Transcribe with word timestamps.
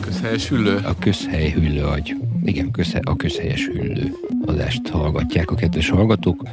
Közhelyes 0.00 0.48
hüllő? 0.48 0.76
A 0.84 0.94
közhely 0.98 1.50
hüllő 1.50 1.84
agy. 1.84 2.16
Igen, 2.44 2.70
közhely, 2.70 3.00
a 3.04 3.16
közhelyes 3.16 3.66
hüllő 3.66 4.14
adást 4.46 4.88
hallgatják 4.88 5.50
a 5.50 5.54
kedves 5.54 5.88
hallgatók. 5.88 6.48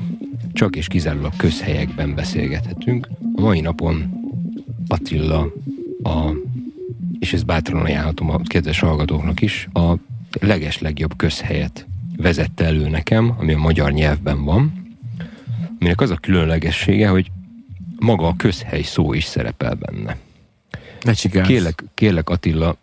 Csak 0.53 0.75
és 0.75 0.87
kizárólag 0.87 1.35
közhelyekben 1.37 2.15
beszélgethetünk. 2.15 3.09
A 3.35 3.41
mai 3.41 3.59
napon 3.59 4.23
Attila 4.87 5.51
a, 6.03 6.31
és 7.19 7.33
ezt 7.33 7.45
bátran 7.45 7.81
ajánlhatom 7.81 8.29
a 8.29 8.41
kedves 8.43 8.79
hallgatóknak 8.79 9.41
is, 9.41 9.67
a 9.73 9.93
leges 10.39 10.79
legjobb 10.79 11.15
közhelyet 11.15 11.87
vezette 12.17 12.65
elő 12.65 12.89
nekem, 12.89 13.35
ami 13.37 13.53
a 13.53 13.57
magyar 13.57 13.91
nyelvben 13.91 14.43
van, 14.43 14.85
aminek 15.79 16.01
az 16.01 16.09
a 16.09 16.15
különlegessége, 16.15 17.07
hogy 17.07 17.31
maga 17.99 18.27
a 18.27 18.33
közhely 18.37 18.81
szó 18.81 19.13
is 19.13 19.23
szerepel 19.23 19.73
benne. 19.73 20.17
Ne 21.01 21.13
csikálsz. 21.13 21.47
Kérlek, 21.47 21.83
kérlek 21.93 22.29
Attila, 22.29 22.77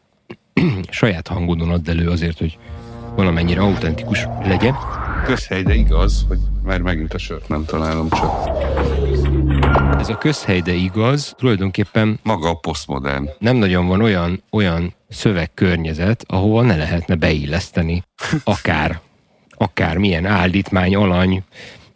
saját 0.91 1.29
hangodon 1.29 1.71
add 1.71 1.91
elő 1.91 2.09
azért, 2.09 2.39
hogy 2.39 2.59
valamennyire 3.17 3.61
autentikus 3.61 4.27
legyen. 4.45 4.75
Közhely, 5.25 5.63
de 5.63 5.75
igaz, 5.75 6.25
hogy 6.29 6.39
már 6.63 6.81
megint 6.81 7.15
a 7.15 7.19
sört 7.19 7.49
nem 7.49 7.65
találom, 7.65 8.09
csak 8.09 8.49
Ez 9.99 10.09
a 10.09 10.19
közhely, 10.19 10.61
de 10.61 10.73
igaz, 10.73 11.35
tulajdonképpen 11.39 12.19
maga 12.23 12.49
a 12.49 12.55
posztmodern. 12.55 13.29
nem 13.39 13.57
nagyon 13.57 13.87
van 13.87 14.01
olyan, 14.01 14.43
olyan 14.51 14.95
szövegkörnyezet, 15.09 16.25
ahova 16.29 16.63
ne 16.63 16.77
lehetne 16.77 17.15
beilleszteni 17.15 18.03
akár, 18.45 19.01
akár 19.63 19.97
milyen 19.97 20.27
állítmány, 20.27 20.95
alany, 20.97 21.43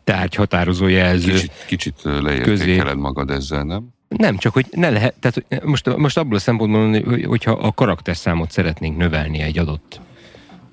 tárgy, 0.05 0.35
határozó 0.35 0.87
jelző. 0.87 1.33
Kicsit, 1.33 1.53
kicsit 1.67 1.95
leértékeled 2.03 2.97
magad 2.99 3.31
ezzel, 3.31 3.63
nem? 3.63 3.89
Nem, 4.09 4.37
csak 4.37 4.53
hogy 4.53 4.67
ne 4.71 4.91
lehet, 4.91 5.15
tehát 5.21 5.65
most, 5.65 5.97
most 5.97 6.19
abból 6.19 6.37
a 6.37 6.41
szempontból, 6.41 6.81
mondani, 6.81 7.05
hogy- 7.05 7.25
hogyha 7.25 7.51
a 7.51 7.73
karakterszámot 7.73 8.51
szeretnénk 8.51 8.97
növelni 8.97 9.41
egy 9.41 9.59
adott, 9.59 10.01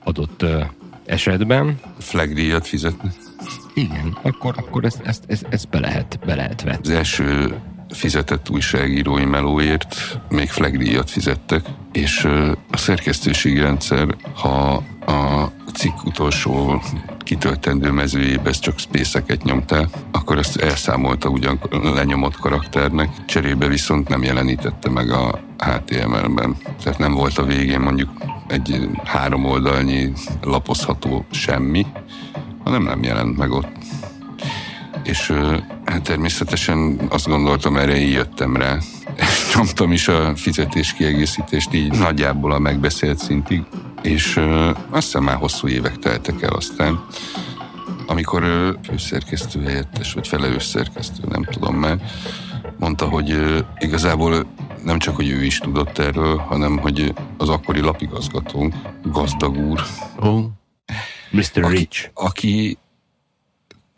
adott 0.04 0.46
esetben, 1.06 1.80
Flagdíjat 2.00 2.68
fizetni. 2.68 3.10
igen, 3.74 4.18
akkor, 4.22 4.54
akkor 4.58 4.86
ezt, 4.86 5.02
ezt, 5.06 5.24
ezt, 5.28 5.46
ezt 5.50 5.70
be, 5.70 5.80
lehet, 5.80 6.20
be 6.26 6.36
lehet 6.36 6.62
vetni. 6.62 6.90
Az 6.92 6.98
első 6.98 7.54
fizetett 7.94 8.50
újságírói 8.50 9.26
melóért 9.26 10.20
még 10.30 10.50
flagdíjat 10.50 11.10
fizettek, 11.10 11.66
és 11.92 12.24
a 12.72 12.78
szerkesztőségi 12.78 13.60
rendszer, 13.60 14.16
ha 14.36 14.84
a 15.06 15.52
cikk 15.74 16.06
utolsó 16.06 16.82
kitöltendő 17.20 17.92
mezőjébe 17.92 18.52
csak 18.52 18.80
spészeket 18.80 19.44
nyomtál, 19.44 19.90
akkor 20.12 20.38
ezt 20.38 20.58
elszámolta 20.58 21.30
ugyan 21.30 21.60
lenyomott 21.72 22.36
karakternek, 22.36 23.26
cserébe 23.26 23.68
viszont 23.68 24.08
nem 24.08 24.24
jelenítette 24.24 24.90
meg 24.90 25.10
a 25.10 25.40
HTML-ben. 25.58 26.56
Tehát 26.84 27.00
nem 27.00 27.14
volt 27.14 27.38
a 27.38 27.44
végén 27.44 27.80
mondjuk 27.80 28.10
egy 28.48 28.90
három 29.04 29.46
oldalnyi 29.46 30.12
lapozható 30.42 31.26
semmi, 31.32 31.86
hanem 32.64 32.84
nem 32.84 33.04
jelent 33.04 33.38
meg 33.38 33.52
ott 33.52 33.72
és 35.04 35.34
hát 35.86 36.02
természetesen 36.02 37.00
azt 37.10 37.28
gondoltam, 37.28 37.78
erre 37.78 37.98
így 37.98 38.12
jöttem 38.12 38.56
rá. 38.56 38.78
Nyomtam 39.56 39.92
is 39.92 40.08
a 40.08 40.36
fizetés 40.36 40.94
kiegészítést 40.94 41.74
így 41.74 41.92
nagyjából 41.92 42.52
a 42.52 42.60
megbeszélt 42.60 43.18
szintig, 43.18 43.62
és 44.02 44.36
ö, 44.36 44.72
azt 44.90 45.06
hiszem 45.06 45.24
már 45.24 45.36
hosszú 45.36 45.68
évek 45.68 45.98
teltek 45.98 46.42
el 46.42 46.54
aztán, 46.54 47.06
amikor 48.08 48.44
ö, 48.44 48.70
főszerkesztő 48.84 49.64
helyettes, 49.64 50.14
vagy 50.14 50.28
felelős 50.28 50.64
szerkesztő, 50.64 51.24
nem 51.30 51.44
tudom 51.44 51.76
már, 51.76 51.98
mondta, 52.80 53.06
hogy 53.06 53.32
ö, 53.32 53.60
igazából 53.80 54.46
nem 54.84 55.00
csak, 55.00 55.16
hogy 55.16 55.30
ő 55.30 55.44
is 55.44 55.58
tudott 55.58 55.98
erről, 55.98 56.38
hanem 56.38 56.78
hogy 56.78 57.14
az 57.38 57.50
akkori 57.50 57.80
lapigazgatónk, 57.80 58.74
gazdag 59.04 59.58
úr, 59.58 59.82
Ó, 60.24 60.40
Mr. 61.32 61.64
aki, 61.64 61.76
Rich. 61.76 62.10
aki 62.14 62.78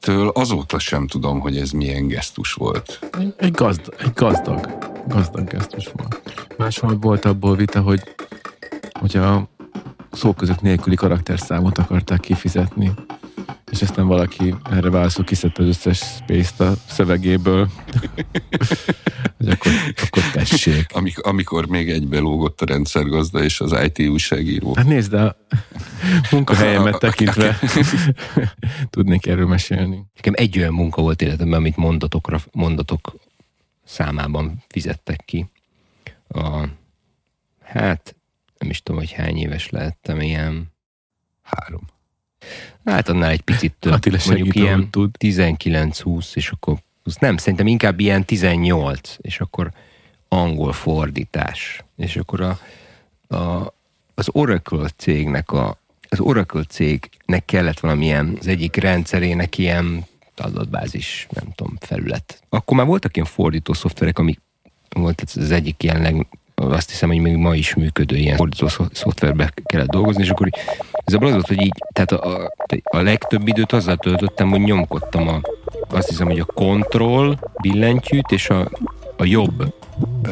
től 0.05 0.27
azóta 0.27 0.79
sem 0.79 1.07
tudom, 1.07 1.39
hogy 1.39 1.57
ez 1.57 1.71
milyen 1.71 2.07
gesztus 2.07 2.53
volt. 2.53 2.99
egy, 3.37 3.51
gazd, 3.51 3.93
egy 3.97 4.13
gazdag, 4.13 4.77
gazdag 5.07 5.47
gesztus 5.47 5.89
volt. 5.93 6.21
Máshol 6.57 6.97
volt 7.01 7.25
abból 7.25 7.55
vita, 7.55 7.81
hogy, 7.81 8.01
hogy 8.99 9.15
a 9.17 9.47
szóközök 10.11 10.61
nélküli 10.61 10.95
karakterszámot 10.95 11.77
akarták 11.77 12.19
kifizetni, 12.19 12.91
és 13.71 13.81
aztán 13.81 14.07
valaki 14.07 14.55
erre 14.71 14.89
válaszol 14.89 15.23
kiszedte 15.23 15.61
az 15.61 15.67
összes 15.67 15.97
space-t 15.97 16.59
a 16.59 16.73
szövegéből, 16.87 17.69
hogy 19.37 19.49
akkor, 19.49 19.71
akkor 19.95 20.23
tessék. 20.31 20.85
Amik, 20.93 21.19
amikor 21.19 21.65
még 21.65 21.89
egybe 21.89 22.19
lógott 22.19 22.61
a 22.61 22.65
rendszergazda 22.65 23.43
és 23.43 23.59
az 23.59 23.75
IT 23.83 24.07
újságíró. 24.07 24.75
Hát 24.75 24.85
nézd, 24.85 25.11
de 25.11 25.21
a 25.21 25.37
munkahelyemet 26.31 26.99
tekintve 26.99 27.59
tudnék 28.89 29.27
erről 29.27 29.47
mesélni. 29.47 30.05
Nekem 30.15 30.33
egy 30.35 30.57
olyan 30.57 30.73
munka 30.73 31.01
volt 31.01 31.21
életemben, 31.21 31.59
amit 31.59 31.75
mondatokra, 31.75 32.41
mondatok 32.51 33.15
számában 33.85 34.63
fizettek 34.67 35.21
ki. 35.25 35.49
A, 36.27 36.67
hát 37.63 38.15
nem 38.57 38.69
is 38.69 38.83
tudom, 38.83 39.01
hogy 39.01 39.11
hány 39.11 39.37
éves 39.37 39.69
lehettem, 39.69 40.21
ilyen, 40.21 40.73
Három. 41.45 41.81
Hát 42.85 43.09
annál 43.09 43.29
egy 43.29 43.41
picit 43.41 43.73
több, 43.79 43.93
Attila 43.93 44.17
mondjuk 44.25 44.55
ilyen 44.55 44.89
tud. 44.89 45.15
19-20, 45.19 46.35
és 46.35 46.49
akkor 46.49 46.77
20, 47.03 47.15
nem, 47.15 47.37
szerintem 47.37 47.67
inkább 47.67 47.99
ilyen 47.99 48.25
18, 48.25 49.15
és 49.21 49.39
akkor 49.39 49.71
angol 50.27 50.73
fordítás. 50.73 51.83
És 51.95 52.15
akkor 52.15 52.41
a, 52.41 52.59
a, 53.35 53.73
az 54.13 54.29
Oracle 54.31 54.89
cégnek 54.97 55.51
a 55.51 55.77
az 56.09 56.19
Oracle 56.19 56.63
cégnek 56.63 57.45
kellett 57.45 57.79
valamilyen, 57.79 58.35
az 58.39 58.47
egyik 58.47 58.75
rendszerének 58.75 59.57
ilyen 59.57 60.05
adatbázis, 60.35 61.27
nem 61.29 61.51
tudom, 61.55 61.77
felület. 61.79 62.43
Akkor 62.49 62.77
már 62.77 62.85
voltak 62.85 63.15
ilyen 63.15 63.27
fordító 63.27 63.73
szoftverek, 63.73 64.19
amik 64.19 64.39
volt 64.89 65.23
az 65.35 65.51
egyik 65.51 65.83
ilyen 65.83 66.01
leg, 66.01 66.27
azt 66.55 66.89
hiszem, 66.89 67.09
hogy 67.09 67.19
még 67.19 67.35
ma 67.35 67.55
is 67.55 67.73
működő 67.75 68.15
ilyen 68.15 68.37
fordító 68.37 68.67
szo- 68.67 68.95
szoftverbe 68.95 69.51
kellett 69.65 69.89
dolgozni, 69.89 70.23
és 70.23 70.29
akkor 70.29 70.49
ez 70.93 71.13
az 71.13 71.19
volt, 71.19 71.47
hogy 71.47 71.61
így, 71.61 71.83
tehát 71.93 72.11
a, 72.11 72.43
a, 72.43 72.51
a 72.83 73.01
legtöbb 73.01 73.47
időt 73.47 73.71
azzal 73.71 73.97
töltöttem, 73.97 74.49
hogy 74.49 74.59
nyomkodtam 74.59 75.27
a, 75.27 75.41
azt 75.89 76.09
hiszem, 76.09 76.27
hogy 76.27 76.39
a 76.39 76.45
control 76.45 77.39
billentyűt, 77.61 78.31
és 78.31 78.49
a, 78.49 78.69
a 79.17 79.25
jobb 79.25 79.73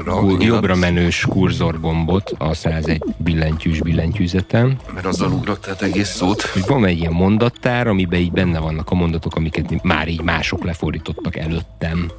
Kur, 0.06 0.41
jobbra 0.41 0.75
menős 0.75 1.25
kurzorgombot 1.29 2.35
a 2.38 2.53
101 2.53 3.03
billentyűs 3.17 3.79
billentyűzetem, 3.79 4.78
Mert 4.94 5.05
azzal 5.05 5.31
ugrottál 5.31 5.75
egész 5.79 6.09
szót. 6.09 6.41
hogy 6.41 6.63
van 6.67 6.85
egy 6.85 6.97
ilyen 6.97 7.13
mondattár, 7.13 7.88
amiben 7.88 8.19
így 8.19 8.31
benne 8.31 8.59
vannak 8.59 8.90
a 8.91 8.95
mondatok, 8.95 9.35
amiket 9.35 9.84
már 9.84 10.07
így 10.07 10.22
mások 10.22 10.63
lefordítottak 10.63 11.38
előttem, 11.38 12.11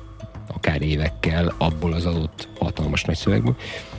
akár 0.65 0.83
évekkel, 0.83 1.55
abból 1.59 1.93
az 1.93 2.07
adott 2.07 2.49
hatalmas 2.59 3.05
nagy 3.05 3.17
szövegből. 3.17 3.57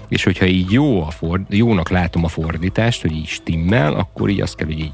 És 0.07 0.23
hogyha 0.23 0.45
így 0.45 0.71
jó 0.71 1.01
a 1.03 1.09
ford, 1.09 1.41
jónak 1.49 1.89
látom 1.89 2.23
a 2.23 2.27
fordítást, 2.27 3.01
hogy 3.01 3.11
így 3.11 3.27
stimmel, 3.27 3.93
akkor 3.93 4.29
így 4.29 4.41
azt 4.41 4.55
kell, 4.55 4.67
hogy 4.67 4.79
így 4.79 4.93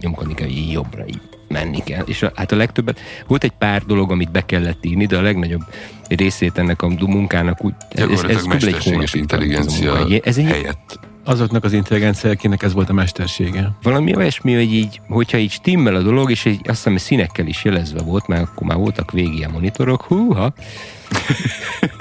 nyomkodni 0.00 0.34
kell, 0.34 0.46
hogy 0.46 0.56
így 0.56 0.72
jobbra 0.72 1.06
így 1.06 1.20
menni 1.48 1.82
kell. 1.82 2.04
És 2.06 2.22
a, 2.22 2.32
hát 2.34 2.52
a 2.52 2.56
legtöbbet, 2.56 3.00
volt 3.26 3.44
egy 3.44 3.52
pár 3.58 3.82
dolog, 3.82 4.10
amit 4.10 4.30
be 4.30 4.44
kellett 4.44 4.84
írni, 4.84 5.06
de 5.06 5.16
a 5.16 5.22
legnagyobb 5.22 5.62
részét 6.08 6.58
ennek 6.58 6.82
a 6.82 6.88
munkának 6.88 7.64
úgy... 7.64 7.74
Mesterséges 8.46 8.84
tart 8.84 9.02
ez 9.02 9.14
a 9.14 9.18
intelligencia 9.18 10.06
Ez 10.22 10.38
egy 10.38 10.44
helyett. 10.44 10.98
Azoknak 11.28 11.64
az 11.64 11.72
intelligencia, 11.72 12.30
akinek 12.30 12.62
ez 12.62 12.72
volt 12.72 12.88
a 12.88 12.92
mestersége. 12.92 13.72
valami 13.82 14.16
olyasmi, 14.16 14.54
hogy 14.54 14.72
így, 14.72 15.00
hogyha 15.08 15.38
így 15.38 15.50
stimmel 15.50 15.94
a 15.94 16.02
dolog, 16.02 16.30
és 16.30 16.46
egy, 16.46 16.60
azt 16.64 16.76
hiszem, 16.76 16.92
hogy 16.92 17.00
színekkel 17.00 17.46
is 17.46 17.64
jelezve 17.64 18.02
volt, 18.02 18.26
mert 18.26 18.42
akkor 18.42 18.66
már 18.66 18.76
voltak 18.76 19.10
végi 19.10 19.44
a 19.44 19.50
monitorok, 19.50 20.02
húha, 20.02 20.52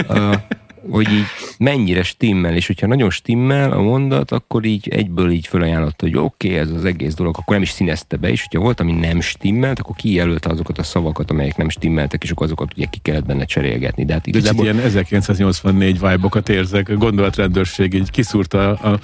uh, 0.08 0.34
hogy 0.90 1.12
így 1.12 1.26
mennyire 1.58 2.04
stimmel, 2.04 2.56
és 2.56 2.68
hogyha 2.68 2.88
nagyon 2.88 3.10
stimmel 3.10 3.72
a 3.72 3.82
mondat, 3.82 4.32
akkor 4.32 4.66
így 4.66 4.88
egyből 4.88 5.32
így 5.32 5.48
felajánlotta, 5.48 6.06
hogy 6.06 6.18
oké, 6.18 6.48
okay, 6.48 6.60
ez 6.60 6.70
az 6.70 6.86
egész 6.86 7.14
dolog, 7.14 7.36
akkor 7.38 7.54
nem 7.54 7.62
is 7.62 7.70
színezte 7.70 8.18
be, 8.18 8.30
és 8.30 8.42
hogyha 8.42 8.60
volt, 8.60 8.80
ami 8.80 8.92
nem 8.92 9.22
stimmelt, 9.22 9.80
akkor 9.80 9.96
kijelölte 9.96 10.50
azokat 10.50 10.78
a 10.78 10.84
szavakat, 10.84 11.32
amelyek 11.32 11.58
nem 11.58 11.70
stimmeltek, 11.70 12.24
és 12.24 12.32
akkor 12.32 12.46
azokat 12.46 12.72
ugye 12.76 12.86
ki 12.86 13.00
kellett 13.02 13.26
benne 13.26 13.46
cserélgetni. 13.46 14.06
De 14.06 14.14
hát 14.14 14.28
igazából 14.28 14.64
ilyen 14.64 14.80
1984 14.80 15.94
vibe-okat 15.94 16.50
érzek. 16.50 16.90
A 16.90 16.96
gondolatrendőrség 16.96 17.94
így 17.94 18.12
kiszúrta 18.12 18.74
a 18.74 19.00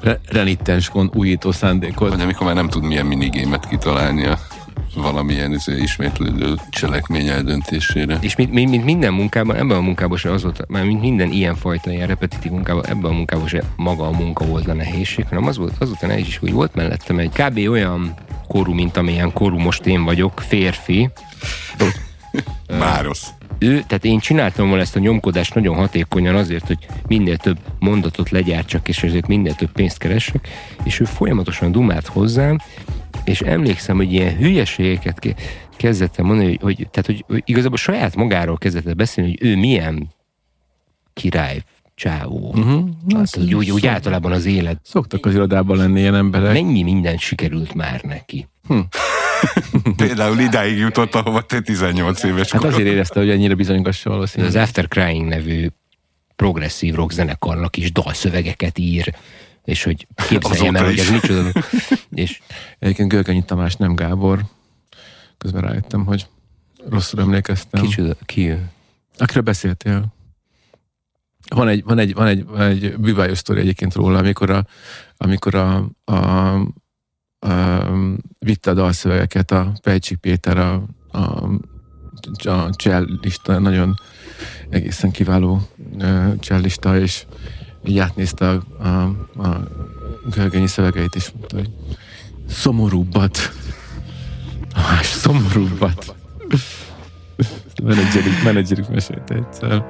re- 0.00 0.20
renittens 0.28 0.88
kon 0.88 1.10
újító 1.14 1.52
szándékot. 1.52 2.10
Vagy 2.10 2.20
amikor 2.20 2.46
már 2.46 2.54
nem 2.54 2.68
tud 2.68 2.82
milyen 2.82 3.06
minigémet 3.06 3.68
kitalálni 3.68 4.26
a 4.26 4.38
valamilyen 4.96 5.52
izé, 5.52 5.76
ismétlődő 5.76 6.54
cselekmény 6.70 7.28
eldöntésére. 7.28 8.18
És 8.20 8.36
mint, 8.36 8.52
mint, 8.52 8.70
mint 8.70 8.84
minden 8.84 9.12
munkában, 9.12 9.56
ebben 9.56 9.76
a 9.76 9.80
munkában 9.80 10.18
se 10.18 10.30
az 10.30 10.42
volt, 10.42 10.64
mert 10.68 10.86
mint 10.86 11.00
minden 11.00 11.30
ilyen 11.30 11.54
fajta 11.54 11.90
ilyen 11.90 12.06
repetitív 12.06 12.52
munkában, 12.52 12.86
ebben 12.86 13.10
a 13.10 13.14
munkában 13.14 13.48
se 13.48 13.62
maga 13.76 14.06
a 14.06 14.10
munka 14.10 14.44
volt 14.44 14.68
a 14.68 14.74
nehézség, 14.74 15.26
hanem 15.28 15.46
az 15.46 15.56
volt, 15.56 15.74
az 15.78 15.88
volt 15.88 16.02
a 16.02 16.06
nehézség, 16.06 16.40
hogy 16.40 16.52
volt 16.52 16.74
mellettem 16.74 17.18
egy 17.18 17.30
kb. 17.32 17.58
olyan 17.68 18.14
korú, 18.48 18.72
mint 18.72 18.96
amilyen 18.96 19.32
korú 19.32 19.58
most 19.58 19.86
én 19.86 20.04
vagyok, 20.04 20.40
férfi. 20.46 21.10
Márosz. 22.78 23.30
Ő, 23.58 23.84
tehát 23.86 24.04
én 24.04 24.18
csináltam 24.18 24.66
volna 24.66 24.82
ezt 24.82 24.96
a 24.96 24.98
nyomkodást 24.98 25.54
nagyon 25.54 25.76
hatékonyan 25.76 26.34
azért, 26.34 26.66
hogy 26.66 26.78
minél 27.06 27.36
több 27.36 27.58
mondatot 27.78 28.30
legyártsak, 28.30 28.88
és 28.88 29.02
ezért 29.02 29.26
minél 29.26 29.54
több 29.54 29.72
pénzt 29.72 29.98
keresek, 29.98 30.48
és 30.84 31.00
ő 31.00 31.04
folyamatosan 31.04 31.72
dumált 31.72 32.06
hozzám, 32.06 32.58
és 33.28 33.40
emlékszem, 33.40 33.96
hogy 33.96 34.12
ilyen 34.12 34.36
hülyeségeket 34.36 35.18
ke- 35.18 35.40
kezdett 35.76 36.18
mondani, 36.18 36.46
hogy, 36.46 36.58
hogy, 36.60 36.76
tehát, 36.76 37.06
hogy, 37.06 37.24
hogy 37.26 37.42
igazából 37.44 37.76
saját 37.76 38.16
magáról 38.16 38.58
kezdett 38.58 38.96
beszélni, 38.96 39.30
hogy 39.30 39.48
ő 39.48 39.56
milyen 39.56 40.08
király 41.12 41.62
csávó. 41.94 42.52
Uh-huh. 42.56 42.88
Hát, 43.14 43.34
hogy 43.34 43.54
úgy, 43.54 43.70
úgy 43.70 43.86
általában 43.86 44.32
az 44.32 44.44
élet. 44.44 44.80
Szoktak 44.82 45.26
az 45.26 45.34
irodában 45.34 45.76
lenni 45.76 46.00
ilyen 46.00 46.14
emberek. 46.14 46.52
Mennyi 46.52 46.82
minden 46.82 47.16
sikerült 47.16 47.74
már 47.74 48.00
neki. 48.02 48.48
Például 49.96 50.38
idáig 50.38 50.78
jutott, 50.78 51.14
ahova 51.14 51.40
te 51.42 51.60
18 51.60 52.22
éves 52.22 52.50
Hát 52.50 52.60
korod. 52.60 52.74
azért 52.74 52.88
érezte, 52.88 53.20
hogy 53.20 53.30
ennyire 53.30 53.54
bizonygassa 53.54 54.10
Ez 54.10 54.14
valószínűleg. 54.14 54.54
az 54.56 54.62
After 54.62 54.88
Crying 54.88 55.28
nevű 55.28 55.66
progresszív 56.36 56.94
rock 56.94 57.12
zenekarnak 57.12 57.76
is 57.76 57.92
dalszövegeket 57.92 58.78
ír, 58.78 59.14
és 59.66 59.82
hogy 59.82 60.06
képzeljem 60.28 60.76
el, 60.76 60.84
hogy 60.84 60.98
ez 60.98 61.10
micsoda. 61.10 61.52
és 62.10 62.40
Egyébként 62.78 63.08
Görgönyi 63.08 63.44
Tamás 63.44 63.76
nem 63.76 63.94
Gábor. 63.94 64.44
Közben 65.38 65.62
rájöttem, 65.62 66.04
hogy 66.04 66.26
rosszul 66.88 67.20
emlékeztem. 67.20 67.82
kicsoda, 67.82 68.16
ki 68.24 68.48
ő? 68.48 68.70
Akiről 69.18 69.42
beszéltél? 69.42 70.14
Van 71.48 71.68
egy, 71.68 71.84
van 71.84 71.98
egy, 71.98 72.14
van 72.14 72.26
egy, 72.26 72.44
van 72.44 72.60
egy 72.60 72.96
bűvályos 72.98 73.38
sztori 73.38 73.60
egyébként 73.60 73.94
róla, 73.94 74.18
amikor 74.18 74.50
a, 74.50 74.66
amikor 75.16 75.54
a, 75.54 75.88
a, 76.04 76.14
a 77.38 77.92
vitte 78.38 78.70
a 78.70 78.74
dalszövegeket 78.74 79.50
a 79.50 79.72
Pejcsik 79.82 80.18
Péter, 80.18 80.58
a, 80.58 80.82
a, 81.10 81.50
a 82.48 82.70
csellista, 82.76 83.58
nagyon 83.58 83.94
egészen 84.68 85.10
kiváló 85.10 85.68
csellista, 86.40 86.98
és 86.98 87.26
így 87.86 87.98
átnézte 87.98 88.48
a, 88.48 88.62
a, 88.78 89.02
a 89.36 89.60
Görgönyi 90.34 90.66
szövegeit, 90.66 91.14
és 91.14 91.30
mondta, 91.32 91.56
hogy 91.56 91.70
szomorúbbat. 92.48 93.52
Más 94.74 95.06
szomorúbbat. 95.06 96.14
Menedzserük, 97.82 98.42
menedzserük 98.44 98.88
mesélte 98.88 99.34
egyszer. 99.34 99.84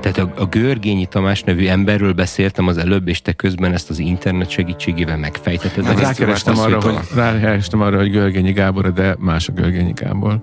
Tehát 0.00 0.18
a, 0.18 0.32
a 0.42 0.46
Görgényi 0.46 1.06
Tamás 1.06 1.42
nevű 1.42 1.66
emberről 1.66 2.12
beszéltem 2.12 2.66
az 2.66 2.76
előbb, 2.76 3.08
és 3.08 3.22
te 3.22 3.32
közben 3.32 3.72
ezt 3.72 3.90
az 3.90 3.98
internet 3.98 4.50
segítségével 4.50 5.16
megfejtetted. 5.16 5.84
Hát 5.84 6.00
rákerestem 6.00 6.58
arra, 6.58 6.80
hogy 6.80 6.98
rákerestem 7.14 7.80
arra, 7.80 7.96
hogy 7.96 8.10
Görgényi 8.10 8.52
Gábor, 8.52 8.92
de 8.92 9.16
más 9.18 9.48
a 9.48 9.52
Görgényi 9.52 9.92
Gábor. 9.92 10.40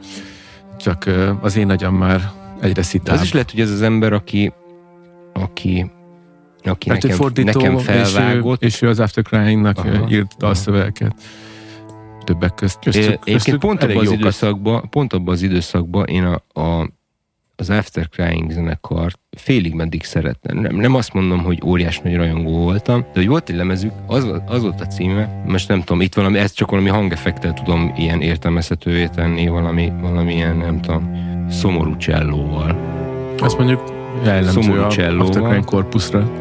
Csak 0.80 1.10
az 1.42 1.58
én 1.58 1.70
agyam 1.70 1.96
már 1.96 2.32
egyre 2.62 2.84
szitább. 2.84 3.16
az 3.16 3.22
is 3.22 3.34
lehet, 3.34 3.52
hogy 3.52 3.60
ez 3.60 3.72
az 3.72 3.82
ember, 3.82 4.14
aki, 4.14 4.54
aki, 5.34 5.92
aki 6.68 6.90
Mert 6.90 7.04
ő 7.04 7.08
nekem, 7.08 7.22
fordító, 7.22 7.60
nekem 7.60 7.78
és, 7.78 7.84
felvágott. 7.84 8.64
ő, 8.64 8.66
és 8.66 8.82
ő 8.82 8.88
az 8.90 9.00
After 9.00 9.24
Crying-nak 9.24 9.78
Aha. 9.78 10.10
írt 10.10 10.36
dalszövegeket. 10.38 11.14
Többek 12.24 12.54
közt. 12.54 12.80
Köztük, 12.84 13.20
köztük 13.20 13.60
pont 13.60 13.84
abban 13.84 13.98
az 13.98 14.12
időszakban, 14.12 14.90
pont 14.90 15.14
abban 15.14 15.34
az 15.34 15.42
időszakban 15.42 16.06
én 16.06 16.24
a, 16.24 16.62
a, 16.62 16.90
az 17.56 17.70
After 17.70 18.10
Crying 18.10 18.52
zenekart 18.52 19.20
félig 19.38 19.74
meddig 19.74 20.04
szerettem. 20.04 20.58
Nem, 20.60 20.76
nem 20.76 20.96
azt 20.96 21.14
mondom, 21.14 21.44
hogy 21.44 21.62
óriás 21.66 22.00
nagy 22.00 22.16
rajongó 22.16 22.58
voltam, 22.64 23.00
de 23.00 23.08
hogy 23.20 23.28
volt 23.28 23.50
egy 23.50 23.56
lemezük, 23.56 23.92
az, 24.08 24.26
volt- 24.26 24.50
az 24.50 24.62
volt 24.62 24.82
a 24.82 24.86
címe, 24.88 25.44
most 25.46 25.68
nem 25.68 25.80
tudom, 25.80 26.02
itt 26.02 26.14
valami, 26.14 26.38
ezt 26.38 26.56
csak 26.56 26.70
valami 26.72 26.90
hangeffektel 26.90 27.54
tudom 27.54 27.94
ilyen 27.98 28.22
értelmezhetővé 28.22 29.08
tenni, 29.08 29.48
valami, 29.48 29.92
valami 30.02 30.34
ilyen, 30.34 30.58
nem 30.58 30.82
tudom, 30.82 31.12
szomorú 31.50 31.98
csellóval. 31.98 32.96
Azt 33.40 33.58
mondjuk 33.58 33.84
jellemző 34.24 34.62
Szomorú 34.62 34.82
a. 34.82 34.86
After 34.86 35.42
Crying 35.42 35.66
korpuszra. 35.66 36.32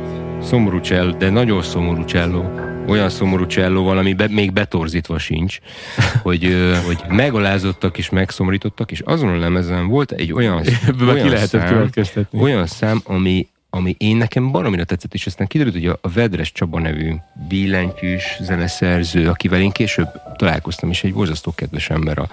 Szomorú 0.42 0.80
cselló, 0.80 1.10
de 1.10 1.30
nagyon 1.30 1.62
szomorú 1.62 2.04
cselló. 2.04 2.50
Olyan 2.88 3.08
szomorú 3.08 3.46
csellóval, 3.46 3.98
ami 3.98 4.12
be, 4.12 4.28
még 4.28 4.52
betorzítva 4.52 5.18
sincs, 5.18 5.58
hogy, 6.22 6.56
hogy 6.86 6.98
megalázottak 7.08 7.98
és 7.98 8.10
megszomorítottak, 8.10 8.90
és 8.90 9.00
azon 9.00 9.28
a 9.28 9.38
lemezen 9.38 9.86
volt 9.86 10.12
egy 10.12 10.32
olyan, 10.32 10.62
olyan 11.00 11.46
szám, 11.46 11.90
olyan 12.32 12.66
szám, 12.66 13.00
ami, 13.04 13.48
ami 13.70 13.94
én 13.98 14.16
nekem 14.16 14.50
baromira 14.50 14.84
tetszett, 14.84 15.14
és 15.14 15.26
aztán 15.26 15.46
kiderült, 15.46 15.74
hogy 15.74 15.86
a, 15.86 15.98
a 16.00 16.08
Vedres 16.08 16.52
Csaba 16.52 16.80
nevű 16.80 17.14
billentyűs 17.48 18.36
zeneszerző, 18.40 19.28
akivel 19.28 19.60
én 19.60 19.70
később 19.70 20.08
találkoztam, 20.36 20.90
és 20.90 21.04
egy 21.04 21.12
borzasztó 21.12 21.52
kedves 21.54 21.90
ember 21.90 22.18
a, 22.18 22.28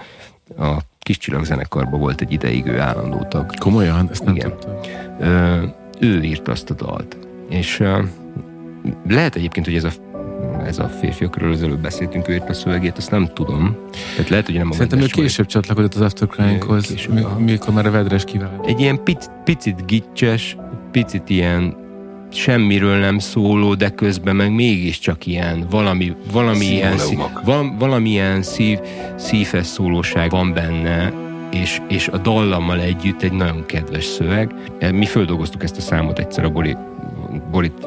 a 0.64 0.78
kis 0.98 1.18
csillag 1.18 1.44
zenekarban 1.44 2.00
volt 2.00 2.20
egy 2.20 2.32
ideig 2.32 2.66
ő 2.66 2.80
állandó 2.80 3.26
tag. 3.28 3.54
Komolyan? 3.58 4.08
Ezt 4.10 4.24
nem 4.24 4.34
Igen. 4.36 4.50
tudtam. 4.50 4.74
Ö, 5.20 5.62
ő 6.00 6.22
írta 6.22 6.52
azt 6.52 6.70
a 6.70 6.74
dalt. 6.74 7.16
És 7.48 7.80
ö, 7.80 8.02
lehet 9.08 9.34
egyébként, 9.34 9.66
hogy 9.66 9.74
ez 9.74 9.84
a 9.84 9.90
ez 10.66 10.78
a 10.78 10.88
férfi, 10.88 11.24
akiről 11.24 11.52
az 11.52 11.62
előbb 11.62 11.78
beszéltünk, 11.78 12.28
ő 12.28 12.34
írt 12.34 12.48
a 12.48 12.52
szövegét, 12.52 12.96
azt 12.96 13.10
nem 13.10 13.30
tudom. 13.34 13.76
Tehát 14.14 14.30
lehet, 14.30 14.46
hogy 14.46 14.54
nem 14.54 14.70
a 14.70 14.72
Szerintem 14.72 15.00
ő 15.00 15.06
később 15.06 15.46
csatlakozott 15.46 15.94
az 15.94 16.00
After 16.00 16.28
Crying-hoz, 16.28 16.94
mikor 17.38 17.74
már 17.74 17.86
a 17.86 17.90
Vedres 17.90 18.24
kivált. 18.24 18.66
Egy 18.66 18.80
ilyen 18.80 19.02
pic, 19.04 19.26
picit 19.44 19.86
gicses, 19.86 20.56
picit 20.90 21.30
ilyen 21.30 21.76
semmiről 22.32 22.98
nem 22.98 23.18
szóló, 23.18 23.74
de 23.74 23.88
közben 23.88 24.36
meg 24.36 24.54
mégiscsak 24.54 25.26
ilyen 25.26 25.66
valami, 25.70 26.14
valami 26.32 26.64
ilyen, 26.64 26.98
szív, 26.98 27.18
val, 27.44 27.74
valamilyen 27.78 28.42
szív, 28.42 28.78
szívhez 29.16 29.66
szólóság 29.66 30.30
van 30.30 30.52
benne, 30.52 31.12
és, 31.50 31.80
és 31.88 32.08
a 32.08 32.18
dallammal 32.18 32.80
együtt 32.80 33.22
egy 33.22 33.32
nagyon 33.32 33.66
kedves 33.66 34.04
szöveg. 34.04 34.54
Mi 34.92 35.06
földolgoztuk 35.06 35.62
ezt 35.62 35.76
a 35.76 35.80
számot 35.80 36.18
egyszer 36.18 36.44
a 36.44 36.50
Bori, 36.50 36.76
Borit 37.50 37.86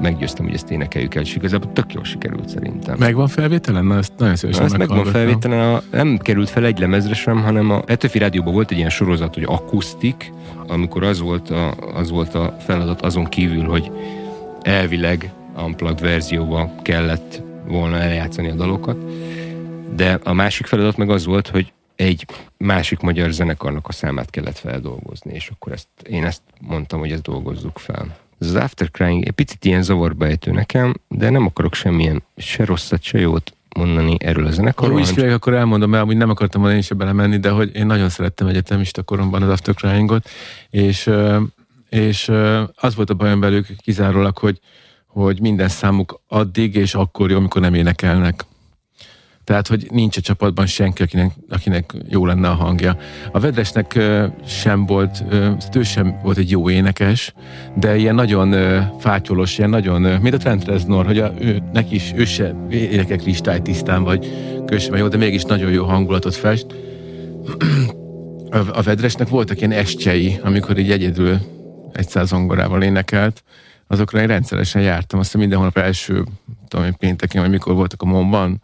meggyőztem, 0.00 0.44
hogy 0.44 0.54
ezt 0.54 0.70
énekeljük 0.70 1.14
el, 1.14 1.22
és 1.22 1.34
igazából 1.34 1.72
tök 1.72 1.92
jól 1.92 2.04
sikerült 2.04 2.48
szerintem. 2.48 2.96
Megvan 2.98 3.28
felvételen? 3.28 3.84
Na, 3.84 3.96
ezt 3.96 4.12
nagyon 4.16 4.36
szívesen 4.36 4.62
Na, 4.62 4.68
ezt 4.68 4.78
megvan 4.78 5.04
felvételen, 5.04 5.74
a, 5.74 5.82
nem 5.90 6.18
került 6.18 6.48
fel 6.48 6.64
egy 6.64 6.78
lemezre 6.78 7.14
sem, 7.14 7.42
hanem 7.42 7.70
a 7.70 7.80
Petőfi 7.80 8.18
Rádióban 8.18 8.52
volt 8.52 8.70
egy 8.70 8.76
ilyen 8.76 8.90
sorozat, 8.90 9.34
hogy 9.34 9.44
akusztik, 9.46 10.32
amikor 10.66 11.02
az 11.02 11.20
volt 11.20 11.50
a, 11.50 11.70
az 11.94 12.10
volt 12.10 12.34
a 12.34 12.56
feladat 12.60 13.02
azon 13.02 13.24
kívül, 13.24 13.64
hogy 13.64 13.90
elvileg 14.62 15.32
unplugged 15.56 16.00
verzióba 16.00 16.74
kellett 16.82 17.42
volna 17.66 17.98
eljátszani 17.98 18.48
a 18.48 18.54
dalokat, 18.54 18.96
de 19.94 20.18
a 20.24 20.32
másik 20.32 20.66
feladat 20.66 20.96
meg 20.96 21.10
az 21.10 21.26
volt, 21.26 21.48
hogy 21.48 21.72
egy 21.96 22.26
másik 22.56 23.00
magyar 23.00 23.30
zenekarnak 23.30 23.88
a 23.88 23.92
számát 23.92 24.30
kellett 24.30 24.58
feldolgozni, 24.58 25.34
és 25.34 25.48
akkor 25.48 25.72
ezt, 25.72 25.88
én 26.08 26.24
ezt 26.24 26.42
mondtam, 26.60 26.98
hogy 26.98 27.12
ezt 27.12 27.22
dolgozzuk 27.22 27.78
fel. 27.78 28.16
Ez 28.42 28.48
az 28.48 28.54
After 28.54 28.90
Crying 28.90 29.24
egy 29.26 29.32
picit 29.32 29.64
ilyen 29.64 29.82
zavarba 29.82 30.26
ejtő 30.26 30.50
nekem, 30.50 30.94
de 31.08 31.30
nem 31.30 31.46
akarok 31.46 31.74
semmilyen 31.74 32.22
se 32.36 32.64
rosszat, 32.64 33.02
se 33.02 33.18
jót 33.18 33.52
mondani 33.76 34.16
erről 34.18 34.46
a 34.46 34.50
zenekarról. 34.50 34.94
úgy 34.94 35.00
is 35.16 35.16
akkor 35.16 35.54
elmondom 35.54 35.94
el, 35.94 36.04
hogy 36.04 36.16
nem 36.16 36.30
akartam 36.30 36.60
volna 36.60 36.76
én 36.76 36.82
is 36.82 36.88
belemenni, 36.88 37.36
de 37.36 37.50
hogy 37.50 37.70
én 37.74 37.86
nagyon 37.86 38.08
szerettem 38.08 38.46
egyetemista 38.46 39.02
koromban 39.02 39.42
az 39.42 39.48
After 39.48 39.74
Crying-ot, 39.74 40.28
és, 40.70 41.10
és 41.88 42.30
az 42.74 42.94
volt 42.94 43.10
a 43.10 43.14
bajom 43.14 43.40
velük 43.40 43.66
kizárólag, 43.76 44.38
hogy, 44.38 44.60
hogy 45.06 45.40
minden 45.40 45.68
számuk 45.68 46.20
addig 46.28 46.74
és 46.74 46.94
akkor 46.94 47.30
jó, 47.30 47.36
amikor 47.36 47.60
nem 47.60 47.74
énekelnek. 47.74 48.44
Tehát, 49.44 49.66
hogy 49.66 49.86
nincs 49.90 50.16
a 50.16 50.20
csapatban 50.20 50.66
senki, 50.66 51.02
akinek, 51.02 51.32
akinek 51.48 51.92
jó 52.08 52.26
lenne 52.26 52.48
a 52.48 52.54
hangja. 52.54 52.96
A 53.32 53.40
Vedresnek 53.40 53.98
sem 54.46 54.86
volt, 54.86 55.24
ö, 55.28 55.50
ő 55.74 55.82
sem 55.82 56.18
volt 56.22 56.36
egy 56.36 56.50
jó 56.50 56.70
énekes, 56.70 57.34
de 57.76 57.96
ilyen 57.96 58.14
nagyon 58.14 58.54
fátyolos, 58.98 59.58
ilyen 59.58 59.70
nagyon, 59.70 60.04
ö, 60.04 60.18
mint 60.18 60.34
a 60.34 60.38
Trent 60.38 60.64
Reznor, 60.64 61.06
hogy 61.06 61.18
a, 61.18 61.32
ő, 61.40 61.62
neki 61.72 61.94
is, 61.94 62.12
ő 62.16 62.24
se 62.24 62.54
énekek 62.70 63.24
listály 63.24 63.62
tisztán, 63.62 64.02
vagy 64.02 64.32
kösben 64.66 64.98
jó, 64.98 65.08
de 65.08 65.16
mégis 65.16 65.42
nagyon 65.42 65.70
jó 65.70 65.84
hangulatot 65.84 66.34
fest. 66.34 66.66
A, 68.50 68.82
Vedresnek 68.82 69.28
voltak 69.28 69.58
ilyen 69.58 69.72
estjei, 69.72 70.38
amikor 70.42 70.78
így 70.78 70.90
egyedül 70.90 71.38
egy 71.92 72.08
zongorával 72.08 72.82
énekelt, 72.82 73.42
azokra 73.86 74.20
én 74.20 74.26
rendszeresen 74.26 74.82
jártam, 74.82 75.18
aztán 75.18 75.40
minden 75.40 75.58
hónap 75.58 75.76
első, 75.76 76.24
tudom 76.68 76.86
én, 76.86 76.94
pénteken, 76.98 77.42
vagy 77.42 77.50
mikor 77.50 77.74
voltak 77.74 78.02
a 78.02 78.04
Monban, 78.04 78.62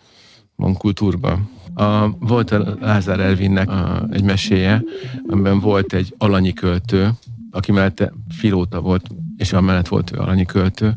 Kultúrban. 0.59 1.49
A, 1.75 2.09
volt 2.19 2.51
a 2.51 2.77
Lázár 2.81 3.21
Elvinnek 3.21 3.71
a, 3.71 4.07
egy 4.11 4.23
meséje, 4.23 4.83
amiben 5.27 5.61
volt 5.61 5.93
egy 5.93 6.15
alanyi 6.19 6.53
költő, 6.53 7.11
aki 7.51 7.73
mellette 7.73 8.13
filóta 8.29 8.81
volt, 8.81 9.07
és 9.37 9.53
amellett 9.53 9.89
volt 9.89 10.13
ő 10.13 10.19
alanyi 10.19 10.45
költő, 10.45 10.97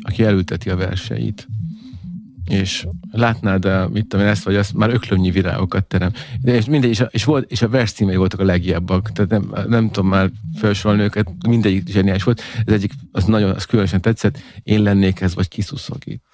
aki 0.00 0.24
elülteti 0.24 0.70
a 0.70 0.76
verseit 0.76 1.48
és 2.48 2.86
látnád, 3.10 3.64
a, 3.64 3.88
mit 3.92 4.06
tudom 4.06 4.26
én, 4.26 4.32
ezt 4.32 4.44
vagy 4.44 4.56
azt, 4.56 4.74
már 4.74 4.90
öklömnyi 4.90 5.30
virágokat 5.30 5.84
terem. 5.84 6.12
De 6.40 6.54
és 6.54 6.64
mindegy, 6.64 6.90
és 6.90 7.00
a, 7.00 7.08
és, 7.10 7.24
volt, 7.24 7.50
és 7.50 7.62
a 7.62 7.68
vers 7.68 7.92
címei 7.92 8.16
voltak 8.16 8.40
a 8.40 8.44
legjobbak, 8.44 9.12
tehát 9.12 9.30
nem, 9.30 9.52
nem 9.68 9.90
tudom 9.90 10.08
már 10.08 10.30
felsorolni 10.56 11.02
őket, 11.02 11.28
mindegyik 11.48 11.88
zseniális 11.88 12.22
volt. 12.22 12.42
Ez 12.64 12.72
egyik, 12.72 12.92
az 13.12 13.24
nagyon, 13.24 13.50
az 13.50 13.64
különösen 13.64 14.00
tetszett, 14.00 14.38
én 14.62 14.82
lennék 14.82 15.20
ez, 15.20 15.34
vagy 15.34 15.48
kiszuszok 15.48 16.06
itt. 16.06 16.24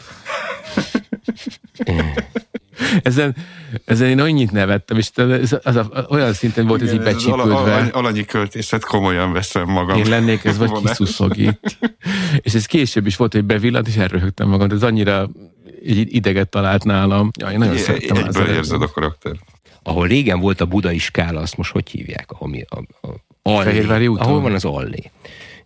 Ezen, 3.03 3.37
ezen 3.85 4.09
én 4.09 4.21
annyit 4.21 4.51
nevettem, 4.51 4.97
és 4.97 5.11
ez, 5.15 5.57
az 5.63 5.77
a, 5.77 6.07
olyan 6.09 6.33
szinten 6.33 6.67
volt 6.67 6.83
Igen, 6.83 6.95
ez 6.95 6.99
így 7.01 7.13
becsípődve. 7.13 7.75
Al, 7.75 7.89
alanyi 7.93 8.25
költészet 8.25 8.85
komolyan 8.85 9.33
veszem 9.33 9.69
magam. 9.69 9.99
Én 9.99 10.09
lennék, 10.09 10.45
ez 10.45 10.59
vagy 10.59 10.73
kiszuszog 10.73 11.37
itt. 11.37 11.79
és 12.43 12.55
ez 12.55 12.67
később 12.67 13.07
is 13.07 13.17
volt, 13.17 13.33
hogy 13.33 13.45
bevillant, 13.45 13.89
és 13.89 13.97
elröhögtem 13.97 14.49
magam. 14.49 14.71
Ez 14.71 14.83
annyira 14.83 15.29
egy 15.85 16.15
ideget 16.15 16.49
talált 16.49 16.85
nálam. 16.85 17.31
Ja, 17.39 17.51
én 17.51 17.59
nagyon 17.59 17.75
é, 17.75 17.79
szerettem 17.79 18.17
Egyből 18.17 18.49
érzed 18.49 18.83
a 18.83 18.91
karakter. 18.91 19.33
Ahol 19.83 20.07
régen 20.07 20.41
volt 20.41 20.61
a 20.61 20.67
budai 20.67 20.99
skála, 20.99 21.41
azt 21.41 21.57
most 21.57 21.73
hogy 21.73 21.91
hívják? 21.91 22.31
Ahol, 22.31 22.49
mi, 22.49 22.65
a, 22.69 23.09
a, 23.09 23.51
a 23.51 23.61
Fehérvári 23.61 24.07
úton? 24.07 24.27
Ahol 24.27 24.41
van 24.41 24.53
az 24.53 24.65
allé. 24.65 25.11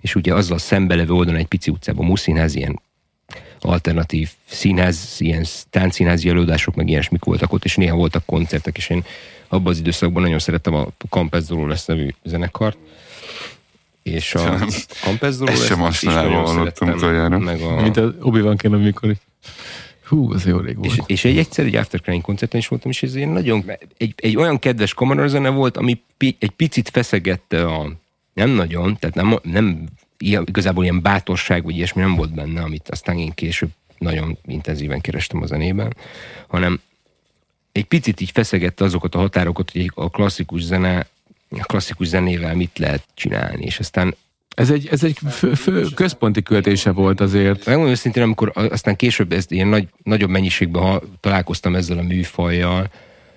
És 0.00 0.14
ugye 0.14 0.34
azzal 0.34 0.58
szembelevő 0.58 1.12
oldalon 1.12 1.40
egy 1.40 1.46
pici 1.46 1.70
utcában 1.70 2.06
Muszínház 2.06 2.54
ilyen 2.54 2.80
alternatív 3.64 4.30
színház, 4.44 5.16
ilyen 5.18 5.44
táncszínházi 5.70 6.28
előadások, 6.28 6.74
meg 6.74 6.88
ilyesmik 6.88 7.24
voltak 7.24 7.52
ott, 7.52 7.64
és 7.64 7.76
néha 7.76 7.96
voltak 7.96 8.22
koncertek, 8.26 8.76
és 8.76 8.88
én 8.88 9.04
abban 9.48 9.72
az 9.72 9.78
időszakban 9.78 10.22
nagyon 10.22 10.38
szerettem 10.38 10.74
a 10.74 10.86
Campes 11.08 11.44
lesz 11.48 11.86
nevű 11.86 12.08
zenekart, 12.22 12.76
és 14.02 14.34
a 14.34 14.58
Campes 15.02 15.36
Dolores 15.36 15.64
sem 15.64 15.78
mostanában 15.78 16.46
hallottunk 16.46 17.02
olyanra. 17.02 17.38
Meg 17.38 17.60
a... 17.60 17.80
Mint 17.80 17.96
az 17.96 18.10
Obi-Wan 18.20 18.56
Kenobi, 18.56 18.82
amikor 18.82 19.16
Hú, 20.12 20.32
az 20.32 20.46
jó 20.46 20.58
rég 20.58 20.76
volt. 20.76 20.90
És, 20.90 21.00
és 21.06 21.24
egy 21.24 21.38
egyszer 21.38 21.64
egy 21.64 21.74
After 21.74 22.00
Crying 22.00 22.22
koncerten 22.22 22.60
is 22.60 22.68
voltam, 22.68 22.90
és 22.90 23.02
ez 23.02 23.14
egy 23.14 23.28
nagyon, 23.28 23.64
egy, 23.96 24.14
egy 24.16 24.36
olyan 24.36 24.58
kedves 24.58 24.94
kamarazene 24.94 25.48
volt, 25.48 25.76
ami 25.76 26.02
pi, 26.16 26.36
egy 26.38 26.50
picit 26.50 26.88
feszegette 26.88 27.64
a, 27.64 27.92
nem 28.32 28.50
nagyon, 28.50 28.96
tehát 28.98 29.14
nem, 29.14 29.38
nem 29.42 29.86
igazából 30.22 30.82
ilyen 30.82 31.02
bátorság, 31.02 31.64
vagy 31.64 31.76
ilyesmi 31.76 32.00
nem 32.00 32.14
volt 32.14 32.34
benne, 32.34 32.62
amit 32.62 32.88
aztán 32.88 33.18
én 33.18 33.32
később 33.34 33.70
nagyon 33.98 34.38
intenzíven 34.46 35.00
kerestem 35.00 35.42
a 35.42 35.46
zenében, 35.46 35.94
hanem 36.48 36.80
egy 37.72 37.84
picit 37.84 38.20
így 38.20 38.30
feszegette 38.30 38.84
azokat 38.84 39.14
a 39.14 39.18
határokat, 39.18 39.70
hogy 39.70 39.90
a 39.94 40.10
klasszikus 40.10 40.62
zene, 40.62 41.06
a 41.48 41.64
klasszikus 41.64 42.06
zenével 42.06 42.54
mit 42.54 42.78
lehet 42.78 43.04
csinálni, 43.14 43.64
és 43.64 43.78
aztán 43.78 44.14
ez 44.54 44.70
egy, 44.70 44.88
ez 44.90 45.04
egy 45.04 45.18
fő, 45.30 45.54
fő 45.54 45.86
központi 45.94 46.42
költése 46.42 46.90
volt 46.90 47.20
azért. 47.20 47.64
Megmondom 47.64 47.92
őszintén, 47.92 48.22
amikor 48.22 48.52
aztán 48.54 48.96
később 48.96 49.32
ezt 49.32 49.50
ilyen 49.50 49.68
nagy, 49.68 49.88
nagyobb 50.02 50.30
mennyiségben 50.30 50.82
ha 50.82 51.02
találkoztam 51.20 51.74
ezzel 51.74 51.98
a 51.98 52.02
műfajjal, 52.02 52.90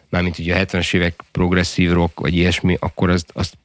mármint 0.10 0.40
ugye 0.40 0.56
a 0.56 0.66
70-es 0.66 0.94
évek 0.94 1.24
progresszív 1.32 1.92
rock, 1.92 2.20
vagy 2.20 2.36
ilyesmi, 2.36 2.78
akkor 2.80 3.10
azt, 3.10 3.30
azt 3.34 3.58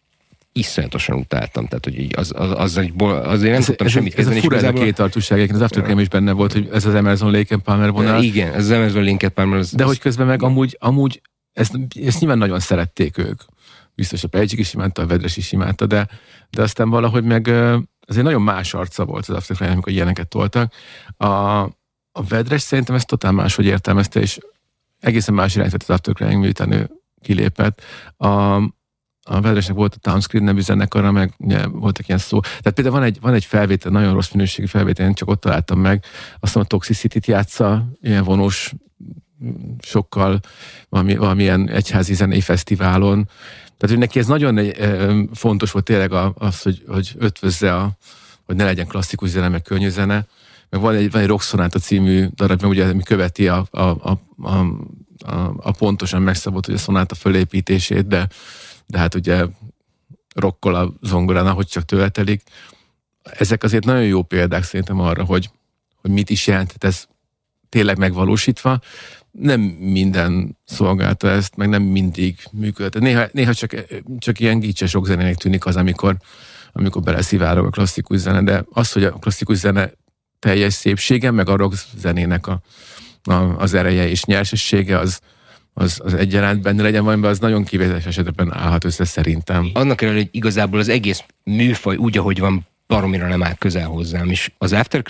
iszonyatosan 0.53 1.17
utáltam. 1.17 1.67
Tehát, 1.67 1.85
hogy 1.85 1.99
így 1.99 2.15
az, 2.17 2.33
az, 2.37 2.51
az, 2.51 2.77
az, 2.77 2.91
azért 3.25 3.51
nem 3.51 3.61
ez, 3.61 3.65
tudtam 3.65 3.87
ez, 3.87 3.93
semmit 3.93 4.15
kezdeni. 4.15 4.37
Ez 4.37 4.43
a 4.43 4.47
fura 4.47 4.57
ez 4.57 4.65
a 4.65 4.73
két 4.73 4.95
tartóság, 4.95 5.51
az 5.55 5.61
Aftercare 5.61 6.01
is 6.01 6.09
benne 6.09 6.33
volt, 6.33 6.53
hogy 6.53 6.69
ez 6.73 6.85
az 6.85 6.95
Emerson 6.95 7.31
Lake 7.31 7.57
Palmer 7.57 7.91
vonal. 7.91 8.23
Igen, 8.23 8.53
ez 8.53 8.65
az 8.65 8.71
Emerson 8.71 9.05
Lake 9.05 9.29
Palmer. 9.29 9.59
Az, 9.59 9.73
De 9.73 9.85
hogy 9.85 9.99
közben 9.99 10.27
meg 10.27 10.43
amúgy, 10.43 10.77
amúgy 10.81 11.21
ezt, 11.53 11.79
ezt 12.05 12.21
nyilván 12.21 12.39
nagyon 12.39 12.61
szerették 12.61 13.19
ők. 13.19 13.41
Biztos 13.95 14.25
a 14.25 14.29
Pejcsik 14.29 14.59
is 14.59 14.75
imádta, 14.75 15.03
a 15.03 15.07
Vedres 15.07 15.37
is 15.37 15.53
imádta, 15.53 15.87
de, 15.87 16.09
de 16.51 16.63
aztán 16.63 16.91
valahogy 16.91 17.25
meg 17.25 17.49
azért 18.07 18.25
nagyon 18.25 18.43
más 18.43 18.75
arca 18.75 19.05
volt 19.05 19.27
az 19.27 19.35
Aftercare, 19.35 19.71
amikor 19.71 19.93
ilyeneket 19.93 20.29
toltak. 20.29 20.73
A, 21.17 21.27
a 22.13 22.23
Vedres 22.29 22.63
szerintem 22.63 22.95
ezt 22.95 23.07
totál 23.07 23.33
máshogy 23.33 23.65
értelmezte, 23.65 24.21
és 24.21 24.39
egészen 25.01 25.35
más 25.35 25.55
irányt 25.55 25.71
vett 25.71 25.83
az 25.83 25.91
Aftercare, 25.91 26.37
miután 26.37 26.73
ő 26.73 26.91
kilépett. 27.21 27.83
A, 28.17 28.57
a 29.33 29.41
Vedresnek 29.41 29.77
volt 29.77 29.95
a 29.95 29.99
Townscreen 29.99 30.45
nevű 30.45 30.61
zenekara, 30.61 31.13
meg 31.13 31.35
ugye, 31.39 31.67
voltak 31.67 32.09
ilyen 32.09 32.21
szó. 32.21 32.41
Tehát 32.41 32.73
például 32.75 32.97
van 32.97 33.05
egy, 33.05 33.19
van 33.21 33.35
egy 33.35 33.45
felvétel, 33.45 33.93
nagyon 33.93 34.13
rossz 34.13 34.31
minőségű 34.31 34.67
felvétel, 34.67 35.07
én 35.07 35.15
csak 35.15 35.29
ott 35.29 35.41
találtam 35.41 35.81
meg, 35.81 36.05
azt 36.41 36.55
mondom, 36.55 36.63
a 36.63 36.65
Toxicity-t 36.65 37.27
játsza, 37.27 37.89
ilyen 38.01 38.25
vonós, 38.25 38.73
sokkal 39.81 40.41
valami, 40.89 41.17
valamilyen 41.17 41.69
egyházi 41.69 42.15
zenei 42.15 42.41
fesztiválon. 42.41 43.25
Tehát, 43.77 43.97
hogy 43.97 43.99
neki 43.99 44.19
ez 44.19 44.27
nagyon 44.27 44.73
fontos 45.33 45.71
volt 45.71 45.85
tényleg 45.85 46.13
az, 46.35 46.63
hogy, 46.63 46.83
hogy 46.87 47.15
ötvözze, 47.19 47.75
a, 47.77 47.91
hogy 48.47 48.57
ne 48.57 48.65
legyen 48.65 48.87
klasszikus 48.87 49.29
zene, 49.29 49.49
meg 49.49 49.63
könnyű 49.63 49.89
zene. 49.89 50.27
Meg 50.71 50.81
van 50.81 50.95
egy, 50.95 51.11
van 51.11 51.23
egy 51.23 51.29
Rock 51.29 51.43
című 51.81 52.27
darab, 52.35 52.65
ugye, 52.65 52.85
ami 52.85 53.03
követi 53.03 53.49
a, 53.49 53.67
a, 53.71 53.81
a, 53.81 54.19
a, 54.43 54.67
a 55.57 55.71
pontosan 55.79 56.23
megszabott, 56.23 56.67
hogy 56.67 56.75
a 56.75 56.79
szonáta 56.79 57.15
fölépítését, 57.15 58.07
de 58.07 58.29
de 58.91 58.99
hát 58.99 59.15
ugye 59.15 59.45
rokkol 60.35 60.75
a 60.75 60.93
zongorán, 61.03 61.47
ahogy 61.47 61.67
csak 61.67 61.85
töltelik. 61.85 62.43
Ezek 63.23 63.63
azért 63.63 63.85
nagyon 63.85 64.05
jó 64.05 64.23
példák 64.23 64.63
szerintem 64.63 65.01
arra, 65.01 65.25
hogy, 65.25 65.51
hogy 66.01 66.11
mit 66.11 66.31
is 66.31 66.47
jelent 66.47 66.85
ez 66.85 67.05
tényleg 67.69 67.99
megvalósítva. 67.99 68.81
Nem 69.31 69.61
minden 69.61 70.59
szolgálta 70.65 71.29
ezt, 71.29 71.57
meg 71.57 71.69
nem 71.69 71.83
mindig 71.83 72.39
működött. 72.53 73.03
Néha, 73.03 73.27
néha 73.33 73.55
csak, 73.55 73.75
csak 74.19 74.41
ilyen 74.41 74.59
gicses 74.59 74.93
rockzenének 74.93 75.37
tűnik 75.37 75.67
az, 75.67 75.77
amikor, 75.77 76.17
amikor 76.73 77.03
beleszivárog 77.03 77.67
a 77.67 77.71
klasszikus 77.71 78.19
zene, 78.19 78.43
de 78.43 78.65
az, 78.73 78.93
hogy 78.93 79.05
a 79.05 79.11
klasszikus 79.11 79.57
zene 79.57 79.93
teljes 80.39 80.75
szépsége, 80.75 81.31
meg 81.31 81.49
a 81.49 81.57
rock 81.57 81.75
zenének 81.97 82.47
a, 82.47 82.63
a, 83.23 83.33
az 83.35 83.75
ereje 83.75 84.09
és 84.09 84.25
nyersessége, 84.25 84.99
az, 84.99 85.21
az, 85.75 86.01
az 86.05 86.15
egyaránt 86.15 86.63
benne 86.63 86.83
legyen 86.83 87.05
valami, 87.05 87.27
az 87.27 87.39
nagyon 87.39 87.65
kivételes 87.65 88.07
esetben 88.07 88.53
állhat 88.53 88.85
össze 88.85 89.05
szerintem. 89.05 89.71
Annak 89.73 90.03
ellenére, 90.03 90.23
hogy 90.25 90.35
igazából 90.35 90.79
az 90.79 90.89
egész 90.89 91.25
műfaj 91.45 91.97
úgy, 91.97 92.19
ahogy 92.19 92.39
van, 92.39 92.67
baromira 92.87 93.29
nem 93.29 93.43
áll 93.43 93.55
közel 93.55 93.87
hozzám, 93.87 94.31
és 94.31 94.51
az 94.59 94.73
After 94.73 95.03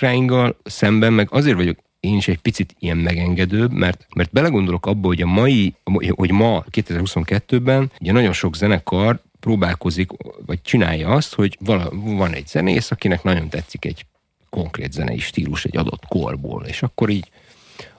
szemben 0.64 1.12
meg 1.12 1.28
azért 1.30 1.56
vagyok 1.56 1.78
én 2.00 2.16
is 2.16 2.28
egy 2.28 2.38
picit 2.38 2.74
ilyen 2.78 2.96
megengedőbb, 2.96 3.72
mert, 3.72 4.06
mert 4.14 4.32
belegondolok 4.32 4.86
abba, 4.86 5.06
hogy 5.06 5.22
a 5.22 5.26
mai, 5.26 5.74
hogy 6.08 6.30
ma 6.30 6.64
2022-ben 6.70 7.90
ugye 8.00 8.12
nagyon 8.12 8.32
sok 8.32 8.56
zenekar 8.56 9.20
próbálkozik, 9.40 10.10
vagy 10.46 10.62
csinálja 10.62 11.08
azt, 11.08 11.34
hogy 11.34 11.56
vala, 11.60 11.88
van 11.92 12.32
egy 12.32 12.46
zenész, 12.46 12.90
akinek 12.90 13.22
nagyon 13.22 13.48
tetszik 13.48 13.84
egy 13.84 14.06
konkrét 14.50 14.92
zenei 14.92 15.18
stílus 15.18 15.64
egy 15.64 15.76
adott 15.76 16.06
korból, 16.08 16.64
és 16.64 16.82
akkor 16.82 17.08
így 17.08 17.30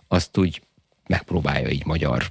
azt 0.07 0.37
úgy 0.37 0.61
megpróbálja 1.07 1.69
így 1.69 1.85
magyar 1.85 2.23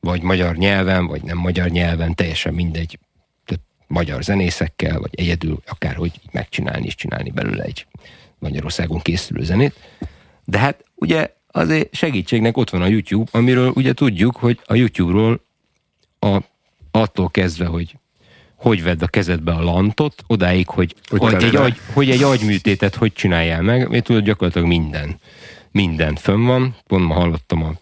vagy 0.00 0.22
magyar 0.22 0.56
nyelven, 0.56 1.06
vagy 1.06 1.22
nem 1.22 1.38
magyar 1.38 1.68
nyelven, 1.68 2.14
teljesen 2.14 2.54
mindegy, 2.54 2.98
tehát 3.44 3.62
magyar 3.86 4.22
zenészekkel, 4.22 4.98
vagy 4.98 5.10
egyedül 5.12 5.62
akárhogy 5.66 6.12
megcsinálni 6.32 6.86
és 6.86 6.94
csinálni 6.94 7.30
belőle 7.30 7.62
egy 7.62 7.86
Magyarországon 8.38 9.00
készülő 9.00 9.44
zenét. 9.44 9.74
De 10.44 10.58
hát 10.58 10.84
ugye 10.94 11.34
azért 11.50 11.94
segítségnek 11.94 12.56
ott 12.56 12.70
van 12.70 12.82
a 12.82 12.86
YouTube, 12.86 13.30
amiről 13.32 13.72
ugye 13.74 13.92
tudjuk, 13.92 14.36
hogy 14.36 14.60
a 14.64 14.74
YouTube-ról 14.74 15.40
a, 16.18 16.38
attól 16.90 17.30
kezdve, 17.30 17.66
hogy 17.66 17.94
hogy 18.60 18.82
vedd 18.82 19.02
a 19.02 19.06
kezedbe 19.06 19.52
a 19.52 19.62
lantot, 19.62 20.24
odáig, 20.26 20.68
hogy, 20.68 20.94
hogy, 21.08 21.20
hogy, 21.20 21.44
egy, 21.44 21.56
agy, 21.56 21.80
hogy 21.92 22.10
egy 22.10 22.22
agyműtétet 22.22 22.94
hogy 22.94 23.12
csináljál 23.12 23.62
meg, 23.62 23.92
én 23.92 24.02
tudod, 24.02 24.24
gyakorlatilag 24.24 24.68
minden, 24.68 25.18
minden 25.70 26.14
fönn 26.14 26.44
van. 26.44 26.76
Pont 26.86 27.06
ma 27.06 27.14
hallottam 27.14 27.62
a 27.62 27.72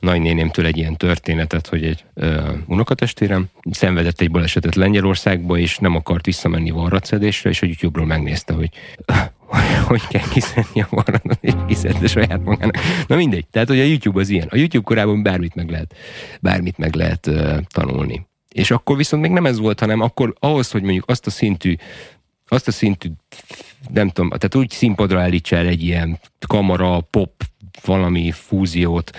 nagynénémtől 0.00 0.66
egy 0.66 0.76
ilyen 0.76 0.96
történetet, 0.96 1.66
hogy 1.66 1.84
egy 1.84 2.04
uh, 2.14 2.48
unokatestérem 2.66 3.46
szenvedett 3.70 4.20
egy 4.20 4.30
balesetet 4.30 4.74
Lengyelországba, 4.74 5.58
és 5.58 5.78
nem 5.78 5.94
akart 5.94 6.24
visszamenni 6.24 6.70
varratszedésre, 6.70 7.50
és 7.50 7.62
a 7.62 7.66
YouTube-ról 7.66 8.06
megnézte, 8.06 8.52
hogy 8.52 8.70
hogy 9.86 10.06
kell 10.06 10.28
kiszedni 10.32 10.80
a 10.80 10.86
varratot, 10.90 11.38
és 11.40 11.52
kiszedni 11.66 12.06
saját 12.06 12.44
magának. 12.44 12.76
Na 13.06 13.16
mindegy. 13.16 13.46
Tehát, 13.46 13.68
hogy 13.68 13.80
a 13.80 13.84
YouTube 13.84 14.20
az 14.20 14.28
ilyen. 14.28 14.48
A 14.50 14.56
YouTube 14.56 14.84
korában 14.84 15.22
bármit 15.22 15.54
meg 15.54 15.70
lehet, 15.70 15.94
bármit 16.40 16.78
meg 16.78 16.94
lehet 16.94 17.26
uh, 17.26 17.56
tanulni. 17.68 18.26
És 18.48 18.70
akkor 18.70 18.96
viszont 18.96 19.22
még 19.22 19.30
nem 19.30 19.46
ez 19.46 19.58
volt, 19.58 19.80
hanem 19.80 20.00
akkor 20.00 20.34
ahhoz, 20.38 20.70
hogy 20.70 20.82
mondjuk 20.82 21.04
azt 21.08 21.26
a 21.26 21.30
szintű 21.30 21.74
azt 22.52 22.68
a 22.68 22.72
szintű, 22.72 23.08
nem 23.92 24.08
tudom, 24.08 24.28
tehát 24.28 24.54
úgy 24.54 24.70
színpadra 24.70 25.20
állítsa 25.20 25.56
el 25.56 25.66
egy 25.66 25.82
ilyen 25.82 26.20
kamara, 26.46 27.00
pop, 27.00 27.42
valami 27.84 28.30
fúziót, 28.30 29.10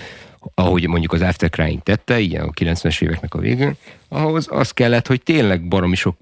ahogy 0.54 0.88
mondjuk 0.88 1.12
az 1.12 1.20
After 1.20 1.50
Crying 1.50 1.82
tette, 1.82 2.20
ilyen 2.20 2.44
a 2.44 2.50
90-es 2.50 3.02
éveknek 3.02 3.34
a 3.34 3.38
végén, 3.38 3.76
ahhoz 4.08 4.46
az 4.50 4.70
kellett, 4.70 5.06
hogy 5.06 5.22
tényleg 5.22 5.68
baromi 5.68 5.96
sok 5.96 6.16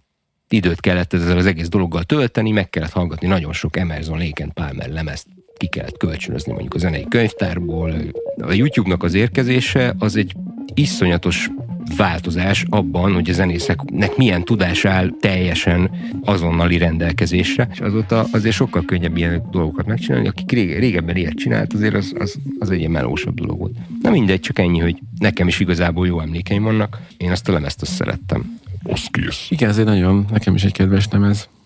időt 0.49 0.81
kellett 0.81 1.12
ezzel 1.12 1.37
az 1.37 1.47
egész 1.47 1.69
dologgal 1.69 2.03
tölteni, 2.03 2.50
meg 2.50 2.71
kellett 2.71 2.93
hallgatni 2.93 3.27
nagyon 3.27 3.53
sok 3.53 3.77
Emerson, 3.77 4.19
Lake 4.19 4.49
Palmer 4.55 4.89
lemezt, 4.89 5.27
ki 5.57 5.67
kellett 5.67 5.97
kölcsönözni 5.97 6.53
mondjuk 6.53 6.75
a 6.75 6.79
zenei 6.79 7.07
könyvtárból. 7.09 7.95
A 8.43 8.53
YouTube-nak 8.53 9.03
az 9.03 9.15
érkezése 9.15 9.95
az 9.99 10.17
egy 10.17 10.35
iszonyatos 10.75 11.50
változás 11.97 12.65
abban, 12.69 13.13
hogy 13.13 13.31
a 13.31 13.33
zenészeknek 13.33 14.17
milyen 14.17 14.45
tudás 14.45 14.85
áll 14.85 15.11
teljesen 15.21 15.91
azonnali 16.25 16.79
rendelkezésre, 16.79 17.69
és 17.73 17.81
azóta 17.81 18.27
azért 18.33 18.55
sokkal 18.55 18.85
könnyebb 18.85 19.17
ilyen 19.17 19.43
dolgokat 19.51 19.87
megcsinálni. 19.87 20.29
Aki 20.29 20.57
régebben 20.57 21.17
ilyet 21.17 21.35
csinált, 21.35 21.73
azért 21.73 21.95
az, 21.95 22.13
az, 22.19 22.37
az 22.59 22.71
egy 22.71 22.79
ilyen 22.79 22.91
melósabb 22.91 23.35
dolog 23.35 23.59
volt. 23.59 23.75
Na 24.03 24.11
mindegy, 24.11 24.41
csak 24.41 24.59
ennyi, 24.59 24.79
hogy 24.79 24.99
nekem 25.19 25.49
is 25.49 25.61
igazából 25.61 26.07
jó 26.07 26.21
emlékeim 26.21 26.63
vannak. 26.63 27.01
Én 27.17 27.31
azt 27.31 27.49
a 27.49 27.53
lemezt 27.53 27.83
azt 27.83 27.93
szerettem. 27.93 28.59
Az 28.83 29.07
kész. 29.11 29.47
Igen, 29.49 29.69
ez 29.69 29.79
egy 29.79 29.85
nagyon, 29.85 30.27
nekem 30.31 30.55
is 30.55 30.65
egy 30.65 30.73
kedves 30.73 31.09
lemez. 31.11 31.49
dolgokról 31.49 31.60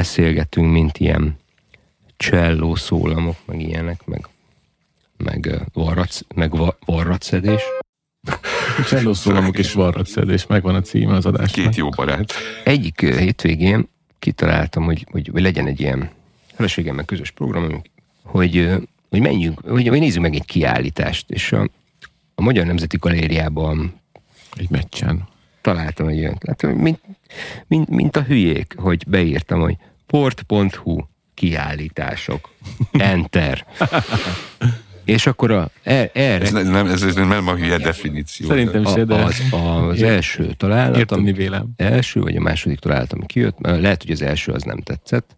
beszélgetünk, 0.00 0.72
mint 0.72 0.98
ilyen 0.98 1.36
cselló 2.16 2.74
szólamok, 2.74 3.36
meg 3.44 3.60
ilyenek, 3.60 4.06
meg, 4.06 4.28
meg, 5.16 5.50
varrac, 5.72 6.20
meg 6.34 6.56
va, 6.56 6.78
varratszedés. 6.84 7.62
Cselló 8.88 9.12
szólamok 9.12 9.58
és 9.58 9.72
varratszedés, 9.72 10.46
megvan 10.46 10.74
a 10.74 10.80
címe 10.80 11.14
az 11.14 11.26
adásnak. 11.26 11.64
Két 11.64 11.76
jó 11.76 11.88
barát. 11.88 12.32
Egyik 12.64 13.00
hétvégén 13.00 13.88
kitaláltam, 14.18 14.84
hogy, 14.84 15.06
hogy, 15.10 15.28
hogy 15.32 15.42
legyen 15.42 15.66
egy 15.66 15.80
ilyen 15.80 16.10
feleségemmel 16.54 17.04
közös 17.04 17.30
program, 17.30 17.82
hogy, 18.22 18.70
hogy 19.10 19.20
menjünk, 19.20 19.60
hogy, 19.60 19.88
hogy 19.88 20.00
nézzük 20.00 20.22
meg 20.22 20.34
egy 20.34 20.44
kiállítást, 20.44 21.30
és 21.30 21.52
a, 21.52 21.68
a 22.34 22.42
Magyar 22.42 22.66
Nemzeti 22.66 22.96
Galériában 22.96 24.00
egy 24.52 24.70
meccsen. 24.70 25.28
Találtam 25.60 26.08
egy 26.08 26.18
olyan, 26.18 26.38
hát, 26.46 26.62
mint, 26.62 27.00
mint, 27.66 27.88
mint 27.88 28.16
a 28.16 28.22
hülyék, 28.22 28.74
hogy 28.78 29.04
beírtam, 29.06 29.60
hogy 29.60 29.76
port.hu 30.10 31.00
kiállítások. 31.34 32.50
Enter. 32.92 33.66
És 35.04 35.26
akkor 35.26 35.50
a, 35.50 35.70
er, 35.82 36.10
erre... 36.12 36.44
Ez 36.44 36.52
nem, 36.52 36.86
ez, 36.86 37.02
ez 37.02 37.14
nem 37.14 37.48
a 37.48 37.54
hülye 37.54 37.78
definíció. 37.78 38.48
Szerintem 38.48 38.84
se, 38.84 39.04
de... 39.04 39.14
Az, 39.14 39.42
az 39.50 40.02
első 40.02 40.52
találat, 40.52 40.96
Értem, 40.96 41.20
mi 41.20 41.32
vélem. 41.32 41.68
első 41.76 42.20
vagy 42.20 42.36
a 42.36 42.40
második 42.40 42.78
találat, 42.78 43.12
ami 43.12 43.26
kijött, 43.26 43.56
lehet, 43.60 44.02
hogy 44.02 44.10
az 44.10 44.22
első 44.22 44.52
az 44.52 44.62
nem 44.62 44.80
tetszett. 44.80 45.36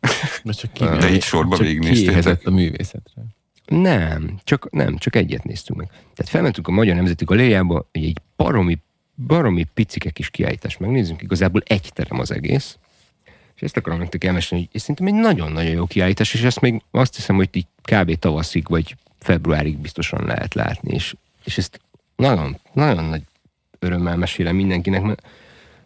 De, 0.44 0.52
csak 0.52 0.98
de 0.98 1.10
így 1.10 1.22
sorba 1.22 1.56
végignéztétek. 1.56 2.46
a 2.46 2.50
művészetre. 2.60 3.22
Nem, 3.66 4.40
csak, 4.44 4.70
nem, 4.70 4.96
csak 4.96 5.16
egyet 5.16 5.44
néztünk 5.44 5.78
meg. 5.78 5.88
Tehát 5.88 6.28
felmentünk 6.28 6.68
a 6.68 6.70
Magyar 6.70 6.96
Nemzeti 6.96 7.24
Galériába, 7.24 7.88
hogy 7.92 8.04
egy 8.04 8.18
baromi, 8.36 8.78
baromi 9.26 9.66
picike 9.74 10.10
kis 10.10 10.30
kiállítást 10.30 10.78
megnézzünk, 10.78 11.22
igazából 11.22 11.62
egy 11.64 11.90
terem 11.94 12.18
az 12.20 12.30
egész, 12.32 12.78
és 13.62 13.68
ezt 13.68 13.76
akarom 13.76 13.98
nektek 13.98 14.24
elmesélni, 14.24 14.68
hogy 14.72 14.80
szerintem 14.80 15.06
egy 15.06 15.14
nagyon-nagyon 15.14 15.70
jó 15.70 15.86
kiállítás, 15.86 16.34
és 16.34 16.42
ezt 16.42 16.60
még 16.60 16.82
azt 16.90 17.16
hiszem, 17.16 17.36
hogy 17.36 17.48
így 17.52 17.66
kb. 17.82 18.18
tavaszig 18.18 18.68
vagy 18.68 18.96
februárig 19.18 19.78
biztosan 19.78 20.24
lehet 20.26 20.54
látni, 20.54 20.94
és, 20.94 21.14
és 21.44 21.58
ezt 21.58 21.80
nagyon, 22.16 22.58
nagyon 22.72 23.04
nagy 23.04 23.22
örömmel 23.78 24.16
mesélem 24.16 24.56
mindenkinek, 24.56 25.02
mert, 25.02 25.22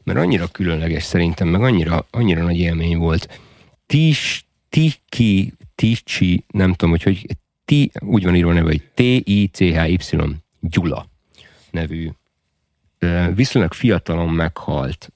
mert 0.02 0.18
annyira 0.18 0.47
különleges 0.47 1.02
szerintem, 1.02 1.49
meg 1.49 1.62
annyira, 1.62 2.06
annyira 2.11 2.42
nagy 2.42 2.59
élmény 2.59 2.99
volt. 2.99 3.40
Tis, 3.87 4.47
Tiki, 4.68 5.52
Ticsi, 5.75 6.45
nem 6.50 6.73
tudom, 6.73 6.90
hogy 6.90 7.02
hogy 7.02 7.26
T, 7.64 8.02
úgy 8.02 8.25
van 8.25 8.37
írva 8.37 8.52
neve, 8.52 8.66
hogy 8.66 8.83
T-I-C-H-Y 8.95 9.99
Gyula 10.61 11.09
nevű 11.71 12.11
viszonylag 13.35 13.73
fiatalon 13.73 14.28
meghalt 14.28 15.12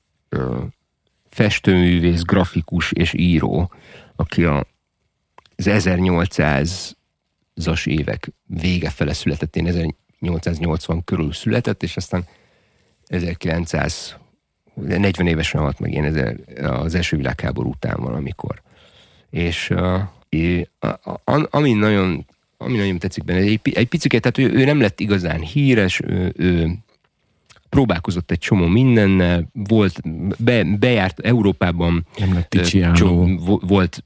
festőművész, 1.30 2.22
grafikus 2.22 2.92
és 2.92 3.12
író, 3.12 3.72
aki 4.16 4.44
a, 4.44 4.66
az 5.56 5.66
1800-as 5.68 7.86
évek 7.86 8.32
vége 8.46 8.90
fele 8.90 9.12
született, 9.12 9.56
én 9.56 9.66
1880 9.66 11.04
körül 11.04 11.32
született, 11.32 11.82
és 11.82 11.96
aztán 11.96 12.26
1940 13.06 15.26
évesen 15.26 15.60
halt 15.60 15.78
meg 15.78 15.92
én 15.92 16.36
az 16.62 16.94
első 16.94 17.16
világháború 17.16 17.70
után 17.70 18.00
valamikor. 18.00 18.62
És 19.30 19.74
ami 21.50 21.72
nagyon 21.72 22.26
ami 22.62 22.76
nagyon 22.76 22.98
tetszik 22.98 23.24
benne, 23.24 23.38
egy, 23.38 23.60
egy 23.74 23.88
picit, 23.88 24.20
tehát 24.20 24.38
ő, 24.38 24.52
ő 24.52 24.64
nem 24.64 24.80
lett 24.80 25.00
igazán 25.00 25.40
híres, 25.40 26.00
ő, 26.00 26.32
ő 26.36 26.70
próbálkozott 27.70 28.30
egy 28.30 28.38
csomó 28.38 28.66
mindennel, 28.66 29.48
volt, 29.52 30.00
be, 30.38 30.64
bejárt 30.64 31.20
Európában, 31.20 32.06
nem 32.18 32.34
lett 32.34 32.54
volt 33.60 34.04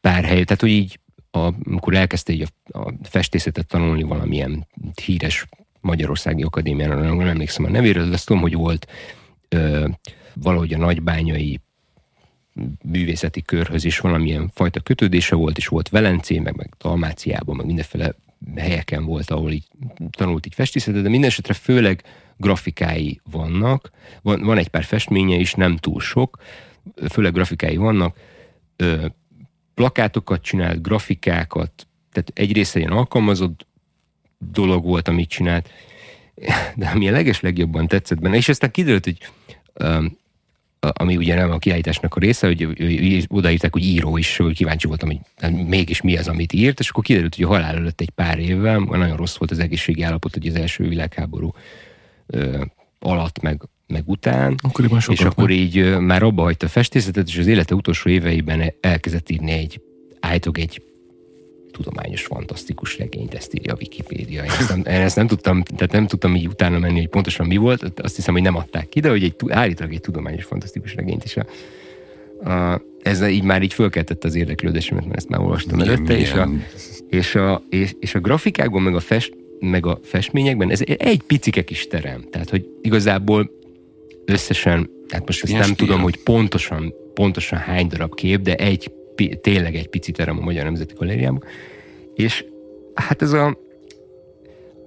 pár 0.00 0.24
hely, 0.24 0.44
tehát 0.44 0.60
hogy 0.60 0.70
így 0.70 0.98
a, 1.30 1.52
amikor 1.64 1.94
elkezdte 1.94 2.32
így 2.32 2.52
a, 2.70 2.78
a 2.78 2.94
festészetet 3.02 3.66
tanulni 3.66 4.02
valamilyen 4.02 4.66
híres 5.04 5.46
Magyarországi 5.80 6.42
Akadémiára, 6.42 7.00
nem 7.00 7.20
emlékszem 7.20 7.64
a 7.64 7.68
nevéről, 7.68 8.06
de 8.08 8.14
azt 8.14 8.26
tudom, 8.26 8.42
hogy 8.42 8.54
volt 8.54 8.86
ö, 9.48 9.88
valahogy 10.34 10.74
a 10.74 10.78
nagybányai 10.78 11.60
művészeti 12.82 13.42
körhöz 13.42 13.84
is 13.84 13.98
valamilyen 13.98 14.50
fajta 14.54 14.80
kötődése 14.80 15.34
volt, 15.34 15.56
és 15.56 15.66
volt 15.66 15.88
Velencé, 15.88 16.38
meg, 16.38 16.56
meg 16.56 16.74
Dalmáciában, 16.78 17.56
meg 17.56 17.66
mindenféle 17.66 18.14
helyeken 18.56 19.04
volt, 19.04 19.30
ahol 19.30 19.52
így 19.52 19.66
tanult 20.10 20.46
így 20.46 20.54
festészetet, 20.54 21.02
de 21.02 21.08
minden 21.08 21.28
esetre 21.28 21.54
főleg 21.54 22.02
grafikái 22.36 23.20
vannak. 23.30 23.90
Van, 24.22 24.42
van 24.42 24.58
egy 24.58 24.68
pár 24.68 24.84
festménye 24.84 25.36
is, 25.36 25.54
nem 25.54 25.76
túl 25.76 26.00
sok, 26.00 26.38
főleg 27.10 27.32
grafikái 27.32 27.76
vannak. 27.76 28.16
Ö, 28.76 29.06
plakátokat 29.74 30.42
csinált, 30.42 30.82
grafikákat, 30.82 31.86
tehát 32.12 32.30
egyrészt 32.34 32.76
ilyen 32.76 32.90
alkalmazott 32.90 33.66
dolog 34.38 34.84
volt, 34.84 35.08
amit 35.08 35.28
csinált, 35.28 35.70
de 36.76 36.88
ami 36.88 37.08
a 37.08 37.12
leges 37.12 37.40
legjobban 37.40 37.86
tetszett 37.86 38.20
benne, 38.20 38.36
és 38.36 38.48
aztán 38.48 38.70
kiderült, 38.70 39.04
hogy 39.04 39.18
ami 40.78 41.16
ugye 41.16 41.34
nem 41.34 41.50
a 41.50 41.58
kiállításnak 41.58 42.14
a 42.14 42.20
része, 42.20 42.46
hogy 42.46 43.26
odaírták, 43.28 43.72
hogy 43.72 43.84
író 43.84 44.16
is, 44.16 44.36
hogy 44.36 44.54
kíváncsi 44.54 44.86
voltam, 44.86 45.08
hogy 45.08 45.18
hát 45.36 45.50
mégis 45.50 46.00
mi 46.00 46.16
az, 46.16 46.28
amit 46.28 46.52
írt, 46.52 46.80
és 46.80 46.88
akkor 46.88 47.04
kiderült, 47.04 47.34
hogy 47.34 47.44
a 47.44 47.48
halál 47.48 47.76
előtt 47.76 48.00
egy 48.00 48.10
pár 48.10 48.38
évvel, 48.38 48.78
nagyon 48.78 49.16
rossz 49.16 49.36
volt 49.36 49.50
az 49.50 49.58
egészségi 49.58 50.02
állapot, 50.02 50.32
hogy 50.32 50.46
az 50.46 50.54
első 50.54 50.88
világháború 50.88 51.52
ö, 51.54 51.60
alatt, 52.98 53.40
meg, 53.40 53.62
meg 53.86 54.02
után, 54.06 54.54
akkor 54.62 54.84
és 55.08 55.20
akkor 55.20 55.50
így 55.50 55.78
ö, 55.78 55.98
már 55.98 56.22
abba 56.22 56.42
hagyta 56.42 56.66
a 56.66 56.68
festészetet, 56.68 57.28
és 57.28 57.38
az 57.38 57.46
élete 57.46 57.74
utolsó 57.74 58.10
éveiben 58.10 58.72
elkezdett 58.80 59.30
írni 59.30 59.50
egy, 59.50 59.80
állítok 60.20 60.58
egy 60.58 60.82
tudományos, 61.70 62.22
fantasztikus 62.22 62.98
regényt, 62.98 63.34
ezt 63.34 63.54
írja 63.54 63.72
a 63.72 63.76
Wikipédia. 63.80 64.42
Én 64.42 64.50
ezt, 64.50 64.68
nem, 64.68 64.78
én 64.78 65.00
ezt 65.00 65.16
nem 65.16 65.26
tudtam, 65.26 65.62
tehát 65.62 65.92
nem 65.92 66.06
tudtam 66.06 66.34
így 66.34 66.46
utána 66.46 66.78
menni, 66.78 66.98
hogy 66.98 67.08
pontosan 67.08 67.46
mi 67.46 67.56
volt, 67.56 68.00
azt 68.00 68.16
hiszem, 68.16 68.34
hogy 68.34 68.42
nem 68.42 68.56
adták 68.56 68.88
ki, 68.88 69.00
de 69.00 69.08
hogy 69.08 69.24
egy, 69.24 69.34
állítólag 69.48 69.92
egy 69.92 70.00
tudományos, 70.00 70.44
fantasztikus 70.44 70.94
regényt 70.94 71.24
is. 71.24 71.36
A, 71.36 71.46
a, 72.50 72.82
ez 73.02 73.28
így 73.28 73.42
már 73.42 73.62
így 73.62 73.72
fölkeltette 73.72 74.28
az 74.28 74.34
érdeklődésemet, 74.34 75.04
mert 75.04 75.16
ezt 75.16 75.28
már 75.28 75.40
olvastam 75.40 75.76
milyen, 75.76 75.94
előtte, 75.94 76.14
milyen. 76.14 76.26
És, 76.26 76.34
a, 76.34 76.48
és, 77.08 77.34
a, 77.34 77.62
és, 77.70 77.94
és 78.00 78.14
a 78.14 78.20
grafikákban, 78.20 78.82
meg 78.82 78.94
a, 78.94 79.00
fest, 79.00 79.36
meg 79.58 79.86
a 79.86 79.98
festményekben 80.02 80.70
ez 80.70 80.82
egy 80.96 81.22
picike 81.26 81.64
kis 81.64 81.86
terem. 81.86 82.24
Tehát, 82.30 82.50
hogy 82.50 82.68
igazából 82.82 83.50
összesen, 84.24 84.90
hát 85.08 85.26
most 85.26 85.44
ezt 85.44 85.52
nem 85.52 85.62
stíl? 85.62 85.74
tudom, 85.74 86.00
hogy 86.00 86.16
pontosan, 86.16 86.94
pontosan 87.14 87.58
hány 87.58 87.86
darab 87.86 88.14
kép, 88.14 88.40
de 88.40 88.54
egy 88.54 88.90
tényleg 89.40 89.74
egy 89.74 89.88
pici 89.88 90.12
terem 90.12 90.38
a 90.38 90.40
Magyar 90.40 90.64
Nemzeti 90.64 90.94
Galériában. 90.94 91.44
És 92.14 92.44
hát 92.94 93.22
ez 93.22 93.32
a 93.32 93.58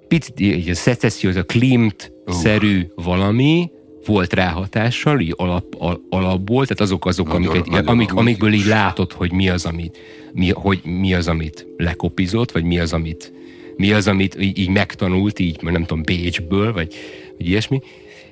picit, 0.08 0.40
így 0.40 0.70
a 0.70 0.76
szecesszió, 0.76 1.30
ez 1.30 1.36
a 1.36 1.44
Klimt-szerű 1.44 2.80
uh. 2.80 3.04
valami, 3.04 3.72
volt 4.06 4.34
rá 4.34 4.50
hatással, 4.50 5.20
így 5.20 5.34
alap, 5.38 5.76
al, 5.78 6.02
alapból, 6.10 6.64
tehát 6.64 6.80
azok 6.80 7.06
azok, 7.06 7.28
nagyon, 7.28 7.46
amiket, 7.46 7.66
nagyon 7.66 7.88
amik, 7.88 8.14
amikből 8.14 8.54
így 8.54 8.66
látod, 8.66 9.12
hogy 9.12 9.32
mi 9.32 9.50
az, 9.50 9.66
amit, 9.66 9.98
mi, 10.34 10.52
hogy 10.52 10.80
mi 10.84 11.14
az, 11.14 11.28
amit 11.28 11.68
lekopizott, 11.78 12.52
vagy 12.52 12.64
mi 12.64 12.80
az, 12.80 12.94
amit, 12.94 13.32
mi 13.80 13.92
az, 13.92 14.08
amit 14.08 14.42
így, 14.42 14.70
megtanult, 14.70 15.40
így, 15.40 15.62
nem 15.62 15.86
tudom, 15.86 16.04
Bécsből, 16.04 16.74
vagy, 16.74 16.94
vagy 17.38 17.48
ilyesmi. 17.48 17.80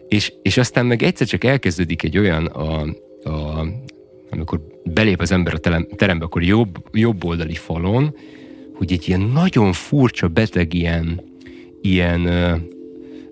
És, 0.08 0.34
és 0.42 0.58
aztán 0.58 0.86
meg 0.86 1.04
egyszer 1.04 1.28
csak 1.28 1.44
elkezdődik 1.44 2.04
egy 2.04 2.18
olyan 2.18 2.46
a, 2.46 2.82
a 3.24 3.68
amikor 4.30 4.62
belép 4.84 5.22
az 5.22 5.32
ember 5.32 5.54
a 5.54 5.86
terembe, 5.96 6.26
akkor 6.26 6.44
jobb, 6.44 6.78
jobb 6.92 7.24
oldali 7.24 7.54
falon, 7.54 8.16
hogy 8.74 8.92
egy 8.92 9.08
ilyen 9.08 9.22
nagyon 9.22 9.74
furcsa, 9.74 10.28
beteg 10.28 10.74
ilyen, 10.74 11.22
ilyen 11.82 12.26
ö, 12.26 12.56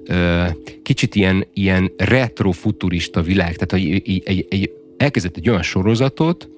ö, 0.05 0.45
kicsit 0.83 1.15
ilyen, 1.15 1.45
ilyen 1.53 1.91
retrofuturista 1.97 3.21
világ, 3.21 3.55
tehát 3.55 3.71
hogy 3.71 3.93
egy, 3.93 4.21
egy, 4.25 4.45
egy, 4.49 4.71
elkezdett 4.97 5.37
egy 5.37 5.49
olyan 5.49 5.63
sorozatot, 5.63 6.49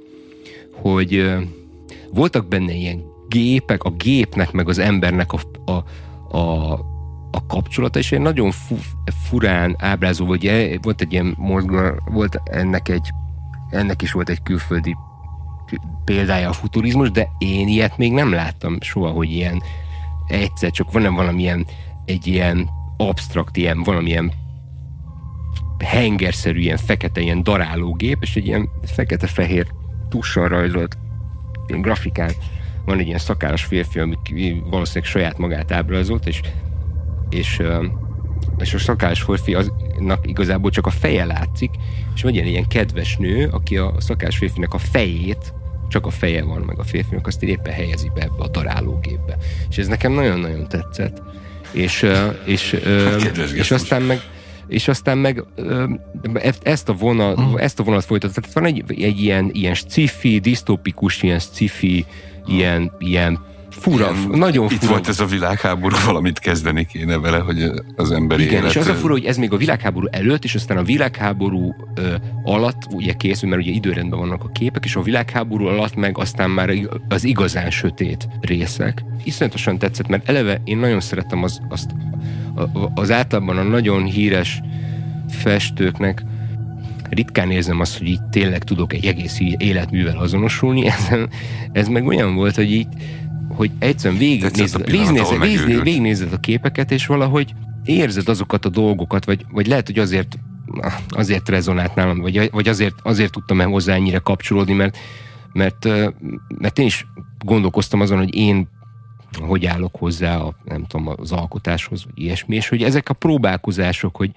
hogy 0.71 1.15
ö, 1.15 1.37
voltak 2.13 2.47
benne 2.47 2.73
ilyen 2.73 3.15
gépek, 3.29 3.83
a 3.83 3.89
gépnek 3.89 4.51
meg 4.51 4.69
az 4.69 4.79
embernek 4.79 5.31
a, 5.33 5.39
a, 5.71 5.83
a, 6.37 6.73
a 7.31 7.45
kapcsolata, 7.47 7.99
és 7.99 8.11
egy 8.11 8.19
nagyon 8.19 8.51
fu, 8.51 8.75
furán 9.29 9.75
ábrázolva, 9.79 10.31
hogy 10.31 10.79
volt 10.81 11.01
egy 11.01 11.13
ilyen 11.13 11.35
mozgal, 11.37 12.03
volt 12.11 12.41
ennek 12.43 12.89
egy 12.89 13.09
ennek 13.69 14.01
is 14.01 14.11
volt 14.11 14.29
egy 14.29 14.43
külföldi 14.43 14.95
példája 16.05 16.49
a 16.49 16.53
futurizmus, 16.53 17.11
de 17.11 17.29
én 17.37 17.67
ilyet 17.67 17.97
még 17.97 18.11
nem 18.11 18.31
láttam 18.31 18.77
soha, 18.81 19.09
hogy 19.09 19.31
ilyen 19.31 19.63
egyszer 20.27 20.71
csak 20.71 20.91
van 20.91 21.15
valamilyen 21.15 21.65
egy 22.05 22.27
ilyen 22.27 22.69
abstrakt, 22.97 23.57
ilyen 23.57 23.83
valamilyen 23.83 24.31
hengerszerű, 25.85 26.59
ilyen 26.59 26.77
fekete, 26.77 27.21
ilyen 27.21 27.43
darálógép, 27.43 28.17
és 28.21 28.35
egy 28.35 28.45
ilyen 28.45 28.69
fekete-fehér 28.83 29.67
tussal 30.09 30.47
rajzolt 30.47 30.97
ilyen 31.67 31.81
grafikán 31.81 32.31
van 32.87 32.99
egy 32.99 33.07
ilyen 33.07 33.19
szakállas 33.19 33.63
férfi, 33.63 33.99
ami 33.99 34.17
valószínűleg 34.69 35.09
saját 35.09 35.37
magát 35.37 35.71
ábrázolt, 35.71 36.27
és, 36.27 36.41
és 37.29 37.61
és 38.59 38.73
a 38.73 38.79
szakás 38.79 39.21
férfinak 39.21 40.27
igazából 40.27 40.71
csak 40.71 40.85
a 40.85 40.89
feje 40.89 41.25
látszik, 41.25 41.69
és 42.15 42.21
van 42.21 42.33
ilyen, 42.33 42.45
ilyen 42.45 42.67
kedves 42.67 43.17
nő, 43.17 43.49
aki 43.51 43.77
a 43.77 43.93
szakás 43.97 44.37
férfinek 44.37 44.73
a 44.73 44.77
fejét, 44.77 45.53
csak 45.87 46.05
a 46.05 46.09
feje 46.09 46.43
van 46.43 46.61
meg 46.61 46.79
a 46.79 46.83
férfinak, 46.83 47.27
azt 47.27 47.43
éppen 47.43 47.73
helyezi 47.73 48.11
be 48.13 48.21
ebbe 48.21 48.43
a 48.43 48.47
darálógépbe. 48.47 49.37
És 49.69 49.77
ez 49.77 49.87
nekem 49.87 50.11
nagyon-nagyon 50.11 50.67
tetszett. 50.67 51.21
És, 51.71 52.05
és, 52.45 52.71
és, 53.43 53.51
és 53.53 53.71
aztán 53.71 54.01
meg 54.01 54.19
és 54.67 54.87
aztán 54.87 55.17
meg 55.17 55.43
e, 56.33 56.53
ezt 56.61 56.89
a 56.89 56.93
vonat, 56.93 57.35
hmm. 57.35 57.57
ezt 57.57 57.79
a 57.79 57.83
vonat 57.83 58.05
folytat. 58.05 58.33
Tehát 58.33 58.53
van 58.53 58.65
egy, 58.65 58.83
egy 58.87 59.21
ilyen, 59.21 59.49
ilyen 59.53 59.73
sci-fi, 59.73 60.39
disztópikus, 60.39 61.23
ilyen 61.23 61.39
sci-fi, 61.39 62.05
ilyen, 62.45 62.91
ilyen 62.99 63.39
fura, 63.79 64.11
Igen, 64.11 64.39
nagyon 64.39 64.71
itt 64.71 64.79
fura. 64.79 64.91
volt 64.91 65.07
ez 65.07 65.19
a 65.19 65.25
világháború, 65.25 65.95
valamit 66.05 66.39
kezdeni 66.39 66.85
kéne 66.85 67.17
vele, 67.17 67.37
hogy 67.37 67.71
az 67.95 68.11
emberi 68.11 68.43
Igen, 68.43 68.59
élet... 68.59 68.69
és 68.69 68.75
az 68.75 68.87
a 68.87 68.93
fura, 68.93 69.13
hogy 69.13 69.25
ez 69.25 69.37
még 69.37 69.53
a 69.53 69.57
világháború 69.57 70.07
előtt, 70.11 70.43
és 70.43 70.55
aztán 70.55 70.77
a 70.77 70.83
világháború 70.83 71.75
ö, 71.95 72.15
alatt 72.43 72.81
ugye 72.91 73.13
készül, 73.13 73.49
mert 73.49 73.61
ugye 73.61 73.71
időrendben 73.71 74.19
vannak 74.19 74.43
a 74.43 74.49
képek, 74.51 74.85
és 74.85 74.95
a 74.95 75.01
világháború 75.01 75.65
alatt 75.65 75.95
meg 75.95 76.17
aztán 76.17 76.49
már 76.49 76.71
az 77.09 77.23
igazán 77.23 77.69
sötét 77.69 78.27
részek. 78.41 79.03
Iszonyatosan 79.23 79.77
tetszett, 79.77 80.07
mert 80.07 80.29
eleve 80.29 80.61
én 80.63 80.77
nagyon 80.77 80.99
szerettem 80.99 81.43
az, 81.43 81.59
azt, 81.69 81.89
az 82.95 83.11
általában 83.11 83.57
a 83.57 83.63
nagyon 83.63 84.03
híres 84.03 84.61
festőknek 85.29 86.23
ritkán 87.09 87.51
érzem 87.51 87.79
azt, 87.79 87.97
hogy 87.97 88.07
így 88.07 88.23
tényleg 88.31 88.63
tudok 88.63 88.93
egy 88.93 89.05
egész 89.05 89.39
életművel 89.57 90.17
azonosulni. 90.17 90.87
Ez, 90.87 91.07
ez 91.71 91.87
meg 91.87 92.05
olyan 92.05 92.35
volt, 92.35 92.55
hogy 92.55 92.71
így 92.71 92.87
hogy 93.57 93.71
egyszerűen 93.79 94.19
végignézed, 94.19 94.89
végignézed, 94.91 95.39
végignézed, 95.39 95.83
végignézed 95.83 96.33
a 96.33 96.37
képeket, 96.37 96.91
és 96.91 97.05
valahogy 97.05 97.53
érzed 97.83 98.29
azokat 98.29 98.65
a 98.65 98.69
dolgokat, 98.69 99.25
vagy, 99.25 99.45
vagy 99.51 99.67
lehet, 99.67 99.85
hogy 99.85 99.99
azért 99.99 100.37
azért 101.07 101.49
rezonált 101.49 101.95
nálam, 101.95 102.19
vagy, 102.19 102.49
vagy 102.51 102.67
azért, 102.67 102.95
azért 103.03 103.31
tudtam 103.31 103.61
el 103.61 103.67
hozzá 103.67 103.93
ennyire 103.93 104.17
kapcsolódni, 104.17 104.73
mert, 104.73 104.97
mert, 105.53 105.85
mert 106.57 106.79
én 106.79 106.85
is 106.85 107.07
gondolkoztam 107.45 108.01
azon, 108.01 108.17
hogy 108.17 108.35
én 108.35 108.67
hogy 109.39 109.65
állok 109.65 109.95
hozzá 109.95 110.37
a, 110.37 110.55
nem 110.63 110.85
tudom, 110.85 111.13
az 111.17 111.31
alkotáshoz, 111.31 112.03
vagy 112.05 112.23
ilyesmi, 112.23 112.55
és 112.55 112.69
hogy 112.69 112.83
ezek 112.83 113.09
a 113.09 113.13
próbálkozások, 113.13 114.15
hogy, 114.15 114.31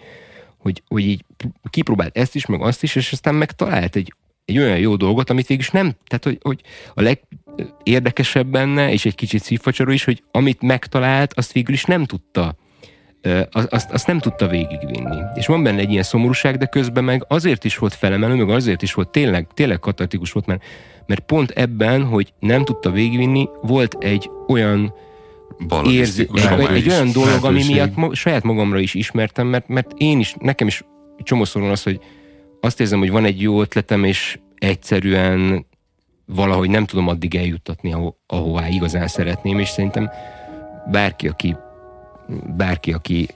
hogy, 0.58 0.82
hogy 0.88 1.06
így 1.06 1.24
kipróbált 1.70 2.16
ezt 2.16 2.34
is, 2.34 2.46
meg 2.46 2.62
azt 2.62 2.82
is, 2.82 2.96
és 2.96 3.12
aztán 3.12 3.34
megtalált 3.34 3.96
egy, 3.96 4.14
egy 4.50 4.58
olyan 4.58 4.78
jó 4.78 4.96
dolgot, 4.96 5.30
amit 5.30 5.46
végül 5.46 5.62
is 5.64 5.70
nem, 5.70 5.92
tehát 6.06 6.24
hogy, 6.24 6.38
hogy 6.42 6.60
a 6.94 7.02
legérdekesebb 7.02 8.46
benne, 8.46 8.92
és 8.92 9.04
egy 9.04 9.14
kicsit 9.14 9.42
szívfacsaró 9.42 9.90
is, 9.90 10.04
hogy 10.04 10.22
amit 10.30 10.62
megtalált, 10.62 11.32
azt 11.34 11.52
végül 11.52 11.74
is 11.74 11.84
nem 11.84 12.04
tudta 12.04 12.56
azt, 13.50 13.90
azt 13.90 14.06
nem 14.06 14.18
tudta 14.18 14.48
végigvinni. 14.48 15.16
És 15.34 15.46
van 15.46 15.62
benne 15.62 15.78
egy 15.78 15.90
ilyen 15.90 16.02
szomorúság, 16.02 16.56
de 16.56 16.66
közben 16.66 17.04
meg 17.04 17.24
azért 17.28 17.64
is 17.64 17.78
volt 17.78 17.94
felemelő, 17.94 18.34
meg 18.34 18.48
azért 18.48 18.82
is 18.82 18.94
volt 18.94 19.08
tényleg, 19.08 19.46
tényleg 19.54 19.78
katartikus 19.78 20.32
volt, 20.32 20.46
mert, 20.46 20.62
mert 21.06 21.20
pont 21.20 21.50
ebben, 21.50 22.04
hogy 22.04 22.32
nem 22.38 22.64
tudta 22.64 22.90
végigvinni, 22.90 23.48
volt 23.62 23.96
egy 24.00 24.30
olyan 24.48 24.94
érzi, 25.84 26.28
egy, 26.34 26.66
egy 26.72 26.88
olyan 26.88 27.12
dolog, 27.12 27.44
ami 27.44 27.64
miatt 27.66 27.96
ma, 27.96 28.14
saját 28.14 28.42
magamra 28.42 28.78
is 28.78 28.94
ismertem, 28.94 29.46
mert, 29.46 29.68
mert 29.68 29.92
én 29.96 30.18
is, 30.18 30.34
nekem 30.38 30.66
is 30.66 30.84
csomószor 31.22 31.62
van 31.62 31.70
az, 31.70 31.82
hogy 31.82 32.00
azt 32.60 32.80
érzem, 32.80 32.98
hogy 32.98 33.10
van 33.10 33.24
egy 33.24 33.40
jó 33.40 33.60
ötletem, 33.60 34.04
és 34.04 34.38
egyszerűen 34.58 35.66
valahogy 36.26 36.70
nem 36.70 36.86
tudom 36.86 37.08
addig 37.08 37.34
eljuttatni, 37.34 37.92
aho, 37.92 38.14
ahová 38.26 38.68
igazán 38.68 39.08
szeretném, 39.08 39.58
és 39.58 39.68
szerintem 39.68 40.10
bárki, 40.90 41.28
aki 41.28 41.56
bárki, 42.56 42.92
aki 42.92 43.28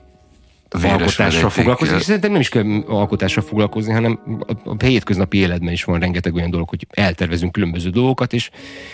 alkotással 0.83 1.49
foglalkozik, 1.49 1.95
és 1.95 2.03
szerintem 2.03 2.31
nem 2.31 2.39
is 2.39 2.49
kell 2.49 2.83
alkotással 2.87 3.43
foglalkozni, 3.43 3.93
hanem 3.93 4.19
a 4.63 4.83
hétköznapi 4.83 5.37
életben 5.37 5.73
is 5.73 5.83
van 5.83 5.99
rengeteg 5.99 6.33
olyan 6.33 6.49
dolog, 6.49 6.69
hogy 6.69 6.87
eltervezünk 6.89 7.51
különböző 7.51 7.89
dolgokat, 7.89 8.33
és, 8.33 8.49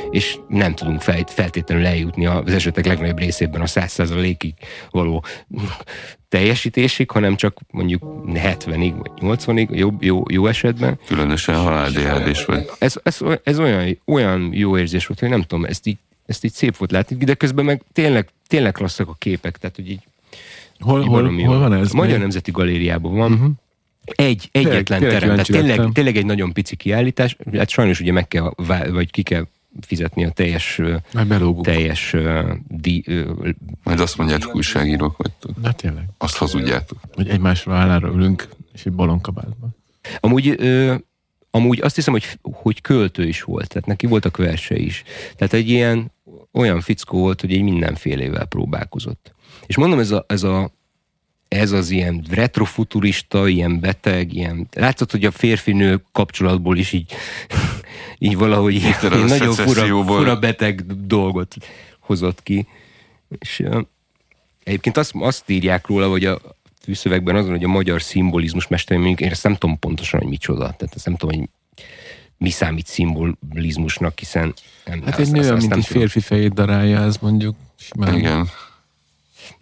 és 0.09 0.37
nem 0.47 0.75
tudunk 0.75 1.01
feltétlenül 1.25 1.85
eljutni 1.85 2.25
az 2.25 2.53
esetek 2.53 2.85
legnagyobb 2.85 3.19
részében 3.19 3.61
a 3.61 3.65
100%-ig 3.65 4.53
való 4.89 5.23
teljesítésig, 6.29 7.11
hanem 7.11 7.35
csak 7.35 7.57
mondjuk 7.71 8.03
70-ig 8.27 8.93
vagy 8.97 9.11
80-ig, 9.21 9.69
jó, 9.69 9.89
jó, 9.99 10.23
jó 10.29 10.47
esetben. 10.47 10.99
Különösen, 11.07 11.55
ha 11.55 11.71
adhd 11.71 12.27
is 12.27 12.45
vagy. 12.45 12.69
Ez, 12.79 12.95
ez, 13.03 13.19
ez 13.43 13.59
olyan, 13.59 13.97
olyan 14.05 14.49
jó 14.53 14.77
érzés 14.77 15.05
volt, 15.05 15.19
hogy 15.19 15.29
nem 15.29 15.41
tudom, 15.41 15.65
ezt 15.65 15.87
így, 15.87 15.97
ezt 16.25 16.43
így 16.43 16.53
szép 16.53 16.77
volt 16.77 16.91
látni, 16.91 17.15
de 17.15 17.33
közben 17.33 17.65
meg 17.65 17.81
tényleg, 17.93 18.29
tényleg 18.47 18.71
klasszak 18.71 19.07
a 19.07 19.15
képek, 19.17 19.57
tehát 19.57 19.75
hogy 19.75 19.89
így 19.89 20.01
Hol, 20.81 21.03
hol, 21.03 21.33
hol 21.33 21.59
van 21.59 21.73
ez? 21.73 21.93
A 21.93 21.95
Magyar 21.95 22.19
Nemzeti 22.19 22.51
Galériában 22.51 23.15
van. 23.15 23.31
Uh-huh. 23.31 23.51
Egy, 24.05 24.49
egyetlen 24.51 24.99
tényleg, 24.99 25.19
terem, 25.19 25.29
tehát 25.29 25.45
tényleg, 25.45 25.91
tényleg 25.93 26.17
egy 26.17 26.25
nagyon 26.25 26.53
pici 26.53 26.75
kiállítás, 26.75 27.37
hát 27.53 27.69
sajnos 27.69 27.99
ugye 27.99 28.11
meg 28.11 28.27
kell, 28.27 28.53
vagy 28.91 29.11
ki 29.11 29.21
kell 29.21 29.47
fizetni 29.81 30.25
a 30.25 30.29
teljes, 30.29 30.81
teljes 31.61 32.13
uh, 32.13 32.51
di, 32.67 33.03
uh, 33.07 33.49
Majd 33.83 33.99
azt 33.99 34.17
mondjátok, 34.17 34.55
újságírók 34.55 35.17
vagytok. 35.17 35.51
Hát 35.63 35.75
tényleg. 35.75 36.03
Azt 36.17 36.35
hazudjátok. 36.35 36.99
Hogy 37.13 37.29
egymásra 37.29 37.75
állára 37.75 38.07
ülünk, 38.07 38.49
és 38.73 38.85
egy 38.85 38.93
balonkabátban. 38.93 39.75
Amúgy, 40.19 40.47
uh, 40.47 40.95
amúgy 41.51 41.81
azt 41.81 41.95
hiszem, 41.95 42.13
hogy, 42.13 42.39
hogy 42.41 42.81
költő 42.81 43.27
is 43.27 43.43
volt, 43.43 43.67
tehát 43.67 43.87
neki 43.87 44.05
voltak 44.05 44.37
verse 44.37 44.75
is. 44.75 45.03
Tehát 45.35 45.53
egy 45.53 45.69
ilyen 45.69 46.11
olyan 46.51 46.81
fickó 46.81 47.19
volt, 47.19 47.41
hogy 47.41 47.53
egy 47.53 47.61
mindenfélével 47.61 48.45
próbálkozott. 48.45 49.33
És 49.71 49.77
mondom, 49.77 49.99
ez, 49.99 50.11
a, 50.11 50.25
ez, 50.27 50.43
a, 50.43 50.71
ez 51.47 51.71
az 51.71 51.89
ilyen 51.89 52.25
retrofuturista, 52.29 53.47
ilyen 53.47 53.79
beteg, 53.79 54.33
ilyen... 54.33 54.67
Látszott, 54.73 55.11
hogy 55.11 55.25
a 55.25 55.31
férfi-nő 55.31 56.03
kapcsolatból 56.11 56.77
is 56.77 56.91
így, 56.91 57.13
így 58.17 58.37
valahogy 58.37 58.73
ilyen 58.73 59.25
nagyon 59.27 59.53
fura, 59.53 60.03
fura 60.03 60.39
beteg 60.39 61.05
dolgot 61.05 61.55
hozott 61.99 62.43
ki. 62.43 62.67
És 63.39 63.63
egyébként 64.63 64.97
azt, 64.97 65.11
azt 65.15 65.49
írják 65.49 65.87
róla, 65.87 66.09
hogy 66.09 66.25
a 66.25 66.41
fűszövegben 66.83 67.35
azon, 67.35 67.51
hogy 67.51 67.63
a 67.63 67.67
magyar 67.67 68.01
szimbolizmus 68.01 68.67
mester, 68.67 68.97
mondjuk 68.97 69.21
én 69.21 69.29
ezt 69.29 69.43
nem 69.43 69.55
tudom 69.55 69.79
pontosan, 69.79 70.19
hogy 70.19 70.29
micsoda. 70.29 70.59
Tehát 70.59 70.95
ezt 70.95 71.05
nem 71.05 71.15
tudom, 71.15 71.39
hogy 71.39 71.49
mi 72.37 72.49
számít 72.49 72.87
szimbolizmusnak, 72.87 74.19
hiszen... 74.19 74.53
Nem, 74.85 75.01
hát 75.03 75.19
egy 75.19 75.31
nő, 75.31 75.53
mint 75.53 75.75
egy 75.75 75.85
férfi 75.85 76.19
fejét 76.19 76.53
darálja, 76.53 76.99
ez 76.99 77.17
mondjuk 77.17 77.55
simán. 77.77 78.17
Igen. 78.17 78.49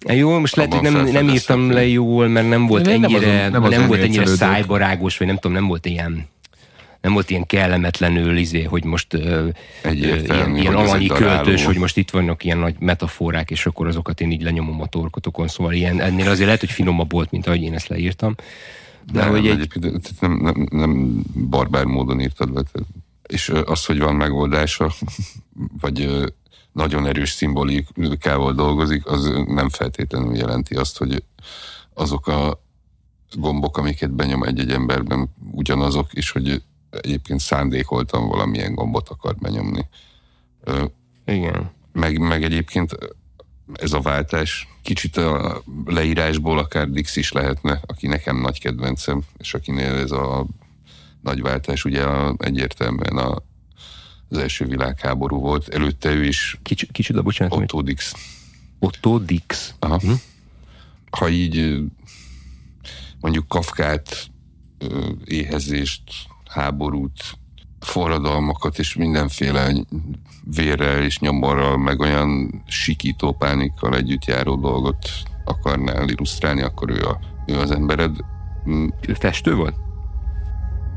Jó, 0.08 0.40
most 0.40 0.56
lehet, 0.56 0.74
hogy 0.74 0.92
nem, 0.92 1.06
nem 1.06 1.30
írtam 1.30 1.72
le 1.72 1.88
jól, 1.88 2.28
mert 2.28 2.50
nem 2.50 2.68
volt 2.68 2.86
nem 2.86 3.04
ennyire, 3.04 3.46
az, 3.46 3.52
nem, 3.52 3.64
az 3.64 3.70
nem 3.70 3.88
volt 3.88 4.02
ennyire 4.02 4.26
szájbarágos, 4.26 5.18
vagy 5.18 5.28
nem 5.28 5.36
tudom, 5.36 5.52
nem 5.52 5.68
volt 5.68 5.86
ilyen 5.86 6.28
nem 7.02 7.14
volt 7.14 7.30
ilyen 7.30 7.46
kellemetlenül, 7.46 8.38
izé, 8.38 8.64
hogy 8.64 8.84
most 8.84 9.14
uh, 9.14 9.48
ilyen, 9.92 10.56
ilyen 10.56 10.76
alanyi 10.76 11.08
költős, 11.08 11.66
hogy 11.66 11.78
most 11.78 11.98
itt 11.98 12.10
vannak 12.10 12.44
ilyen 12.44 12.58
nagy 12.58 12.76
metaforák, 12.80 13.52
és 13.52 13.66
akkor 13.66 13.88
azokat 13.88 14.22
én 14.22 14.32
így 14.32 14.42
lenyomom 14.42 14.82
a 14.82 14.88
torkotokon, 14.88 15.48
szóval 15.48 15.74
ilyen, 15.74 16.02
ennél 16.02 16.30
azért 16.30 16.46
lehet, 16.46 16.60
hogy 16.60 16.72
finomabb 16.72 17.12
volt, 17.12 17.32
mint 17.32 17.48
ahogy 17.48 17.62
én 17.62 17.74
ezt 17.74 17.88
leírtam. 17.88 18.36
De, 19.12 19.20
de 19.20 19.26
hogy 19.26 19.48
egy... 19.48 19.68
nem, 20.20 20.40
nem, 20.42 20.68
nem 20.72 21.22
barbár 21.50 21.84
módon 21.84 22.22
írtad 22.22 22.54
le, 22.54 22.62
és 23.28 23.52
az, 23.66 23.86
hogy 23.86 24.00
van 24.00 24.16
megoldása, 24.16 24.94
vagy 25.82 26.10
nagyon 26.80 27.06
erős 27.06 27.32
szimbolikával 27.32 28.54
dolgozik, 28.54 29.06
az 29.06 29.32
nem 29.46 29.70
feltétlenül 29.70 30.36
jelenti 30.36 30.76
azt, 30.76 30.98
hogy 30.98 31.24
azok 31.94 32.28
a 32.28 32.62
gombok, 33.32 33.78
amiket 33.78 34.12
benyom 34.12 34.44
egy-egy 34.44 34.72
emberben 34.72 35.30
ugyanazok, 35.52 36.14
és 36.14 36.32
hogy 36.32 36.64
egyébként 36.90 37.40
szándékoltan 37.40 38.28
valamilyen 38.28 38.76
gombot 38.76 39.10
akar 39.10 39.36
benyomni. 39.36 39.86
Igen. 41.26 41.72
Meg, 41.92 42.18
meg 42.20 42.44
egyébként 42.44 42.98
ez 43.74 43.94
a 43.94 44.02
váltás 44.02 44.68
kicsit 44.82 45.18
a 45.18 45.62
leírásból 45.86 46.58
akár 46.58 46.90
Dix 46.90 47.16
is 47.16 47.32
lehetne, 47.32 47.82
aki 47.86 48.08
nekem 48.08 48.42
nagy 48.42 48.60
kedvencem, 48.60 49.22
és 49.38 49.54
akinél 49.54 49.94
ez 49.94 50.12
a 50.12 50.46
nagy 51.22 51.42
váltás 51.42 51.86
ugye 51.86 52.04
a, 52.04 52.36
egyértelműen 52.38 53.18
a 53.18 53.36
az 54.30 54.38
első 54.38 54.66
világháború 54.66 55.40
volt. 55.40 55.68
Előtte 55.68 56.10
ő 56.10 56.26
is... 56.26 56.60
Kicsi, 56.64 56.88
kicsoda, 56.92 57.22
bocsánat. 57.22 57.54
Otto 57.54 57.82
Dix. 57.82 58.14
Otto 58.80 59.20
Dix. 59.20 59.76
Aha. 59.80 60.00
Hm? 60.00 60.12
Ha 61.10 61.30
így 61.30 61.82
mondjuk 63.20 63.48
Kafkát, 63.48 64.30
éhezést, 65.26 66.04
háborút, 66.50 67.38
forradalmakat 67.80 68.80
és 68.80 68.96
mindenféle 68.96 69.74
vérrel 70.44 71.04
és 71.04 71.20
nyomorral, 71.20 71.78
meg 71.78 72.00
olyan 72.00 72.64
sikító 72.68 73.34
pánikkal 73.34 73.96
együtt 73.96 74.26
járó 74.26 74.56
dolgot 74.56 75.10
akarnál 75.46 76.10
illusztrálni, 76.10 76.62
akkor 76.62 76.90
ő, 76.90 77.02
a, 77.06 77.20
ő 77.48 77.60
az 77.60 77.72
embered. 77.72 78.18
Ő 79.08 79.14
festő 79.14 79.56
volt? 79.56 79.76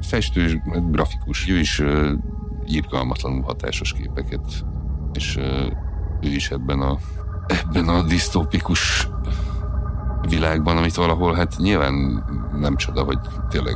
Festő 0.00 0.44
és 0.44 0.56
grafikus. 0.90 1.48
Ő 1.48 1.58
is 1.58 1.82
irgalmatlanul 2.74 3.42
hatásos 3.42 3.92
képeket, 3.92 4.64
és 5.12 5.36
ő 6.20 6.28
is 6.28 6.50
ebben 6.50 6.80
a, 6.80 6.98
ebben 7.46 7.88
a 7.88 8.02
disztópikus 8.02 9.08
világban, 10.28 10.76
amit 10.76 10.94
valahol 10.94 11.34
hát 11.34 11.56
nyilván 11.58 12.24
nem 12.60 12.76
csoda, 12.76 13.02
hogy 13.02 13.18
tényleg 13.48 13.74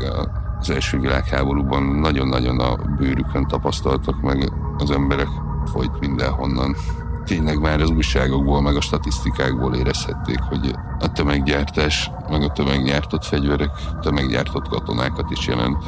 az 0.59 0.71
első 0.71 0.99
világháborúban 0.99 1.83
nagyon-nagyon 1.83 2.61
a 2.61 2.77
bőrükön 2.99 3.47
tapasztaltak 3.47 4.21
meg 4.21 4.53
az 4.79 4.91
emberek, 4.91 5.29
folyt 5.67 6.01
mindenhonnan. 6.01 6.77
Tényleg 7.25 7.61
már 7.61 7.81
az 7.81 7.91
újságokból, 7.91 8.63
meg 8.63 8.77
a 8.77 8.81
statisztikákból 8.81 9.75
érezhették, 9.75 10.41
hogy 10.41 10.75
a 10.99 11.13
tömeggyártás, 11.13 12.11
meg 12.31 12.43
a 12.43 12.53
tömeggyártott 12.53 13.25
fegyverek, 13.25 13.71
tömeggyártott 14.01 14.69
katonákat 14.69 15.31
is 15.31 15.47
jelent, 15.47 15.85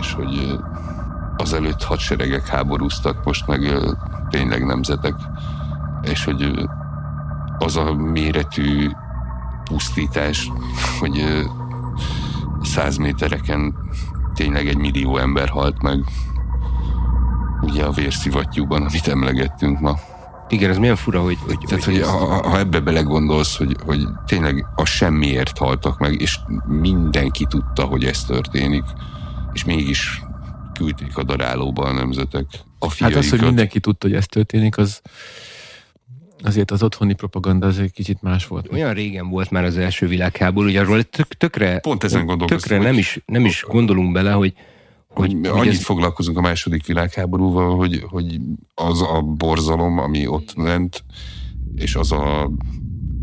és 0.00 0.12
hogy 0.12 0.58
azelőtt 1.40 1.82
hadseregek 1.82 2.46
háborúztak, 2.46 3.24
most 3.24 3.46
meg 3.46 3.74
tényleg 4.30 4.66
nemzetek, 4.66 5.14
és 6.02 6.24
hogy 6.24 6.68
az 7.58 7.76
a 7.76 7.94
méretű 7.94 8.90
pusztítás, 9.64 10.50
hogy 10.98 11.44
száz 12.62 12.96
métereken 12.96 13.74
tényleg 14.34 14.68
egy 14.68 14.76
millió 14.76 15.16
ember 15.16 15.48
halt 15.48 15.82
meg, 15.82 16.04
ugye 17.60 17.84
a 17.84 17.90
vérszivattyúban, 17.90 18.82
amit 18.82 19.08
emlegettünk 19.08 19.80
ma. 19.80 19.94
Igen, 20.48 20.70
ez 20.70 20.78
milyen 20.78 20.96
fura, 20.96 21.22
hogy... 21.22 21.38
hogy 21.46 21.58
Tehát, 21.66 21.84
hogy, 21.84 21.94
hogy 21.94 22.04
ha, 22.04 22.48
ha 22.48 22.58
ebbe 22.58 22.80
belegondolsz, 22.80 23.56
hogy, 23.56 23.76
hogy 23.84 24.08
tényleg 24.26 24.66
a 24.74 24.84
semmiért 24.84 25.58
haltak 25.58 25.98
meg, 25.98 26.20
és 26.20 26.38
mindenki 26.66 27.44
tudta, 27.44 27.84
hogy 27.84 28.04
ez 28.04 28.24
történik, 28.24 28.84
és 29.52 29.64
mégis 29.64 30.22
küldték 30.80 31.16
a 31.16 31.22
darálóba 31.22 31.82
a 31.82 31.92
nemzetek. 31.92 32.46
A 32.78 32.94
hát 32.98 33.14
az, 33.14 33.30
hogy 33.30 33.42
mindenki 33.42 33.80
tudta, 33.80 34.06
hogy 34.06 34.16
ez 34.16 34.26
történik, 34.26 34.76
az 34.78 35.00
azért 36.42 36.70
az 36.70 36.82
otthoni 36.82 37.14
propaganda 37.14 37.66
az 37.66 37.78
egy 37.78 37.92
kicsit 37.92 38.22
más 38.22 38.46
volt. 38.46 38.72
Olyan 38.72 38.94
régen 38.94 39.28
volt 39.28 39.50
már 39.50 39.64
az 39.64 39.76
első 39.76 40.06
világháború, 40.06 40.66
hogy 40.66 40.76
arról 40.76 41.02
tök, 41.02 41.26
tökre, 41.26 41.78
Pont 41.78 42.04
ezen 42.04 42.38
tökre 42.46 42.78
nem 42.78 42.98
is, 42.98 43.22
nem 43.26 43.44
is 43.44 43.64
gondolunk 43.68 44.12
bele, 44.12 44.32
hogy 44.32 44.54
hogy, 45.08 45.32
hogy 45.32 45.46
annyit 45.46 45.72
ez... 45.72 45.82
foglalkozunk 45.82 46.38
a 46.38 46.40
második 46.40 46.86
világháborúval, 46.86 47.76
hogy, 47.76 48.04
hogy 48.08 48.40
az 48.74 49.02
a 49.02 49.20
borzalom, 49.22 49.98
ami 49.98 50.26
ott 50.26 50.54
ment, 50.54 51.04
és 51.74 51.94
az 51.94 52.12
a, 52.12 52.50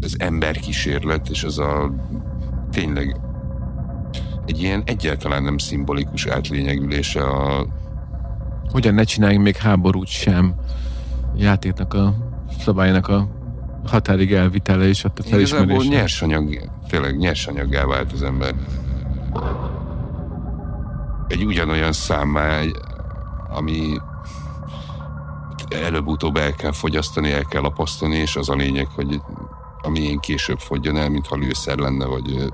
az 0.02 0.16
emberkísérlet, 0.20 1.30
és 1.30 1.44
az 1.44 1.60
a 1.60 1.94
tényleg 2.72 3.16
egy 4.48 4.62
ilyen 4.62 4.84
egyáltalán 4.86 5.44
nem 5.44 5.58
szimbolikus 5.58 6.26
átlényegülése 6.26 7.24
a... 7.24 7.66
Hogyan 8.72 8.94
ne 8.94 9.04
csináljunk 9.04 9.44
még 9.44 9.56
háborút 9.56 10.08
sem 10.08 10.56
játéknak 11.36 11.94
a 11.94 12.14
szabálynak 12.60 13.08
a 13.08 13.28
határig 13.88 14.34
elvitele 14.34 14.88
és 14.88 15.04
a 15.04 15.12
felismerése. 15.16 15.58
Igazából 15.58 15.84
nyersanyag, 15.84 16.70
tényleg 16.88 17.18
nyersanyaggá 17.18 17.86
vált 17.86 18.12
az 18.12 18.24
ember. 18.24 18.54
Egy 21.28 21.46
ugyanolyan 21.46 21.92
számmá, 21.92 22.62
ami 23.50 23.98
előbb-utóbb 25.70 26.38
el 26.38 26.52
kell 26.52 26.72
fogyasztani, 26.72 27.32
el 27.32 27.44
kell 27.44 27.62
lapasztani, 27.62 28.16
és 28.16 28.36
az 28.36 28.50
a 28.50 28.56
lényeg, 28.56 28.88
hogy 28.88 29.22
ami 29.82 30.00
én 30.00 30.20
később 30.20 30.60
fogjon 30.60 30.98
el, 30.98 31.10
mintha 31.10 31.36
lőszer 31.36 31.78
lenne, 31.78 32.06
vagy 32.06 32.54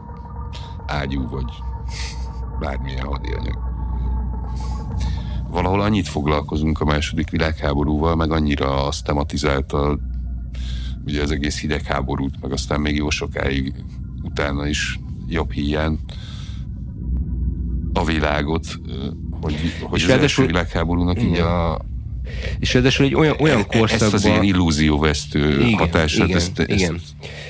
ágyú, 0.88 1.30
vagy 1.30 1.46
bármilyen 2.60 3.06
hadianyag. 3.06 3.58
Valahol 5.50 5.82
annyit 5.82 6.08
foglalkozunk 6.08 6.82
a 6.82 6.86
második 6.86 7.30
világháborúval, 7.30 8.16
meg 8.16 8.32
annyira 8.32 8.86
azt 8.86 9.04
tematizálta 9.04 10.00
ugye 11.06 11.22
az 11.22 11.32
egész 11.32 11.60
hidegháborút, 11.60 12.42
meg 12.42 12.52
aztán 12.52 12.82
még 12.82 12.96
jó 12.96 13.10
sokáig 13.10 13.74
utána 14.24 14.68
is 14.68 15.00
jobb 15.28 15.52
hiány 15.52 16.00
a 17.94 18.06
világot, 18.06 18.80
hogy, 19.42 19.56
hogy 19.82 20.02
az 20.02 20.10
első 20.10 20.46
világháborúnak 20.46 21.22
így 21.24 21.38
a, 21.38 21.82
és 22.60 22.74
ráadásul 22.74 23.06
egy 23.06 23.16
olyan, 23.16 23.36
olyan 23.39 23.66
korszakban... 23.66 24.06
Ezt 24.06 24.13
az 24.13 24.26
ilyen 24.26 24.44
illúzióvesztő 24.44 25.60
igen, 25.60 25.78
hatását. 25.78 26.28
Igen, 26.28 26.38
ezt, 26.38 26.60
igen. 26.66 26.94
Ezt... 26.94 27.04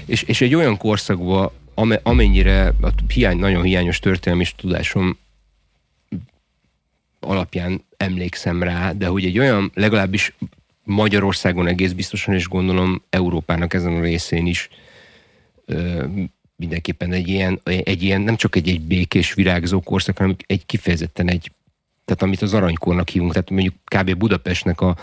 És, 0.05 0.21
és 0.21 0.41
egy 0.41 0.55
olyan 0.55 0.77
korszakban, 0.77 1.49
amennyire 2.03 2.73
a 2.81 2.89
hiány, 3.07 3.37
nagyon 3.37 3.63
hiányos 3.63 3.99
történelmi 3.99 4.45
tudásom 4.55 5.17
alapján 7.19 7.83
emlékszem 7.97 8.63
rá, 8.63 8.91
de 8.91 9.07
hogy 9.07 9.25
egy 9.25 9.39
olyan, 9.39 9.71
legalábbis 9.73 10.33
Magyarországon 10.83 11.67
egész 11.67 11.91
biztosan, 11.91 12.33
és 12.33 12.47
gondolom 12.47 13.01
Európának 13.09 13.73
ezen 13.73 13.95
a 13.95 14.01
részén 14.01 14.45
is 14.45 14.69
ö, 15.65 16.05
mindenképpen 16.55 17.11
egy 17.11 17.27
ilyen, 17.27 17.61
egy 17.63 18.03
ilyen, 18.03 18.21
nem 18.21 18.35
csak 18.35 18.55
egy, 18.55 18.69
egy 18.69 18.81
békés, 18.81 19.33
virágzó 19.33 19.81
korszak, 19.81 20.17
hanem 20.17 20.35
egy 20.47 20.65
kifejezetten 20.65 21.29
egy, 21.29 21.51
tehát 22.05 22.21
amit 22.21 22.41
az 22.41 22.53
aranykornak 22.53 23.09
hívunk, 23.09 23.31
tehát 23.31 23.49
mondjuk 23.49 23.73
kb. 23.85 24.15
Budapestnek 24.15 24.81
a 24.81 24.97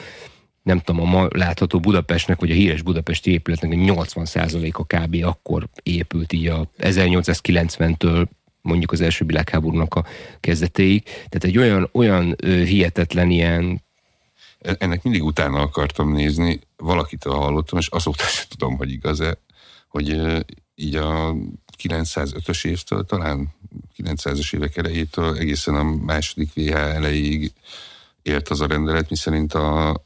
nem 0.63 0.79
tudom, 0.79 1.01
a 1.01 1.05
ma 1.05 1.29
látható 1.31 1.81
Budapestnek, 1.81 2.41
vagy 2.41 2.51
a 2.51 2.55
híres 2.55 2.83
budapesti 2.83 3.31
épületnek 3.31 3.73
a 3.73 3.75
80%-a 3.75 4.85
kb. 4.85 5.25
akkor 5.25 5.69
épült 5.83 6.33
így 6.33 6.47
a 6.47 6.71
1890-től 6.79 8.27
mondjuk 8.63 8.93
az 8.93 9.01
első 9.01 9.25
világháborúnak 9.25 9.95
a 9.95 10.05
kezdetéig. 10.41 11.03
Tehát 11.03 11.45
egy 11.45 11.59
olyan, 11.59 11.89
olyan 11.93 12.37
hihetetlen 12.43 13.31
ilyen 13.31 13.83
ennek 14.61 15.03
mindig 15.03 15.25
utána 15.25 15.61
akartam 15.61 16.13
nézni, 16.13 16.61
valakitől 16.77 17.33
hallottam, 17.33 17.79
és 17.79 17.87
azóta 17.87 18.25
sem 18.25 18.45
tudom, 18.49 18.77
hogy 18.77 18.91
igaz-e, 18.91 19.39
hogy 19.89 20.21
így 20.75 20.95
a 20.97 21.35
905-ös 21.83 22.67
évtől, 22.67 23.05
talán 23.05 23.55
900-es 23.97 24.55
évek 24.55 24.77
elejétől 24.77 25.37
egészen 25.37 25.75
a 25.75 25.83
második 25.83 26.55
VH 26.55 26.75
elejéig 26.75 27.53
élt 28.23 28.49
az 28.49 28.61
a 28.61 28.67
rendelet, 28.67 29.11
miszerint 29.11 29.55
a 29.55 30.05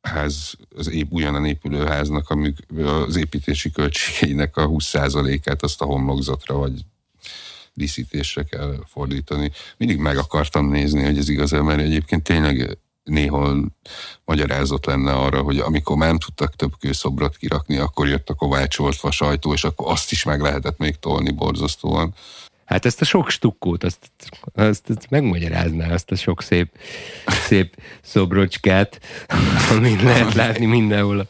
ház, 0.00 0.54
az 0.76 0.90
épp 0.90 1.10
újonnan 1.10 1.58
háznak 1.86 2.30
a 2.30 2.34
műk, 2.34 2.58
az 2.84 3.16
építési 3.16 3.70
költségeinek 3.70 4.56
a 4.56 4.68
20%-át 4.68 5.62
azt 5.62 5.80
a 5.80 5.84
homlokzatra 5.84 6.54
vagy 6.54 6.84
díszítésre 7.74 8.42
kell 8.42 8.74
fordítani. 8.86 9.50
Mindig 9.76 9.98
meg 9.98 10.16
akartam 10.16 10.70
nézni, 10.70 11.02
hogy 11.02 11.18
ez 11.18 11.28
igaz 11.28 11.50
mert 11.50 11.80
egyébként 11.80 12.22
tényleg 12.22 12.78
néhol 13.04 13.66
magyarázat 14.24 14.86
lenne 14.86 15.12
arra, 15.12 15.42
hogy 15.42 15.58
amikor 15.58 15.96
nem 15.96 16.18
tudtak 16.18 16.56
több 16.56 16.72
kőszobrot 16.78 17.36
kirakni, 17.36 17.76
akkor 17.76 18.08
jött 18.08 18.28
a 18.28 18.34
kovácsolt 18.34 19.00
vasajtó, 19.00 19.52
és 19.52 19.64
akkor 19.64 19.90
azt 19.90 20.12
is 20.12 20.24
meg 20.24 20.40
lehetett 20.40 20.78
még 20.78 20.98
tolni 20.98 21.30
borzasztóan. 21.30 22.14
Hát 22.70 22.86
ezt 22.86 23.00
a 23.00 23.04
sok 23.04 23.30
stukkót, 23.30 23.84
azt, 23.84 24.10
azt, 24.54 24.90
azt 24.90 25.10
megmagyarázná, 25.10 25.92
azt 25.92 26.10
a 26.10 26.16
sok 26.16 26.42
szép, 26.42 26.68
szép 27.26 27.76
szobrocskát, 28.02 29.00
amit 29.70 30.02
lehet 30.02 30.34
látni 30.34 30.66
mindenhol 30.66 31.28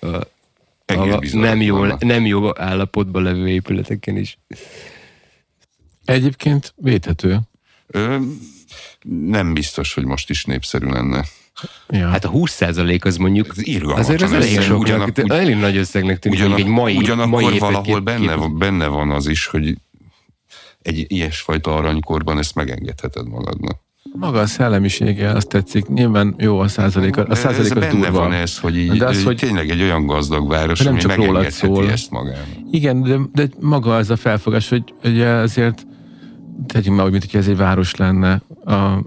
a, 0.00 0.06
a, 0.06 0.26
a 0.86 1.20
nem, 1.32 1.60
jó, 1.60 1.84
nem 1.84 2.26
jó 2.26 2.60
állapotban 2.60 3.22
levő 3.22 3.48
épületeken 3.48 4.16
is. 4.16 4.38
Egyébként 6.04 6.72
védhető. 6.76 7.38
Ö, 7.86 8.16
nem 9.08 9.54
biztos, 9.54 9.94
hogy 9.94 10.04
most 10.04 10.30
is 10.30 10.44
népszerű 10.44 10.86
lenne. 10.86 11.24
Ja. 11.88 12.08
Hát 12.08 12.24
a 12.24 12.28
20 12.28 12.52
százalék 12.52 13.04
az 13.04 13.16
mondjuk 13.16 13.46
ez 13.56 13.80
azért 13.84 14.22
az 14.22 14.32
elég 14.32 14.60
sok, 14.60 14.78
ugyanak, 14.78 15.18
ugy, 15.18 15.30
elég 15.30 15.56
nagy 15.56 15.76
összegnek 15.76 16.18
tűnik, 16.18 16.38
ugyanak, 16.38 16.58
egy 16.58 16.66
mai, 16.66 16.96
ugyanakkor 16.96 17.42
mai 17.42 17.58
valahol 17.58 18.00
benne, 18.00 18.34
kép... 18.34 18.50
benne 18.50 18.86
van 18.86 19.10
az 19.10 19.26
is, 19.26 19.46
hogy 19.46 19.76
egy 20.82 21.04
ilyesfajta 21.08 21.74
aranykorban 21.74 22.38
ezt 22.38 22.54
megengedheted 22.54 23.28
magadnak. 23.28 23.78
Maga 24.12 24.40
a 24.40 24.46
szellemisége, 24.46 25.30
azt 25.30 25.48
tetszik. 25.48 25.88
Nyilván 25.88 26.34
jó 26.38 26.58
a 26.58 26.68
százalék, 26.68 27.16
a 27.16 27.34
százalék 27.34 27.76
az 27.76 27.78
benne 27.78 28.08
durva. 28.08 28.18
van 28.18 28.32
ez, 28.32 28.58
hogy 28.58 28.76
így, 28.76 28.98
de 28.98 29.06
az, 29.06 29.24
hogy 29.24 29.36
tényleg 29.36 29.70
egy 29.70 29.82
olyan 29.82 30.06
gazdag 30.06 30.48
város, 30.48 30.80
nem 30.80 30.92
ami 30.92 31.00
csak 31.00 31.14
rólad 31.14 31.50
szól. 31.50 31.90
ezt 31.90 32.10
magának. 32.10 32.46
Igen, 32.70 33.02
de, 33.02 33.18
de 33.32 33.48
maga 33.60 33.96
az 33.96 34.10
a 34.10 34.16
felfogás, 34.16 34.68
hogy 34.68 34.94
ugye 35.04 35.28
azért 35.28 35.86
tegyünk 36.66 36.96
már 36.96 37.06
úgy, 37.06 37.12
mint 37.12 37.30
hogy 37.30 37.40
ez 37.40 37.48
egy 37.48 37.56
város 37.56 37.94
lenne. 37.94 38.42
A, 38.64 39.04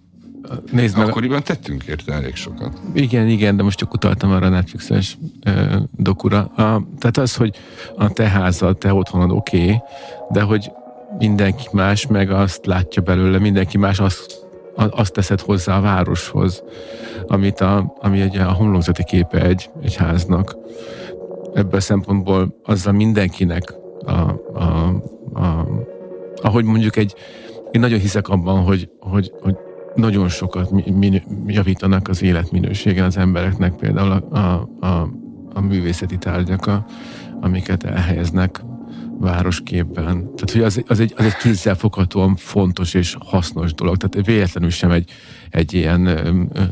Nézd 0.71 0.97
meg. 0.97 1.07
Akkoriban 1.07 1.43
tettünk 1.43 1.83
érte 1.83 2.13
elég 2.13 2.35
sokat. 2.35 2.79
Igen, 2.93 3.27
igen, 3.27 3.57
de 3.57 3.63
most 3.63 3.77
csak 3.77 3.93
utaltam 3.93 4.31
arra 4.31 4.45
a 4.45 4.49
Netflixes 4.49 5.17
e, 5.41 5.81
dokura. 5.91 6.39
A, 6.45 6.87
tehát 6.99 7.17
az, 7.17 7.35
hogy 7.35 7.55
a 7.95 8.09
te 8.09 8.27
házad, 8.27 8.77
te 8.77 8.93
otthonod 8.93 9.31
oké, 9.31 9.57
okay, 9.63 9.81
de 10.29 10.41
hogy 10.41 10.71
mindenki 11.17 11.67
más 11.71 12.07
meg 12.07 12.31
azt 12.31 12.65
látja 12.65 13.01
belőle, 13.01 13.39
mindenki 13.39 13.77
más 13.77 13.99
azt, 13.99 14.47
azt 14.75 15.13
teszed 15.13 15.41
hozzá 15.41 15.77
a 15.77 15.81
városhoz, 15.81 16.63
amit 17.27 17.59
a, 17.59 17.95
ami 17.99 18.21
egy 18.21 18.37
a 18.37 18.51
homlokzati 18.51 19.03
képe 19.03 19.41
egy, 19.41 19.69
egy 19.81 19.95
háznak. 19.95 20.57
Ebből 21.53 21.77
a 21.77 21.81
szempontból 21.81 22.59
azzal 22.63 22.93
mindenkinek 22.93 23.73
a, 24.05 24.11
a, 24.53 24.87
a, 25.33 25.67
ahogy 26.41 26.63
mondjuk 26.63 26.95
egy, 26.95 27.15
én 27.71 27.81
nagyon 27.81 27.99
hiszek 27.99 28.27
abban, 28.27 28.63
hogy, 28.63 28.89
hogy, 28.99 29.31
hogy 29.41 29.57
nagyon 29.95 30.29
sokat 30.29 30.71
minő, 30.97 31.21
javítanak 31.45 32.07
az 32.07 32.21
életminőségen 32.21 33.05
az 33.05 33.17
embereknek, 33.17 33.75
például 33.75 34.11
a, 34.11 34.37
a, 34.37 34.69
a, 34.85 35.09
a 35.53 35.61
művészeti 35.61 36.17
tárgyak, 36.17 36.69
amiket 37.41 37.83
elhelyeznek 37.83 38.61
városképben. 39.19 40.05
Tehát, 40.35 40.51
hogy 40.51 40.61
az, 40.61 40.83
az, 40.87 40.99
egy, 40.99 41.13
az 41.17 41.25
egy 41.25 41.35
kézzelfoghatóan 41.35 42.35
fontos 42.35 42.93
és 42.93 43.15
hasznos 43.19 43.73
dolog. 43.73 43.97
Tehát 43.97 44.27
véletlenül 44.27 44.69
sem 44.69 44.91
egy, 44.91 45.11
egy 45.49 45.73
ilyen 45.73 46.09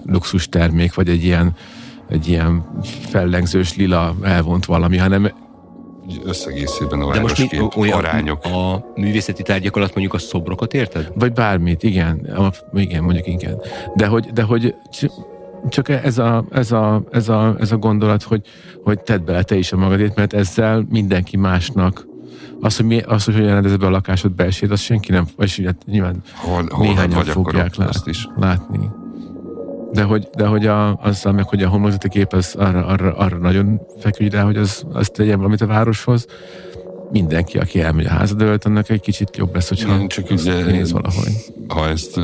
luxus 0.05 0.49
termék, 0.49 0.93
vagy 0.93 1.09
egy 1.09 1.23
ilyen, 1.23 1.55
egy 2.09 2.27
ilyen 2.27 2.65
fellengzős 3.09 3.75
lila 3.75 4.15
elvont 4.21 4.65
valami, 4.65 4.97
hanem 4.97 5.31
összegészében 6.25 7.01
a 7.01 7.11
De 7.11 7.19
most 7.19 7.51
mi, 7.51 7.59
olyan 7.75 7.97
arányok. 7.97 8.45
A 8.45 8.91
művészeti 8.95 9.43
tárgyak 9.43 9.75
alatt 9.75 9.93
mondjuk 9.93 10.13
a 10.13 10.17
szobrokat 10.17 10.73
érted? 10.73 11.11
Vagy 11.15 11.33
bármit, 11.33 11.83
igen. 11.83 12.29
Igen, 12.73 13.03
mondjuk 13.03 13.27
igen. 13.27 13.61
De 13.95 14.07
hogy, 14.07 14.25
de 14.25 14.43
hogy 14.43 14.75
csak 15.69 15.89
ez 15.89 16.17
a, 16.17 16.45
ez 16.51 16.71
a, 16.71 17.03
ez 17.11 17.29
a, 17.29 17.55
ez 17.59 17.71
a 17.71 17.77
gondolat, 17.77 18.23
hogy, 18.23 18.41
hogy 18.83 18.99
tedd 18.99 19.25
bele 19.25 19.43
te 19.43 19.55
is 19.55 19.71
a 19.71 19.77
magadét, 19.77 20.15
mert 20.15 20.33
ezzel 20.33 20.85
mindenki 20.89 21.37
másnak 21.37 22.09
az, 22.61 22.75
hogy, 22.75 22.85
mi, 22.85 22.99
az, 22.99 23.23
hogy 23.23 23.33
hogyan 23.33 23.53
rendezed 23.53 23.79
be 23.79 23.85
a 23.85 23.89
lakásod 23.89 24.31
belsét, 24.31 24.71
az 24.71 24.79
senki 24.79 25.11
nem, 25.11 25.27
vagy 25.35 25.61
hát 25.65 25.85
nyilván 25.85 26.21
hol, 26.35 26.65
hol 26.69 26.85
néhányan 26.85 27.23
fogják 27.23 27.75
lát, 27.75 28.01
is. 28.05 28.27
látni. 28.35 28.89
De 29.91 30.03
hogy, 30.03 30.27
de 30.35 30.45
hogy 30.45 30.65
a, 30.65 30.95
azzal 30.95 31.33
meg, 31.33 31.47
hogy 31.47 31.63
a 31.63 31.69
homlokzati 31.69 32.09
kép 32.09 32.33
az 32.33 32.55
arra, 32.57 32.85
arra, 32.85 33.13
arra 33.13 33.37
nagyon 33.37 33.81
feküdj 33.99 34.35
rá, 34.35 34.43
hogy 34.43 34.57
az, 34.57 34.83
az 34.93 35.09
tegyen 35.13 35.37
valamit 35.37 35.61
a 35.61 35.67
városhoz, 35.67 36.25
mindenki, 37.11 37.57
aki 37.57 37.81
elmegy 37.81 38.05
a 38.05 38.09
házad 38.09 38.41
előtt, 38.41 38.65
annak 38.65 38.89
egy 38.89 39.01
kicsit 39.01 39.37
jobb 39.37 39.53
lesz, 39.53 39.69
hogyha 39.69 39.95
Igen, 39.95 40.07
csak 40.07 40.29
ugye, 40.29 40.65
néz 40.65 40.91
valahogy. 40.91 41.31
Ha 41.67 41.87
ezt 41.87 42.19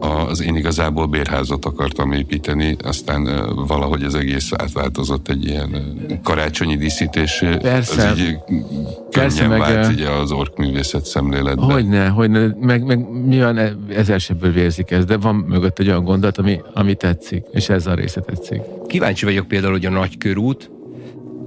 az 0.00 0.42
én 0.42 0.56
igazából 0.56 1.06
bérházat 1.06 1.64
akartam 1.64 2.12
építeni, 2.12 2.76
aztán 2.82 3.28
valahogy 3.66 4.02
az 4.02 4.14
egész 4.14 4.50
átváltozott 4.56 5.28
egy 5.28 5.44
ilyen 5.44 5.76
karácsonyi 6.22 6.76
díszítés. 6.76 7.44
Persze. 7.60 8.08
Az 8.08 8.18
így 8.18 8.38
könnyen 9.10 9.48
meg, 9.48 9.58
vált 9.58 9.92
ugye 9.92 10.08
az 10.08 10.32
orkművészet 10.32 11.04
szemléletben. 11.04 11.70
Hogyne, 11.70 12.08
hogyne, 12.08 12.54
meg, 12.60 12.84
meg 12.84 13.26
nyilván 13.26 13.58
e- 13.58 13.76
ezer 13.88 14.20
sebből 14.20 14.52
vérzik 14.52 14.90
ez, 14.90 15.04
de 15.04 15.16
van 15.16 15.34
mögött 15.34 15.78
egy 15.78 15.88
olyan 15.88 16.04
gondolat, 16.04 16.38
ami, 16.38 16.60
ami 16.74 16.94
tetszik, 16.94 17.44
és 17.52 17.68
ez 17.68 17.86
a 17.86 17.94
része 17.94 18.20
tetszik. 18.20 18.60
Kíváncsi 18.86 19.24
vagyok 19.24 19.48
például, 19.48 19.72
hogy 19.72 19.86
a 19.86 19.90
nagykörút, 19.90 20.70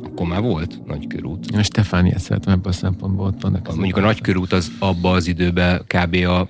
akkor 0.03 0.27
már 0.27 0.41
volt 0.41 0.86
nagykörút. 0.86 1.45
A 1.57 1.63
Stefániát 1.63 2.19
szeretem 2.19 2.53
ebből 2.53 2.71
a 2.71 2.75
szempontból. 2.75 3.25
Ott 3.25 3.41
vannak 3.41 3.75
Mondjuk 3.75 3.97
a 3.97 4.01
nagykörút 4.01 4.53
az 4.53 4.71
abba 4.79 5.12
az 5.12 5.27
időben 5.27 5.81
kb. 5.88 6.15
a 6.15 6.47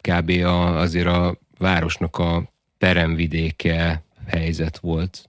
kb. 0.00 0.30
A, 0.30 0.78
azért 0.78 1.06
a 1.06 1.38
városnak 1.58 2.18
a 2.18 2.52
peremvidéke 2.78 4.02
helyzet 4.26 4.78
volt. 4.78 5.27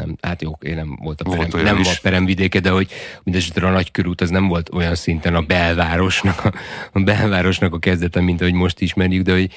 Nem, 0.00 0.16
hát 0.20 0.42
jó, 0.42 0.52
én 0.60 0.74
nem 0.74 0.98
volt 1.02 1.20
a 1.20 1.30
perem, 1.30 1.48
volt 1.50 1.64
nem 1.64 1.82
volt 1.82 2.00
peremvidéke, 2.00 2.60
de 2.60 2.70
hogy 2.70 2.90
mindesetre 3.22 3.66
a 3.66 3.70
nagykörút 3.70 4.20
az 4.20 4.30
nem 4.30 4.48
volt 4.48 4.70
olyan 4.72 4.94
szinten 4.94 5.34
a 5.34 5.40
belvárosnak 5.40 6.44
a, 6.44 6.52
a 6.92 7.00
belvárosnak 7.00 7.74
a 7.74 7.78
kezdete, 7.78 8.20
mint 8.20 8.40
ahogy 8.40 8.54
most 8.54 8.80
ismerjük, 8.80 9.22
de 9.24 9.32
hogy 9.32 9.50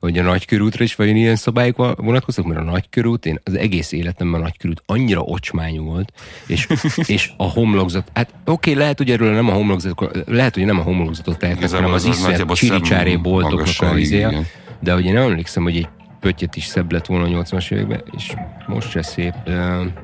hogy 0.00 0.18
a 0.18 0.22
nagykörútra 0.22 0.84
is 0.84 0.94
vajon 0.94 1.16
ilyen 1.16 1.36
szabályok 1.36 1.76
vonatkoztak, 1.96 2.44
mert 2.44 2.60
a 2.60 2.62
nagykörút, 2.62 3.26
én 3.26 3.40
az 3.44 3.54
egész 3.54 3.92
életemben 3.92 4.40
a 4.40 4.42
nagykörút 4.42 4.82
annyira 4.86 5.20
ocsmány 5.20 5.80
volt, 5.80 6.12
és, 6.46 6.66
és 7.06 7.30
a 7.36 7.44
homlokzat, 7.44 8.10
hát 8.14 8.28
oké, 8.44 8.70
okay, 8.70 8.74
lehet, 8.74 8.98
hogy 8.98 9.10
erről 9.10 9.32
nem 9.32 9.48
a 9.48 9.52
homlokzat, 9.52 10.24
lehet, 10.26 10.54
hogy 10.54 10.64
nem 10.64 10.78
a 10.78 10.82
homlokzatot 10.82 11.38
tehetnek, 11.38 11.70
hanem 11.70 11.92
az, 11.92 12.04
az 12.04 12.16
iszonyat 12.16 12.52
csiricsáré 12.52 13.16
boltoknak 13.16 13.92
a 13.92 13.98
izéja, 13.98 14.42
de 14.80 14.92
hogy 14.92 15.04
én 15.04 15.16
emlékszem, 15.16 15.62
hogy 15.62 15.76
egy 15.76 15.88
pöttyet 16.20 16.56
is 16.56 16.64
szebb 16.64 16.92
lett 16.92 17.06
volna 17.06 17.38
a 17.38 17.42
80-as 17.42 17.72
években, 17.72 18.02
és 18.16 18.34
most 18.66 18.90
se 18.90 19.02
szép. 19.02 19.34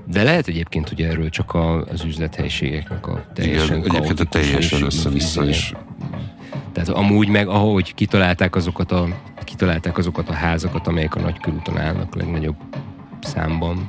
De 0.06 0.22
lehet 0.22 0.48
egyébként, 0.48 0.88
hogy 0.88 1.02
erről 1.02 1.28
csak 1.28 1.54
az 1.54 2.04
üzlethelyiségeknek 2.04 3.06
a 3.06 3.24
teljesen 3.34 3.76
Igen, 3.76 3.90
egyébként 3.90 4.20
a 4.20 4.24
teljesen 4.24 4.82
össze-vissza 4.82 5.44
is 5.48 5.74
tehát 6.74 6.88
amúgy 6.88 7.28
meg, 7.28 7.48
ahogy 7.48 7.94
kitalálták 7.94 8.56
azokat 8.56 8.92
a, 8.92 9.08
kitalálták 9.44 9.98
azokat 9.98 10.28
a 10.28 10.32
házakat, 10.32 10.86
amelyek 10.86 11.14
a 11.14 11.20
nagykörúton 11.20 11.78
állnak 11.78 12.14
legnagyobb 12.14 12.56
számban, 13.20 13.88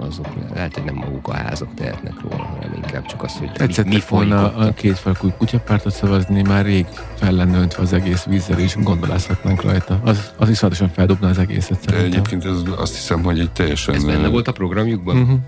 azok 0.00 0.26
lehet, 0.54 0.74
hogy 0.74 0.84
nem 0.84 0.94
maguk 0.94 1.28
a 1.28 1.34
házak 1.34 1.74
tehetnek 1.74 2.14
róla, 2.22 2.42
hanem 2.42 2.72
inkább 2.74 3.06
csak 3.06 3.22
az, 3.22 3.38
hogy 3.38 3.52
Tetszett 3.52 3.86
mi, 3.86 3.94
mi 3.94 4.02
volna 4.08 4.54
a 4.54 4.72
kétfalkú 4.72 5.30
kutyapártot 5.30 5.92
szavazni, 5.92 6.42
már 6.42 6.64
rég 6.64 6.86
fel 7.14 7.32
lenne 7.32 7.58
öntve 7.58 7.82
az 7.82 7.92
egész 7.92 8.24
vízzel, 8.24 8.58
és 8.58 8.76
gondolázhatnánk 8.82 9.62
rajta. 9.62 10.00
Az, 10.04 10.32
az 10.36 10.48
iszonyatosan 10.48 10.88
feldobna 10.88 11.28
az 11.28 11.38
egészet 11.38 11.80
szerintem. 11.80 12.10
De 12.10 12.16
egyébként 12.16 12.44
ez, 12.44 12.62
azt 12.76 12.94
hiszem, 12.94 13.22
hogy 13.22 13.38
egy 13.38 13.50
teljesen... 13.50 13.94
Ez 13.94 14.04
benne 14.04 14.28
volt 14.28 14.48
a 14.48 14.52
programjukban? 14.52 15.16
Uh-huh. 15.16 15.38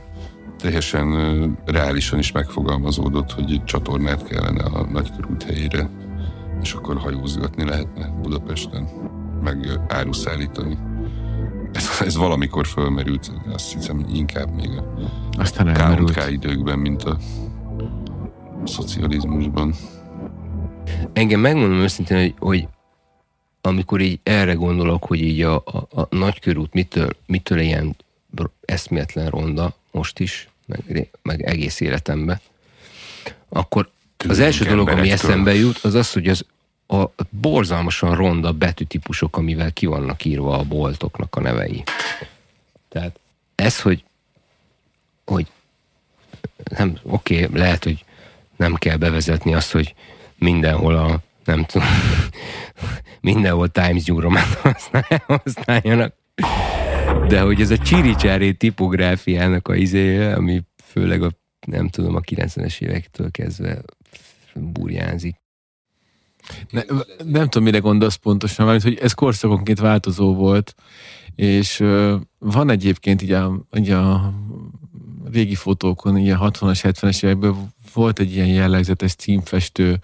Teljesen 0.59 1.59
reálisan 1.64 2.19
is 2.19 2.33
megfogalmazódott, 2.33 3.33
hogy 3.33 3.53
egy 3.53 3.64
csatornát 3.64 4.27
kellene 4.27 4.62
a 4.62 4.87
nagykörút 4.93 5.43
helyére 5.43 5.88
és 6.62 6.73
akkor 6.73 6.97
hajózgatni 6.97 7.64
lehetne 7.64 8.09
Budapesten, 8.23 8.88
meg 9.43 9.81
áruszállítani. 9.88 10.79
Ez, 11.72 12.00
ez 12.00 12.16
valamikor 12.16 12.66
fölmerült, 12.66 13.33
azt 13.52 13.72
hiszem 13.72 14.06
inkább 14.12 14.54
még 14.54 14.70
a 14.70 14.85
Aztán 15.38 15.96
KMK 15.96 16.30
időkben, 16.30 16.78
mint 16.78 17.02
a 17.02 17.18
szocializmusban. 18.64 19.74
Engem 21.12 21.40
megmondom 21.40 21.78
őszintén, 21.78 22.16
hogy, 22.16 22.35
hogy 22.38 22.68
amikor 23.61 24.00
így 24.00 24.20
erre 24.22 24.52
gondolok, 24.52 25.04
hogy 25.04 25.20
így 25.20 25.42
a, 25.42 25.54
a, 25.54 26.00
a 26.00 26.06
nagykörút 26.11 26.72
mitől, 26.72 27.11
mitől 27.26 27.59
ilyen 27.59 27.96
eszméletlen 28.64 29.28
ronda 29.28 29.74
most 29.90 30.18
is, 30.18 30.48
meg, 30.66 31.11
meg 31.22 31.42
egész 31.42 31.80
életemben, 31.80 32.40
akkor 33.48 33.90
az 34.28 34.38
első 34.38 34.64
dolog, 34.64 34.88
ami 34.88 35.11
eszembe 35.11 35.54
jut, 35.54 35.78
az 35.78 35.94
az, 35.94 36.12
hogy 36.12 36.28
az 36.28 36.44
a 36.92 37.11
borzalmasan 37.29 38.14
ronda 38.14 38.53
betűtípusok, 38.53 39.37
amivel 39.37 39.72
ki 39.72 39.87
vannak 39.87 40.24
írva 40.24 40.59
a 40.59 40.62
boltoknak 40.62 41.37
a 41.37 41.40
nevei. 41.40 41.83
Tehát 42.88 43.20
ez, 43.55 43.81
hogy, 43.81 44.05
hogy 45.24 45.46
nem, 46.76 46.98
oké, 47.03 47.44
okay, 47.44 47.59
lehet, 47.59 47.85
hogy 47.85 48.05
nem 48.57 48.74
kell 48.74 48.96
bevezetni 48.96 49.55
azt, 49.55 49.72
hogy 49.72 49.94
mindenhol 50.38 50.96
a, 50.96 51.20
nem 51.44 51.64
tudom, 51.64 51.88
mindenhol 53.31 53.68
Times 53.68 54.05
New 54.05 54.20
Roman 54.20 54.42
használjanak. 55.26 56.14
De 57.29 57.40
hogy 57.40 57.61
ez 57.61 57.70
a 57.70 57.79
csiricsári 57.79 58.55
tipográfiának 58.55 59.68
a 59.68 59.74
izéje, 59.74 60.35
ami 60.35 60.62
főleg 60.85 61.22
a, 61.22 61.31
nem 61.66 61.88
tudom, 61.88 62.14
a 62.14 62.20
90-es 62.20 62.81
évektől 62.81 63.31
kezdve 63.31 63.83
burjánzik. 64.55 65.39
Ne, 66.71 66.83
nem 67.25 67.49
tudom, 67.49 67.63
mire 67.63 67.79
gondolsz 67.79 68.15
pontosan, 68.15 68.67
mert 68.67 68.83
hogy 68.83 68.99
ez 69.03 69.13
korszakonként 69.13 69.81
változó 69.81 70.35
volt, 70.35 70.75
és 71.35 71.81
uh, 71.81 72.15
van 72.39 72.71
egyébként 72.71 73.23
így 73.23 73.33
a, 73.33 73.67
így 73.77 73.91
a 73.91 74.35
régi 75.33 75.55
fotókon, 75.55 76.17
ilyen 76.17 76.39
60-as, 76.41 76.79
70-es 76.83 77.25
évekből 77.25 77.57
volt 77.95 78.19
egy 78.19 78.35
ilyen 78.35 78.47
jellegzetes 78.47 79.15
címfestő 79.15 79.99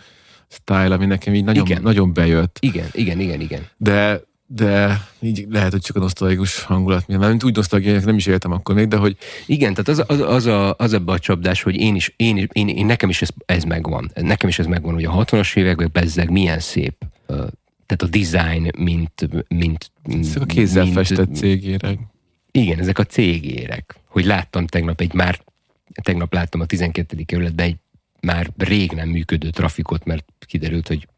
style, 0.49 0.95
ami 0.95 1.07
nekem 1.07 1.35
így 1.35 1.45
nagyon, 1.45 1.67
igen. 1.67 1.83
nagyon 1.83 2.13
bejött. 2.13 2.59
Igen, 2.61 2.89
igen, 2.93 3.21
igen, 3.21 3.41
igen. 3.41 3.67
De 3.77 4.21
de 4.47 5.07
így 5.21 5.47
lehet, 5.51 5.71
hogy 5.71 5.81
csak 5.81 5.97
a 5.97 6.01
nosztalgikus 6.01 6.63
hangulat 6.63 7.07
miatt. 7.07 7.21
Mert 7.21 7.45
úgy 7.45 7.57
nosztalgiának 7.57 8.05
nem 8.05 8.17
is 8.17 8.27
éltem 8.27 8.53
akkor 8.53 8.75
még, 8.75 8.89
de 8.89 8.97
hogy... 8.97 9.17
Igen, 9.47 9.75
tehát 9.75 9.89
az, 9.89 10.05
az, 10.07 10.21
az, 10.21 10.47
a, 10.47 10.75
az 10.79 10.93
ebbe 10.93 11.13
a 11.13 11.19
csapdás, 11.19 11.63
hogy 11.63 11.77
én 11.77 11.95
is, 11.95 12.15
én, 12.17 12.49
én, 12.53 12.69
én 12.69 12.87
nekem 12.87 13.09
is 13.09 13.23
ez, 13.23 13.29
ez 13.47 13.65
megvan. 13.65 14.11
Nekem 14.15 14.49
is 14.49 14.59
ez 14.59 14.67
megvan, 14.67 14.95
hogy 14.95 15.05
a 15.05 15.25
60-as 15.25 15.57
években 15.57 15.91
bezzeg 15.93 16.31
milyen 16.31 16.61
szép 16.61 16.95
tehát 17.87 18.03
a 18.03 18.19
design, 18.19 18.71
mint... 18.79 19.29
mint 19.49 19.91
ezek 20.03 20.43
a 20.43 20.45
kézzel 20.45 20.83
mint, 20.83 20.95
festett 20.95 21.35
cégérek. 21.35 21.99
Igen, 22.51 22.79
ezek 22.79 22.99
a 22.99 23.05
cégérek. 23.05 23.95
Hogy 24.07 24.25
láttam 24.25 24.67
tegnap 24.67 25.01
egy 25.01 25.13
már, 25.13 25.41
tegnap 26.03 26.33
láttam 26.33 26.61
a 26.61 26.67
12. 26.67 27.23
kerületben 27.25 27.67
egy 27.67 27.77
már 28.21 28.51
rég 28.57 28.93
nem 28.93 29.09
működő 29.09 29.51
trafikot, 29.51 30.05
mert 30.05 30.25
kiderült, 30.47 30.89
hogy 30.89 31.09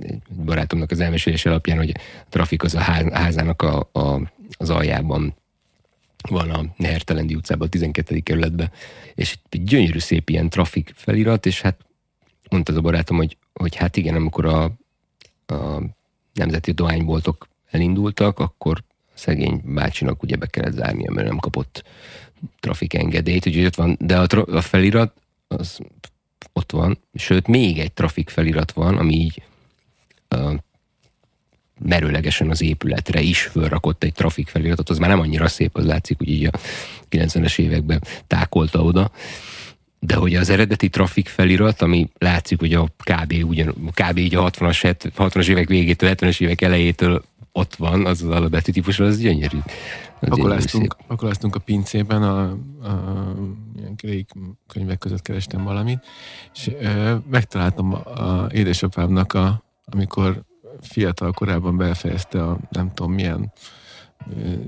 egy 0.00 0.22
barátomnak 0.44 0.90
az 0.90 1.00
elmesélés 1.00 1.46
alapján, 1.46 1.76
hogy 1.76 1.90
a 1.90 2.26
trafik 2.28 2.62
az 2.62 2.74
a 2.74 2.80
házának 3.12 3.62
a, 3.62 3.88
a, 3.92 4.32
az 4.58 4.70
aljában 4.70 5.34
van 6.28 6.50
a 6.50 6.64
Nehertelendi 6.76 7.34
utcában, 7.34 7.66
a 7.66 7.70
12. 7.70 8.18
kerületben, 8.18 8.70
és 9.14 9.38
egy 9.48 9.64
gyönyörű 9.64 9.98
szép 9.98 10.28
ilyen 10.28 10.48
trafik 10.48 10.92
felirat, 10.94 11.46
és 11.46 11.60
hát 11.60 11.76
mondta 12.50 12.72
az 12.72 12.78
a 12.78 12.80
barátom, 12.80 13.16
hogy, 13.16 13.36
hogy 13.52 13.76
hát 13.76 13.96
igen, 13.96 14.14
amikor 14.14 14.46
a, 14.46 14.64
a 15.46 15.82
nemzeti 16.32 16.72
dohányboltok 16.72 17.48
elindultak, 17.70 18.38
akkor 18.38 18.82
szegény 19.14 19.60
bácsinak 19.64 20.22
ugye 20.22 20.36
be 20.36 20.46
kellett 20.46 20.72
zárnia, 20.72 21.10
mert 21.10 21.26
nem 21.26 21.38
kapott 21.38 21.84
trafikengedélyt, 22.60 23.46
úgyhogy 23.46 23.64
ott 23.64 23.74
van, 23.74 23.96
de 24.00 24.18
a, 24.18 24.26
tra- 24.26 24.48
a 24.48 24.60
felirat 24.60 25.12
az 25.48 25.78
ott 26.52 26.72
van, 26.72 26.98
sőt, 27.14 27.46
még 27.46 27.78
egy 27.78 27.92
trafik 27.92 28.30
felirat 28.30 28.72
van, 28.72 28.98
ami 28.98 29.14
így 29.14 29.42
uh, 30.30 30.54
merőlegesen 31.84 32.50
az 32.50 32.62
épületre 32.62 33.20
is 33.20 33.42
fölrakott 33.42 34.04
egy 34.04 34.12
trafik 34.12 34.48
feliratot, 34.48 34.88
az 34.88 34.98
már 34.98 35.08
nem 35.08 35.20
annyira 35.20 35.48
szép, 35.48 35.76
az 35.76 35.84
látszik, 35.84 36.18
hogy 36.18 36.28
így 36.28 36.44
a 36.44 36.58
90-es 37.10 37.58
években 37.58 38.02
tákolta 38.26 38.82
oda. 38.82 39.10
De 39.98 40.14
hogy 40.14 40.34
az 40.34 40.50
eredeti 40.50 40.88
trafik 40.88 41.28
felirat, 41.28 41.82
ami 41.82 42.10
látszik, 42.18 42.58
hogy 42.58 42.74
a 42.74 42.88
kb. 43.04 43.34
Ugyan, 43.44 43.74
kb. 43.90 44.18
így 44.18 44.34
a 44.34 44.50
60-as, 44.50 44.94
60-as 45.16 45.48
évek 45.48 45.68
végétől, 45.68 46.14
70-es 46.14 46.40
évek 46.40 46.60
elejétől 46.60 47.24
ott 47.52 47.74
van, 47.74 48.06
az 48.06 48.22
az 48.22 48.28
alapvetű 48.28 48.72
típus, 48.72 48.98
az 49.00 49.18
gyönyörű. 49.18 49.58
Pakoláztunk, 50.20 50.96
pakoláztunk 51.06 51.54
a 51.54 51.58
pincében, 51.58 52.22
a, 52.22 52.42
a 52.82 53.34
ilyen 54.00 54.14
régi 54.14 54.26
könyvek 54.66 54.98
között 54.98 55.22
kerestem 55.22 55.64
valamit, 55.64 56.04
és 56.54 56.70
ö, 56.80 57.16
megtaláltam 57.30 57.92
a, 57.94 58.46
édesapámnak, 58.50 59.32
a, 59.32 59.62
amikor 59.84 60.42
fiatal 60.80 61.32
korában 61.32 61.76
befejezte 61.76 62.42
a 62.42 62.58
nem 62.70 62.94
tudom 62.94 63.12
milyen 63.12 63.52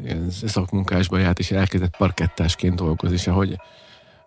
ilyen 0.05 0.31
szakmunkásba 0.31 1.19
járt, 1.19 1.39
és 1.39 1.51
elkezdett 1.51 1.97
parkettásként 1.97 2.75
dolgozni, 2.75 3.17
és 3.17 3.27
ahogy, 3.27 3.61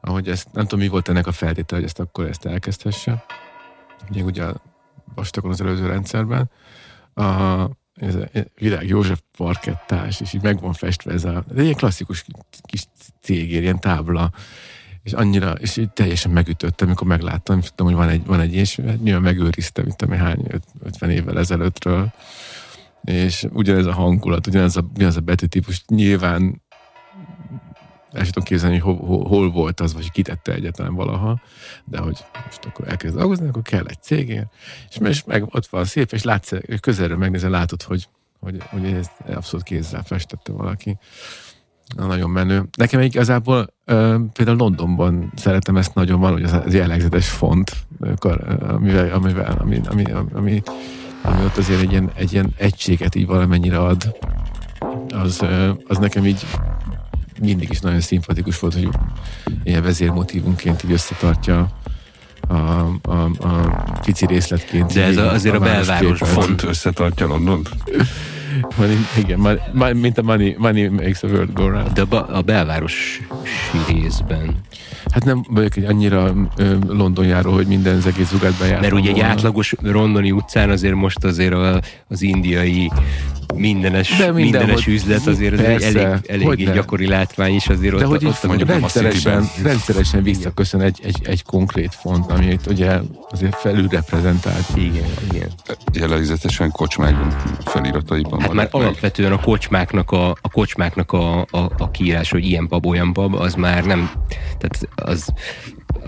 ahogy 0.01 0.29
ezt, 0.29 0.47
nem 0.51 0.63
tudom, 0.63 0.79
mi 0.79 0.87
volt 0.87 1.09
ennek 1.09 1.27
a 1.27 1.31
feltétel, 1.31 1.77
hogy 1.77 1.87
ezt 1.87 1.99
akkor 1.99 2.25
ezt 2.25 2.45
elkezdhesse. 2.45 3.25
Még 4.09 4.25
ugye 4.25 4.43
a 4.43 4.61
vastagon 5.15 5.51
az 5.51 5.61
előző 5.61 5.87
rendszerben. 5.87 6.49
A, 7.13 7.23
ez 7.93 8.15
a 8.15 8.27
Virág 8.55 8.87
József 8.87 9.21
parkettás, 9.37 10.21
és 10.21 10.33
így 10.33 10.41
meg 10.41 10.61
van 10.61 10.73
festve 10.73 11.11
ez 11.11 11.25
a, 11.25 11.43
ez 11.49 11.57
egy 11.57 11.63
ilyen 11.63 11.75
klasszikus 11.75 12.25
kis 12.61 12.83
cégér, 13.21 13.61
ilyen 13.61 13.79
tábla, 13.79 14.31
és 15.07 15.13
annyira, 15.13 15.51
és 15.51 15.77
így 15.77 15.89
teljesen 15.89 16.31
megütöttem, 16.31 16.87
amikor 16.87 17.07
megláttam, 17.07 17.57
és 17.57 17.65
tudtam, 17.65 17.85
hogy 17.85 17.95
van 17.95 18.09
egy, 18.09 18.25
van 18.25 18.39
egy 18.39 18.53
és 18.53 18.81
nyilván 19.01 19.21
megőriztem, 19.21 19.85
mint 19.85 19.97
tudom, 19.97 20.17
hány 20.17 20.45
50 20.83 21.09
évvel 21.09 21.39
ezelőttről, 21.39 22.13
és 23.03 23.45
ugyanez 23.51 23.85
a 23.85 23.93
hangulat, 23.93 24.47
ugyanez 24.47 24.75
a, 24.75 24.85
ugyanez 24.95 25.15
a 25.17 25.21
betűtípus, 25.21 25.83
nyilván 25.87 26.61
el 28.11 28.23
sem 28.23 28.31
tudom 28.31 28.43
képzelni, 28.43 28.77
hogy 28.77 28.95
hol, 28.95 29.27
hol, 29.27 29.51
volt 29.51 29.79
az, 29.79 29.93
vagy 29.93 30.11
kitette 30.11 30.53
egyetlen 30.53 30.95
valaha, 30.95 31.41
de 31.85 31.97
hogy 31.97 32.25
most 32.45 32.65
akkor 32.65 32.87
elkezd 32.87 33.15
dolgozni, 33.15 33.47
akkor 33.47 33.61
kell 33.61 33.85
egy 33.85 34.01
cégért, 34.01 34.53
és, 34.89 34.97
és 35.01 35.23
meg 35.23 35.55
ott 35.55 35.67
van 35.67 35.85
szép, 35.85 36.11
és 36.11 36.23
látsz, 36.23 36.51
közelről 36.79 37.17
megnézel, 37.17 37.49
látod, 37.49 37.83
hogy, 37.83 38.07
hogy, 38.39 38.63
hogy 38.69 38.85
ez 38.85 39.07
abszolút 39.35 39.65
kézzel 39.65 40.03
festette 40.03 40.51
valaki. 40.51 40.97
Na, 41.95 42.05
nagyon 42.05 42.29
menő. 42.29 42.63
Nekem 42.77 43.01
igazából 43.01 43.73
például 44.33 44.57
Londonban 44.57 45.31
szeretem 45.35 45.77
ezt 45.77 45.93
nagyon 45.93 46.19
van, 46.19 46.31
hogy 46.31 46.43
az, 46.43 46.73
jellegzetes 46.73 47.29
font, 47.29 47.71
amivel, 48.67 49.13
amivel, 49.13 49.57
ami, 49.59 49.81
ami, 49.89 50.03
ami, 50.03 50.23
ami, 50.33 50.63
ott 51.45 51.57
azért 51.57 51.81
egy 51.81 51.91
ilyen, 51.91 52.11
egy 52.15 52.33
ilyen 52.33 52.53
egységet 52.57 53.15
így 53.15 53.25
valamennyire 53.25 53.79
ad, 53.79 54.15
az, 55.09 55.45
az 55.87 55.97
nekem 55.97 56.25
így 56.25 56.45
mindig 57.41 57.69
is 57.69 57.79
nagyon 57.79 58.01
szimpatikus 58.01 58.59
volt, 58.59 58.73
hogy 58.73 58.89
ilyen 59.63 59.83
vezérmotívunként 59.83 60.83
így 60.83 60.91
összetartja 60.91 61.69
a, 62.47 62.53
a, 63.01 63.29
a 63.39 63.99
pici 64.01 64.25
részletként. 64.25 64.93
De 64.93 65.03
ez 65.03 65.17
a, 65.17 65.31
azért 65.31 65.55
a, 65.55 65.57
a 65.57 65.61
belváros 65.61 66.19
font 66.23 66.63
összetartja 66.63 67.27
London. 67.27 67.61
Money, 68.77 68.97
igen, 69.17 69.39
money, 69.73 69.93
mint 69.93 70.17
a 70.17 70.21
money, 70.21 70.55
money 70.57 70.87
makes 70.87 71.23
a 71.23 71.27
world 71.27 71.53
go 71.53 71.67
round. 71.67 71.91
De 71.91 72.15
a, 72.15 72.37
a 72.37 72.41
belváros 72.41 73.21
részben. 73.87 74.55
Hát 75.11 75.25
nem 75.25 75.45
vagyok 75.49 75.75
egy 75.75 75.83
annyira 75.83 76.33
ö, 76.55 76.75
londonjáró, 76.87 77.51
hogy 77.53 77.67
minden 77.67 77.95
az 77.95 78.05
egész 78.05 78.27
zugátban 78.27 78.67
jártam 78.67 78.89
Mert 78.89 79.03
ugye 79.03 79.09
egy 79.09 79.19
átlagos 79.19 79.75
londoni 79.81 80.31
utcán 80.31 80.69
azért 80.69 80.95
most 80.95 81.23
azért 81.23 81.53
a, 81.53 81.81
az 82.07 82.21
indiai 82.21 82.91
mindenes, 83.55 84.17
de 84.17 84.31
mindenes 84.31 84.87
üzlet 84.87 85.27
azért 85.27 85.53
az 85.53 85.59
egy 85.59 85.83
elég, 85.83 86.07
elég 86.27 86.73
gyakori 86.73 87.07
látvány 87.07 87.55
is 87.55 87.67
azért 87.67 87.95
de 87.95 88.07
ott, 88.07 88.11
hogy 88.11 88.25
ott 88.25 88.43
mondjuk 88.43 88.69
rendszeresen, 88.69 89.49
rendszeresen 89.63 90.23
visszaköszön 90.23 90.81
egy, 90.81 90.99
egy, 91.03 91.17
egy 91.23 91.43
konkrét 91.43 91.95
font, 92.01 92.31
amit 92.31 92.67
ugye 92.67 92.99
azért 93.31 93.55
felül 93.55 93.87
reprezentált. 93.87 94.65
Igen, 94.75 95.09
igen. 95.31 95.49
Jellegzetesen 95.93 96.71
kocsmákban 96.71 97.35
felirataiban 97.65 98.41
hát 98.47 98.55
már 98.55 98.69
meg. 98.71 98.81
alapvetően 98.81 99.31
a 99.31 99.39
kocsmáknak 99.39 100.11
a, 100.11 100.29
a 100.29 100.49
kocsmáknak 100.51 101.11
a, 101.11 101.39
a, 101.39 101.47
a 101.77 101.91
kiírás, 101.91 102.31
hogy 102.31 102.45
ilyen 102.45 102.67
pub, 102.67 102.85
olyan 102.85 103.13
pub, 103.13 103.33
az 103.35 103.53
már 103.53 103.85
nem, 103.85 104.11
tehát 104.57 104.87
az 104.95 105.33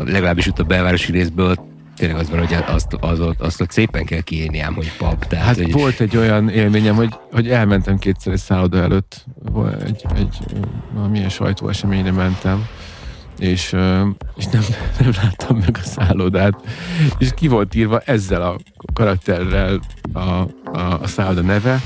legalábbis 0.05 0.47
ott 0.47 0.59
a 0.59 0.63
belvárosi 0.63 1.11
részből 1.11 1.55
tényleg 1.99 2.17
az 2.17 2.29
van, 2.29 2.39
hogy 2.39 2.57
azt, 2.67 2.93
az, 2.99 3.19
azt, 3.19 3.39
azt 3.39 3.61
ott 3.61 3.71
szépen 3.71 4.05
kell 4.05 4.21
kiírni 4.21 4.59
ám, 4.59 4.73
hogy 4.73 4.91
pap. 4.97 5.27
Tehát, 5.27 5.45
hát 5.45 5.55
hogy... 5.55 5.71
volt 5.71 5.99
egy 5.99 6.17
olyan 6.17 6.49
élményem, 6.49 6.95
hogy, 6.95 7.13
hogy 7.31 7.49
elmentem 7.49 7.97
kétszer 7.97 8.33
egy 8.33 8.39
szálloda 8.39 8.77
előtt, 8.77 9.25
egy, 9.85 10.05
egy 10.15 10.37
valamilyen 10.93 11.29
sajtóeseményre 11.29 12.11
mentem, 12.11 12.67
és, 13.39 13.75
és 14.35 14.45
nem, 14.45 14.63
nem 14.99 15.11
láttam 15.21 15.57
meg 15.57 15.79
a 15.83 15.87
szállodát, 15.87 16.53
és 17.17 17.29
ki 17.35 17.47
volt 17.47 17.75
írva 17.75 17.99
ezzel 17.99 18.41
a 18.41 18.55
karakterrel 18.93 19.79
a, 20.13 20.19
a, 20.19 20.47
a 21.01 21.07
szálloda 21.07 21.41
neve, 21.41 21.81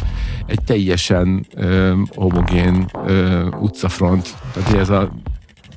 egy 0.54 0.64
teljesen 0.64 1.45
ö, 1.56 1.93
homogén 2.16 2.89
ö, 3.06 3.47
utcafront, 3.60 4.36
tehát 4.54 4.74
ez 4.74 4.89
a 4.89 5.12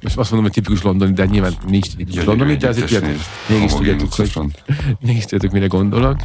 most 0.03 0.19
azt 0.19 0.31
mondom, 0.31 0.51
hogy 0.51 0.63
tipikus 0.63 0.83
londoni, 0.83 1.13
de 1.13 1.25
nyilván 1.25 1.53
nincs 1.69 1.91
tipikus 1.91 2.25
londoni, 2.25 2.57
de 2.57 2.69
azért 2.69 2.91
ugye, 2.91 3.01
mégis 3.49 3.73
tudjátok, 3.73 4.13
hogy 4.13 4.33
mégis 5.07 5.23
tudjátok, 5.23 5.51
mire 5.51 5.67
gondolok. 5.67 6.17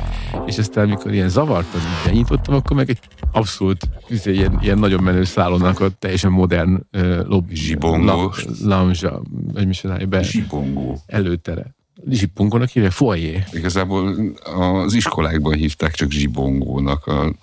És 0.46 0.58
aztán, 0.58 0.88
amikor 0.88 1.14
ilyen 1.14 1.30
zavartan 1.30 1.82
benyitottam, 2.06 2.56
akkor 2.56 2.76
meg 2.76 2.90
egy 2.90 3.00
abszolút 3.32 3.90
izé, 4.10 4.34
ilyen, 4.34 4.60
ilyen 4.62 4.78
nagyon 4.78 5.04
menő 5.04 5.24
szállónak 5.24 5.80
a 5.80 5.90
teljesen 5.90 6.32
modern 6.32 6.88
uh, 6.94 7.26
lobby. 7.26 7.56
Zsibongó. 7.56 8.34
Lounge, 8.64 9.12
vagy 9.54 9.68
mi 9.68 10.06
be. 10.06 10.24
Zsibongó. 10.24 11.02
Előtere. 11.06 11.76
Zsibongónak 12.10 12.70
hívják? 12.70 12.92
Foyer. 12.92 13.48
Igazából 13.52 14.16
az 14.44 14.94
iskolákban 14.94 15.54
hívták 15.54 15.94
csak 15.94 16.12
zsibongónak 16.12 17.08
a 17.08 17.34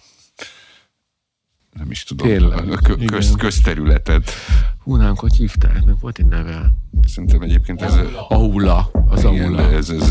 nem 1.79 1.91
is 1.91 2.05
tudom, 2.05 2.29
Tényleg, 2.29 2.72
a 2.72 2.97
köz, 3.07 3.35
közterületet. 3.37 4.31
Hú, 4.79 4.97
hogy 5.14 5.35
hívták, 5.37 5.85
meg 5.85 6.01
volt 6.01 6.18
egy 6.18 6.26
neve. 6.26 6.72
Szerintem 7.07 7.41
egyébként 7.41 7.83
ez... 7.83 7.95
Aula, 8.29 8.91
az 9.09 9.24
igen, 9.24 9.45
aula. 9.45 9.61
Ez, 9.61 9.91
ez, 9.91 10.11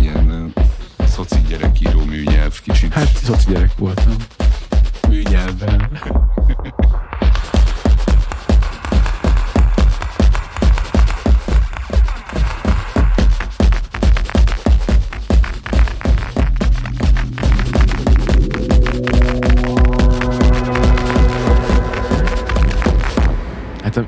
ilyen 0.00 0.52
szoci 1.06 1.40
gyerekíró 1.48 2.04
műnyelv 2.04 2.60
kicsit. 2.60 2.92
Hát 2.92 3.16
szoci 3.16 3.52
gyerek 3.52 3.76
voltam. 3.76 4.16
Műnyelvben. 5.08 5.90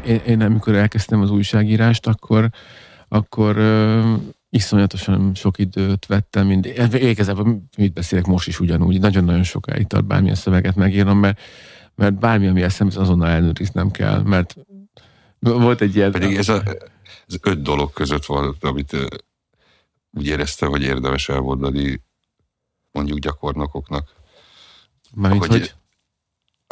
Én, 0.08 0.20
én 0.26 0.40
amikor 0.40 0.74
elkezdtem 0.74 1.20
az 1.20 1.30
újságírást, 1.30 2.06
akkor, 2.06 2.50
akkor 3.08 3.58
uh, 3.58 4.20
iszonyatosan 4.50 5.34
sok 5.34 5.58
időt 5.58 6.06
vettem 6.06 6.46
mindig. 6.46 6.82
Igazából 6.92 7.62
mit 7.76 7.92
beszélek 7.92 8.26
most 8.26 8.48
is 8.48 8.60
ugyanúgy. 8.60 9.00
Nagyon-nagyon 9.00 9.42
sokáig 9.42 9.86
tart 9.86 10.04
bármilyen 10.04 10.34
szöveget 10.34 10.74
megírom, 10.74 11.18
mert, 11.18 11.40
mert 11.94 12.14
bármi, 12.14 12.46
ami 12.46 12.62
eszembe, 12.62 13.00
azonnal 13.00 13.28
ellenőriznem 13.28 13.90
kell, 13.90 14.22
mert 14.22 14.56
volt 15.38 15.80
egy 15.80 15.96
ilyen... 15.96 16.12
Pedig 16.12 16.36
ez 16.36 16.48
a, 16.48 16.62
ez 17.26 17.36
öt 17.42 17.62
dolog 17.62 17.92
között 17.92 18.24
volt, 18.24 18.64
amit 18.64 18.96
úgy 20.10 20.26
érezte, 20.26 20.66
hogy 20.66 20.82
érdemes 20.82 21.28
elmondani 21.28 22.02
mondjuk 22.92 23.18
gyakornokoknak. 23.18 24.12
Mármint, 25.14 25.46
hogy, 25.46 25.60
hogy? 25.60 25.74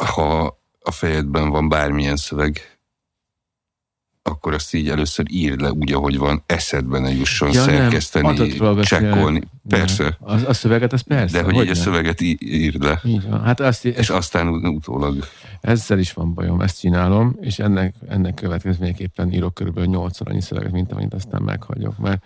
Ha 0.07 0.59
a 0.79 0.91
fejedben 0.91 1.49
van 1.49 1.69
bármilyen 1.69 2.15
szöveg, 2.15 2.76
akkor 4.27 4.53
azt 4.53 4.73
így 4.73 4.89
először 4.89 5.25
írd 5.29 5.61
le 5.61 5.71
úgy, 5.71 5.93
ahogy 5.93 6.17
van, 6.17 6.43
eszedbe 6.45 6.99
ne 6.99 7.11
jusson 7.11 7.51
ja, 7.51 7.61
szerkeszteni, 7.61 8.55
csekkolni. 8.81 9.41
Persze. 9.67 10.17
A, 10.19 10.33
a 10.33 10.53
szöveget, 10.53 10.93
az 10.93 11.01
persze. 11.01 11.37
De 11.37 11.43
hogy, 11.43 11.53
hogy 11.53 11.65
így 11.65 11.71
a 11.71 11.75
szöveget 11.75 12.21
írd 12.39 12.83
le. 12.83 13.01
Így 13.03 13.29
van. 13.29 13.43
Hát 13.43 13.59
azt, 13.59 13.85
és 13.85 14.09
aztán 14.09 14.47
utólag. 14.47 15.23
Ezzel 15.61 15.99
is 15.99 16.13
van 16.13 16.33
bajom, 16.33 16.61
ezt 16.61 16.79
csinálom, 16.79 17.37
és 17.41 17.59
ennek, 17.59 17.95
ennek 18.07 18.33
következményeképpen 18.33 19.33
írok 19.33 19.53
körülbelül 19.53 19.89
8 19.89 20.19
annyi 20.21 20.41
szöveget, 20.41 20.71
mint 20.71 20.91
amit 20.91 21.13
aztán 21.13 21.41
meghagyok, 21.41 21.97
mert 21.97 22.23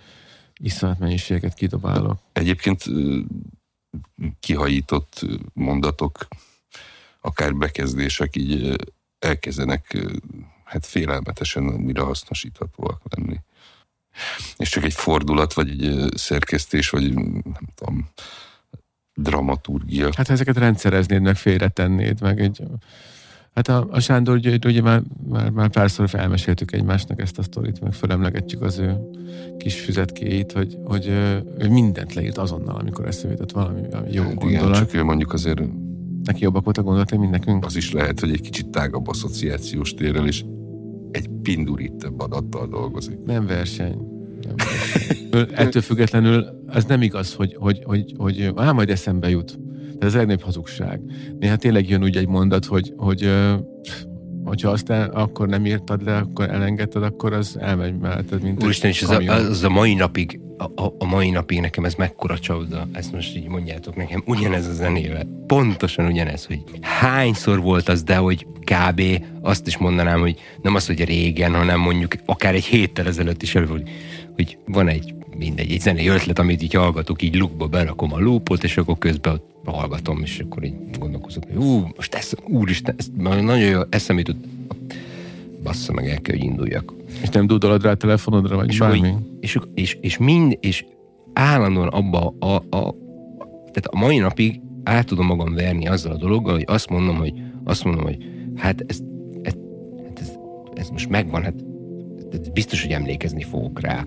iszonyat 0.59 0.99
mennyiséget 0.99 1.53
kidobálok. 1.53 2.19
Egyébként 2.33 2.83
kihajított 4.39 5.25
mondatok, 5.53 6.27
akár 7.21 7.55
bekezdések 7.55 8.35
így 8.35 8.75
elkezdenek 9.19 9.97
hát 10.71 10.85
félelmetesen 10.85 11.63
mire 11.63 12.01
hasznosíthatóak 12.01 13.01
lenni. 13.15 13.39
És 14.57 14.69
csak 14.69 14.83
egy 14.83 14.93
fordulat, 14.93 15.53
vagy 15.53 15.69
egy 15.69 16.09
szerkesztés, 16.17 16.89
vagy 16.89 17.13
nem 17.13 17.67
tudom, 17.75 18.09
dramaturgia. 19.13 20.09
Hát 20.15 20.29
ezeket 20.29 20.57
rendszereznéd, 20.57 21.21
meg 21.21 21.35
félretennéd, 21.35 22.21
meg 22.21 22.41
egy 22.41 22.63
Hát 23.55 23.67
a, 23.67 23.87
a 23.89 23.99
Sándor 23.99 24.35
ugye, 24.35 24.57
ugye 24.65 24.81
már, 24.81 25.01
már, 25.27 25.49
már 25.49 25.69
párszor 25.69 26.09
felmeséltük 26.09 26.71
egymásnak 26.71 27.21
ezt 27.21 27.37
a 27.37 27.43
sztorit, 27.43 27.81
meg 27.81 27.93
felemlegetjük 27.93 28.61
az 28.61 28.77
ő 28.77 28.97
kis 29.57 29.79
füzetkéit, 29.79 30.51
hogy, 30.51 30.77
hogy 30.85 31.07
ő 31.57 31.69
mindent 31.69 32.13
leírt 32.13 32.37
azonnal, 32.37 32.75
amikor 32.75 33.07
eszébe 33.07 33.31
jutott 33.31 33.51
valami, 33.51 33.81
valami 33.89 34.13
jó 34.13 34.23
hát 34.23 34.33
gondolat. 34.33 34.69
Igen, 34.69 34.73
csak 34.73 34.93
ő 34.93 35.03
mondjuk 35.03 35.33
azért 35.33 35.61
Neki 36.23 36.43
jobbak 36.43 36.63
volt 36.63 36.77
a 36.77 36.81
gondolatai, 36.81 37.17
mint 37.17 37.31
nekünk. 37.31 37.65
Az 37.65 37.75
is 37.75 37.91
lehet, 37.91 38.19
hogy 38.19 38.31
egy 38.31 38.41
kicsit 38.41 38.67
tágabb 38.67 39.07
asszociációs 39.07 39.93
térrel 39.93 40.27
is 40.27 40.45
egy 41.11 41.29
pindurítabb 41.41 42.19
adattal 42.19 42.67
dolgozik. 42.67 43.17
Nem 43.25 43.45
verseny. 43.45 43.97
Nem 44.41 44.55
verseny. 44.55 45.47
Ettől 45.53 45.81
függetlenül 45.81 46.45
az 46.67 46.85
nem 46.85 47.01
igaz, 47.01 47.33
hogy, 47.33 47.55
hogy, 47.59 47.81
hogy, 47.83 48.13
hogy 48.17 48.51
á, 48.55 48.71
majd 48.71 48.89
eszembe 48.89 49.29
jut. 49.29 49.59
De 49.99 50.05
ez 50.05 50.13
a 50.13 50.17
legnagyobb 50.17 50.43
hazugság. 50.43 51.01
Néha 51.39 51.55
tényleg 51.55 51.89
jön 51.89 52.03
úgy 52.03 52.17
egy 52.17 52.27
mondat, 52.27 52.65
hogy, 52.65 52.93
hogy 52.97 53.29
hogyha 54.43 54.69
azt 54.69 54.89
el, 54.89 55.09
akkor 55.09 55.47
nem 55.47 55.65
írtad 55.65 56.03
le, 56.03 56.17
akkor 56.17 56.49
elengedted, 56.49 57.03
akkor 57.03 57.33
az 57.33 57.57
elmegy 57.59 57.97
melletted, 57.97 58.41
mint 58.41 58.63
Úristen, 58.63 58.89
és 58.89 59.01
az 59.01 59.09
a, 59.09 59.33
az 59.33 59.63
a 59.63 59.69
mai 59.69 59.93
napig, 59.93 60.39
a, 60.75 60.93
a, 60.97 61.05
mai 61.05 61.29
napig 61.29 61.59
nekem 61.59 61.85
ez 61.85 61.93
mekkora 61.93 62.39
csapda, 62.39 62.87
ezt 62.91 63.11
most 63.11 63.35
így 63.35 63.47
mondjátok 63.47 63.95
nekem, 63.95 64.23
ugyanez 64.25 64.67
a 64.67 64.73
zenével. 64.73 65.43
Pontosan 65.47 66.05
ugyanez, 66.05 66.45
hogy 66.45 66.63
hányszor 66.81 67.61
volt 67.61 67.89
az, 67.89 68.03
de 68.03 68.15
hogy 68.15 68.45
kb. 68.59 69.01
azt 69.41 69.67
is 69.67 69.77
mondanám, 69.77 70.19
hogy 70.19 70.39
nem 70.61 70.75
az, 70.75 70.85
hogy 70.85 71.03
régen, 71.03 71.55
hanem 71.55 71.79
mondjuk 71.79 72.13
akár 72.25 72.53
egy 72.53 72.63
héttel 72.63 73.07
ezelőtt 73.07 73.41
is 73.41 73.55
előfordul, 73.55 73.87
hogy 74.35 74.57
van 74.65 74.87
egy 74.87 75.13
mindegy, 75.37 75.71
egy 75.71 75.81
zenei 75.81 76.07
ötlet, 76.07 76.39
amit 76.39 76.61
így 76.61 76.73
hallgatok, 76.73 77.21
így 77.21 77.35
lukba 77.35 77.67
berakom 77.67 78.13
a 78.13 78.19
loopot, 78.19 78.63
és 78.63 78.77
akkor 78.77 78.97
közben 78.97 79.33
ott 79.33 79.49
hallgatom, 79.65 80.21
és 80.21 80.39
akkor 80.39 80.63
így 80.63 80.73
gondolkozok, 80.99 81.43
hogy 81.43 81.55
ú, 81.55 81.91
most 81.95 82.15
ez, 82.15 82.31
úristen, 82.43 82.95
ez 82.97 83.05
nagyon 83.17 83.57
jó 83.57 83.81
eszem 83.89 84.17
jutott, 84.17 84.43
bassza 85.63 85.93
meg, 85.93 86.07
el 86.07 86.21
kell, 86.21 86.35
hogy 86.35 86.45
induljak. 86.45 86.93
És 87.21 87.29
nem 87.29 87.47
dudolod 87.47 87.83
rá 87.83 87.91
a 87.91 87.95
telefonodra, 87.95 88.55
vagy 88.55 88.69
és 88.69 88.79
bármi? 88.79 89.09
Úgy, 89.09 89.15
és, 89.39 89.57
és, 89.73 89.97
és, 90.01 90.17
mind, 90.17 90.57
és 90.59 90.85
állandóan 91.33 91.87
abba 91.87 92.35
a, 92.39 92.55
a, 92.55 92.95
tehát 93.71 93.85
a 93.89 93.97
mai 93.97 94.17
napig 94.17 94.61
át 94.83 95.05
tudom 95.05 95.25
magam 95.25 95.53
verni 95.53 95.87
azzal 95.87 96.11
a 96.11 96.17
dologgal, 96.17 96.53
hogy 96.53 96.65
azt 96.67 96.89
mondom, 96.89 97.15
hogy 97.15 97.33
azt 97.63 97.83
mondom, 97.83 98.03
hogy 98.03 98.17
hát 98.55 98.83
ez, 98.87 98.99
ez, 99.41 99.53
hát 100.05 100.19
ez, 100.19 100.31
ez 100.73 100.89
most 100.89 101.09
megvan, 101.09 101.43
hát 101.43 101.55
ez 102.31 102.49
biztos, 102.49 102.81
hogy 102.81 102.91
emlékezni 102.91 103.43
fogok 103.43 103.79
rá. 103.79 104.05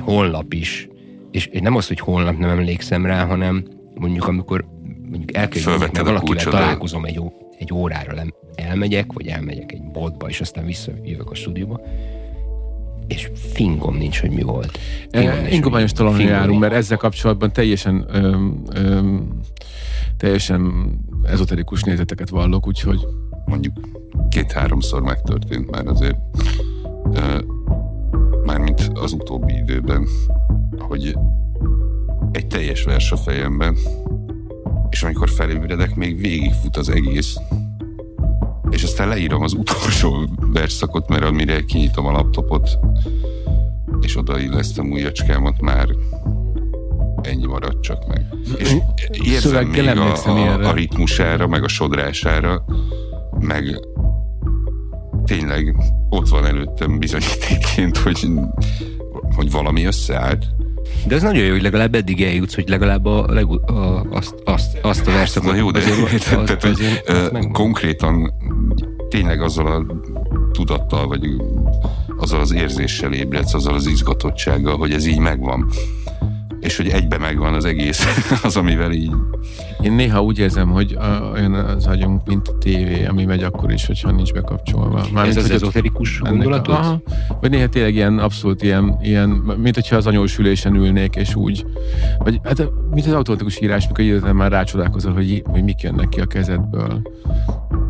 Holnap 0.00 0.52
is. 0.52 0.88
És 1.30 1.48
nem 1.60 1.76
az, 1.76 1.88
hogy 1.88 2.00
holnap 2.00 2.38
nem 2.38 2.50
emlékszem 2.50 3.06
rá, 3.06 3.26
hanem 3.26 3.64
mondjuk 3.94 4.26
amikor 4.26 4.64
mondjuk 5.10 5.36
elkezdjük, 5.36 5.78
mert 5.78 5.98
valakivel 5.98 6.44
találkozom 6.44 7.04
egy, 7.04 7.20
egy 7.58 7.72
órára, 7.72 8.14
elmegyek, 8.54 9.12
vagy 9.12 9.26
elmegyek 9.26 9.72
egy 9.72 9.82
boltba, 9.82 10.28
és 10.28 10.40
aztán 10.40 10.64
visszajövök 10.64 11.30
a 11.30 11.34
stúdióba, 11.34 11.80
és 13.06 13.30
fingom 13.34 13.96
nincs, 13.96 14.20
hogy 14.20 14.30
mi 14.30 14.42
volt. 14.42 14.78
Ingományos 15.50 15.92
talon 15.92 16.20
járunk, 16.20 16.60
mert 16.60 16.72
ezzel 16.72 16.96
kapcsolatban 16.96 17.52
teljesen 17.52 18.06
öm, 18.08 18.62
öm, 18.74 19.40
teljesen 20.16 20.72
ezoterikus 21.24 21.82
nézeteket 21.82 22.28
vallok, 22.28 22.66
úgyhogy 22.66 23.06
mondjuk 23.44 23.80
két-háromszor 24.28 25.02
megtörtént 25.02 25.70
már 25.70 25.86
azért 25.86 26.16
ö, 27.12 27.38
mármint 28.44 28.90
az 28.94 29.12
utóbbi 29.12 29.52
időben, 29.52 30.06
hogy 30.78 31.16
egy 32.30 32.46
teljes 32.46 32.82
vers 32.82 33.12
a 33.12 33.16
fejemben, 33.16 33.76
és 34.90 35.02
amikor 35.02 35.30
felébredek, 35.30 35.94
még 35.94 36.20
végigfut 36.20 36.76
az 36.76 36.88
egész, 36.88 37.36
és 38.72 38.82
aztán 38.82 39.08
leírom 39.08 39.42
az 39.42 39.52
utolsó 39.52 40.28
verszakot, 40.52 41.08
mert 41.08 41.24
amire 41.24 41.64
kinyitom 41.64 42.06
a 42.06 42.10
laptopot, 42.10 42.78
és 44.00 44.16
odaillesztem 44.16 44.90
újacskámat, 44.90 45.60
már 45.60 45.88
ennyi 47.22 47.46
marad 47.46 47.80
csak 47.80 48.06
meg. 48.06 48.26
És 48.56 48.76
érzem 49.24 49.66
még 49.66 49.86
a, 49.86 50.24
a, 50.24 50.68
a 50.68 50.72
ritmusára, 50.72 51.46
meg 51.46 51.64
a 51.64 51.68
sodrására, 51.68 52.64
meg 53.38 53.80
tényleg 55.24 55.76
ott 56.08 56.28
van 56.28 56.46
előttem 56.46 56.98
bizonyítékként, 56.98 57.96
hogy, 57.96 58.28
hogy 59.34 59.50
valami 59.50 59.84
összeállt, 59.84 60.44
de 61.06 61.14
ez 61.14 61.22
nagyon 61.22 61.44
jó, 61.44 61.50
hogy 61.50 61.62
legalább 61.62 61.94
eddig 61.94 62.22
eljutsz, 62.22 62.54
hogy 62.54 62.68
legalább 62.68 63.04
a, 63.06 63.26
a, 63.26 64.06
azt, 64.10 64.34
azt, 64.44 64.78
azt 64.82 65.06
a 65.06 65.10
verszakot... 65.10 65.50
Na 65.50 65.56
jó, 65.56 65.70
de 65.70 65.78
azért, 65.78 66.22
az, 66.38 66.44
tehát, 66.44 66.62
hogy 66.62 66.70
azért, 66.70 67.52
konkrétan 67.52 68.34
tényleg 69.08 69.42
azzal 69.42 69.66
a 69.66 69.86
tudattal, 70.52 71.06
vagy 71.06 71.20
azzal 72.16 72.40
az 72.40 72.52
érzéssel 72.52 73.12
ébredsz, 73.12 73.54
azzal 73.54 73.74
az 73.74 73.86
izgatottsággal, 73.86 74.76
hogy 74.76 74.92
ez 74.92 75.06
így 75.06 75.18
megvan 75.18 75.70
és 76.62 76.76
hogy 76.76 76.88
egybe 76.88 77.18
megvan 77.18 77.54
az 77.54 77.64
egész, 77.64 78.06
az, 78.42 78.56
amivel 78.56 78.92
így... 78.92 79.10
Én 79.80 79.92
néha 79.92 80.22
úgy 80.22 80.38
érzem, 80.38 80.70
hogy 80.70 80.98
olyan 81.32 81.54
az 81.54 81.86
agyunk, 81.86 82.26
mint 82.26 82.48
a 82.48 82.58
tévé, 82.58 83.04
ami 83.04 83.24
megy 83.24 83.42
akkor 83.42 83.72
is, 83.72 83.86
hogyha 83.86 84.10
nincs 84.10 84.32
bekapcsolva. 84.32 85.06
Mármint, 85.12 85.36
Ez 85.36 85.44
az 85.44 85.50
ezoterikus 85.50 86.20
gondolatod? 86.20 86.74
Aha, 86.74 87.02
vagy 87.40 87.50
néha 87.50 87.66
tényleg 87.66 87.94
ilyen 87.94 88.18
abszolút 88.18 88.62
ilyen, 88.62 88.98
ilyen 89.02 89.28
mint 89.62 89.74
hogyha 89.74 89.96
az 89.96 90.06
anyósülésen 90.06 90.74
ülnék, 90.74 91.16
és 91.16 91.34
úgy, 91.34 91.66
vagy 92.18 92.40
hát 92.44 92.68
mint 92.90 93.06
az 93.06 93.12
automatikus 93.12 93.60
írás, 93.60 93.86
mikor 93.86 94.04
időben 94.04 94.36
már 94.36 94.50
rácsodálkozol, 94.50 95.12
hogy, 95.12 95.42
hogy 95.46 95.64
mik 95.64 95.80
jönnek 95.80 96.08
ki 96.08 96.20
a 96.20 96.26
kezedből. 96.26 97.02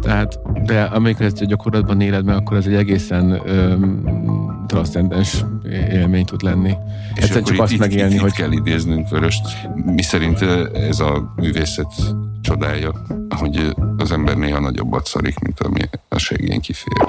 Tehát, 0.02 0.38
de 0.64 0.82
amikor 0.82 1.26
ezt 1.26 1.40
a 1.40 1.44
gyakorlatban 1.44 2.00
éled 2.00 2.24
meg, 2.24 2.36
akkor 2.36 2.56
ez 2.56 2.66
egy 2.66 2.74
egészen 2.74 3.40
öm, 3.44 4.64
transzcendens 4.66 5.44
élmény 5.90 6.24
tud 6.24 6.42
lenni. 6.42 6.72
És 7.14 7.22
Egyszer 7.22 7.42
csak 7.42 7.60
azt 7.60 7.72
itt, 7.72 7.78
megélni, 7.78 8.14
itt, 8.14 8.20
hogy... 8.20 8.32
kell 8.32 8.52
idéznünk 8.52 9.08
Vöröst. 9.08 9.68
Mi 9.74 10.02
szerint 10.02 10.42
ez 10.74 11.00
a 11.00 11.32
művészet 11.36 11.92
csodája, 12.40 12.92
hogy 13.28 13.74
az 13.96 14.12
ember 14.12 14.36
néha 14.36 14.60
nagyobbat 14.60 15.06
szarik, 15.06 15.38
mint 15.38 15.60
ami 15.60 15.80
a 16.08 16.18
segén 16.18 16.60
kifér. 16.60 17.08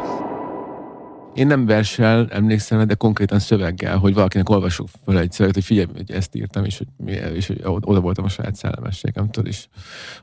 Én 1.33 1.47
nem 1.47 1.65
versel 1.65 2.27
emlékszem, 2.29 2.87
de 2.87 2.93
konkrétan 2.93 3.39
szöveggel, 3.39 3.97
hogy 3.97 4.13
valakinek 4.13 4.49
olvasok 4.49 4.87
fel 5.05 5.19
egy 5.19 5.31
szöveget, 5.31 5.55
hogy 5.55 5.65
figyelj, 5.65 5.87
hogy 5.95 6.11
ezt 6.11 6.35
írtam, 6.35 6.65
és 6.65 6.77
hogy, 6.77 7.09
és 7.33 7.47
hogy 7.47 7.61
oda 7.63 7.99
voltam 7.99 8.25
a 8.25 8.29
saját 8.29 8.55
szellemességemtől 8.55 9.45
is, 9.45 9.69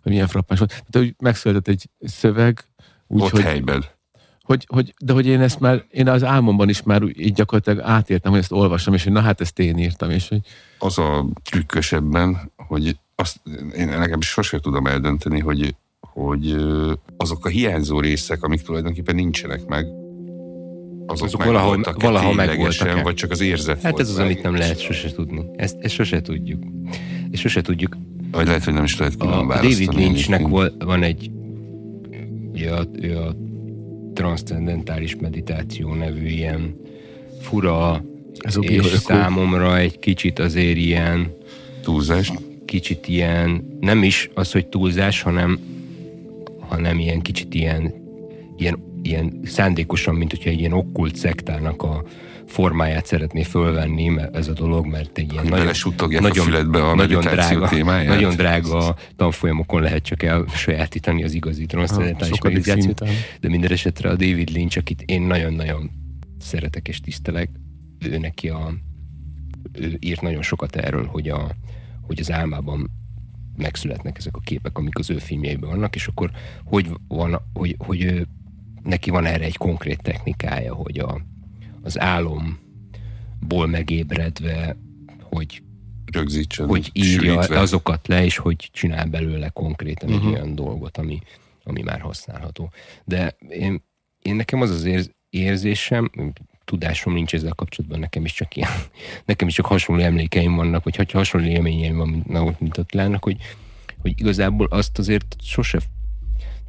hogy 0.02 0.12
milyen 0.12 0.26
frappáns 0.26 0.58
volt. 0.58 0.70
Tehát, 0.70 1.06
hogy 1.06 1.14
megszületett 1.18 1.68
egy 1.68 1.88
szöveg, 2.00 2.64
úgy, 3.06 3.22
Ott 3.22 3.30
hogy, 3.30 3.42
helyben. 3.42 3.84
Hogy, 4.42 4.66
hogy, 4.68 4.94
de 5.00 5.12
hogy 5.12 5.26
én 5.26 5.40
ezt 5.40 5.60
már, 5.60 5.84
én 5.90 6.08
az 6.08 6.24
álmomban 6.24 6.68
is 6.68 6.82
már 6.82 7.02
így 7.02 7.32
gyakorlatilag 7.32 7.80
átértem, 7.80 8.30
hogy 8.30 8.40
ezt 8.40 8.52
olvasom, 8.52 8.94
és 8.94 9.02
hogy 9.02 9.12
na 9.12 9.20
hát 9.20 9.40
ezt 9.40 9.58
én 9.58 9.78
írtam, 9.78 10.10
és 10.10 10.28
hogy... 10.28 10.40
Az 10.78 10.98
a 10.98 11.26
trükkösebben, 11.42 12.52
hogy 12.56 12.98
azt 13.14 13.40
én 13.76 13.86
nekem 13.86 14.20
sosem 14.20 14.60
tudom 14.60 14.86
eldönteni, 14.86 15.40
hogy, 15.40 15.74
hogy 16.00 16.56
azok 17.16 17.44
a 17.44 17.48
hiányzó 17.48 18.00
részek, 18.00 18.42
amik 18.42 18.62
tulajdonképpen 18.62 19.14
nincsenek 19.14 19.66
meg, 19.66 19.86
azok, 21.10 21.26
azok 21.26 21.44
valahol, 21.44 21.80
valahol 21.98 22.34
megvoltak 22.34 23.02
vagy 23.02 23.14
csak 23.14 23.30
az 23.30 23.40
érzet 23.40 23.82
Hát 23.82 24.00
ez 24.00 24.08
az, 24.08 24.18
amit 24.18 24.42
nem 24.42 24.56
lehet 24.56 24.80
sose 24.80 25.12
tudni. 25.12 25.44
Ezt, 25.56 25.76
ezt 25.80 25.94
sose 25.94 26.20
tudjuk. 26.20 26.62
Ezt 27.30 27.42
sose 27.42 27.60
tudjuk. 27.60 27.96
Vagy 28.30 28.46
lehet, 28.46 28.64
hogy 28.64 28.74
nem 28.74 28.84
is 28.84 28.98
lehet 28.98 29.16
külön 29.16 29.32
a, 29.32 29.46
David 29.46 29.94
Lynchnek 29.94 30.48
van 30.78 31.02
egy 31.02 31.30
ő 32.54 32.72
a, 32.72 32.86
ő 33.00 33.16
a 33.18 33.36
transzcendentális 34.14 35.16
meditáció 35.16 35.94
nevű 35.94 36.26
ilyen 36.26 36.76
fura 37.40 38.04
ez 38.38 38.56
a 38.56 38.60
és 38.60 38.86
számomra 38.86 39.78
egy 39.78 39.98
kicsit 39.98 40.38
azért 40.38 40.76
ilyen 40.76 41.34
túlzás 41.82 42.32
kicsit 42.64 43.08
ilyen, 43.08 43.78
nem 43.80 44.02
is 44.02 44.30
az, 44.34 44.52
hogy 44.52 44.66
túlzás, 44.66 45.22
hanem 45.22 45.58
hanem 46.70 46.98
ilyen 46.98 47.20
kicsit 47.20 47.54
ilyen 47.54 47.94
ilyen 48.56 48.89
ilyen 49.02 49.40
szándékosan, 49.44 50.14
mint 50.14 50.30
hogyha 50.30 50.50
egy 50.50 50.58
ilyen 50.58 50.72
okkult 50.72 51.16
szektárnak 51.16 51.82
a 51.82 52.04
formáját 52.46 53.06
szeretné 53.06 53.42
fölvenni 53.42 54.12
ez 54.32 54.48
a 54.48 54.52
dolog, 54.52 54.86
mert 54.86 55.18
egy 55.18 55.32
ilyen 55.32 55.46
nagyon, 55.46 55.72
nagyon, 56.20 56.74
a 56.74 56.94
nagyon 56.94 57.20
drága, 57.20 57.68
témáját. 57.68 58.08
nagyon 58.08 58.34
drága 58.34 58.96
tanfolyamokon 59.16 59.82
lehet 59.82 60.02
csak 60.02 60.22
elsajátítani 60.22 61.24
az 61.24 61.32
igazi 61.32 61.66
transzcendentális 61.66 62.40
meditációt. 62.40 63.04
De 63.40 63.48
minden 63.48 63.70
esetre 63.70 64.08
a 64.08 64.16
David 64.16 64.50
Lynch, 64.50 64.78
akit 64.78 65.02
én 65.06 65.22
nagyon-nagyon 65.22 65.90
szeretek 66.38 66.88
és 66.88 67.00
tisztelek, 67.00 67.50
ő 67.98 68.18
neki 68.18 68.48
a 68.48 68.72
ő 69.72 69.96
írt 70.00 70.20
nagyon 70.20 70.42
sokat 70.42 70.76
erről, 70.76 71.06
hogy, 71.06 71.28
a, 71.28 71.50
hogy 72.00 72.20
az 72.20 72.30
álmában 72.30 72.90
megszületnek 73.56 74.18
ezek 74.18 74.36
a 74.36 74.40
képek, 74.40 74.78
amik 74.78 74.98
az 74.98 75.10
ő 75.10 75.18
filmjeiben 75.18 75.70
vannak, 75.70 75.94
és 75.94 76.06
akkor 76.06 76.30
hogy 76.64 76.90
van, 77.08 77.40
hogy, 77.52 77.76
hogy 77.78 78.02
ő 78.02 78.26
neki 78.82 79.10
van 79.10 79.26
erre 79.26 79.44
egy 79.44 79.56
konkrét 79.56 80.02
technikája, 80.02 80.74
hogy 80.74 80.98
a, 80.98 81.20
az 81.82 82.00
álomból 82.00 83.66
megébredve, 83.66 84.76
hogy 85.22 85.62
rögzítsen, 86.12 86.66
hogy 86.66 86.90
írja 86.92 87.32
sűrítve. 87.32 87.58
azokat 87.58 88.08
le, 88.08 88.24
és 88.24 88.36
hogy 88.36 88.68
csinál 88.72 89.06
belőle 89.06 89.48
konkrétan 89.48 90.08
uh-huh. 90.08 90.24
egy 90.24 90.30
mhm. 90.30 90.40
olyan 90.40 90.54
dolgot, 90.54 90.96
ami, 90.96 91.18
ami 91.64 91.82
már 91.82 92.00
használható. 92.00 92.72
De 93.04 93.36
én, 93.48 93.82
én 94.22 94.36
nekem 94.36 94.60
az 94.60 94.70
az 94.70 94.84
érz, 94.84 95.10
érzésem, 95.30 96.10
tudásom 96.64 97.12
nincs 97.12 97.34
ezzel 97.34 97.52
kapcsolatban, 97.52 97.98
nekem 97.98 98.24
is 98.24 98.32
csak 98.32 98.56
ilyen, 98.56 98.70
nekem 99.24 99.48
is 99.48 99.54
csak 99.54 99.66
hasonló 99.66 100.02
emlékeim 100.02 100.54
vannak, 100.54 100.84
vagy 100.84 100.96
ha 100.96 101.04
hasonló 101.12 101.46
élményeim 101.46 101.96
vannak, 101.96 102.60
mint 102.60 102.78
ott 102.78 102.92
lennek, 102.92 103.24
hogy, 103.24 103.36
hogy 103.98 104.12
igazából 104.16 104.66
azt 104.66 104.98
azért 104.98 105.36
sose, 105.42 105.80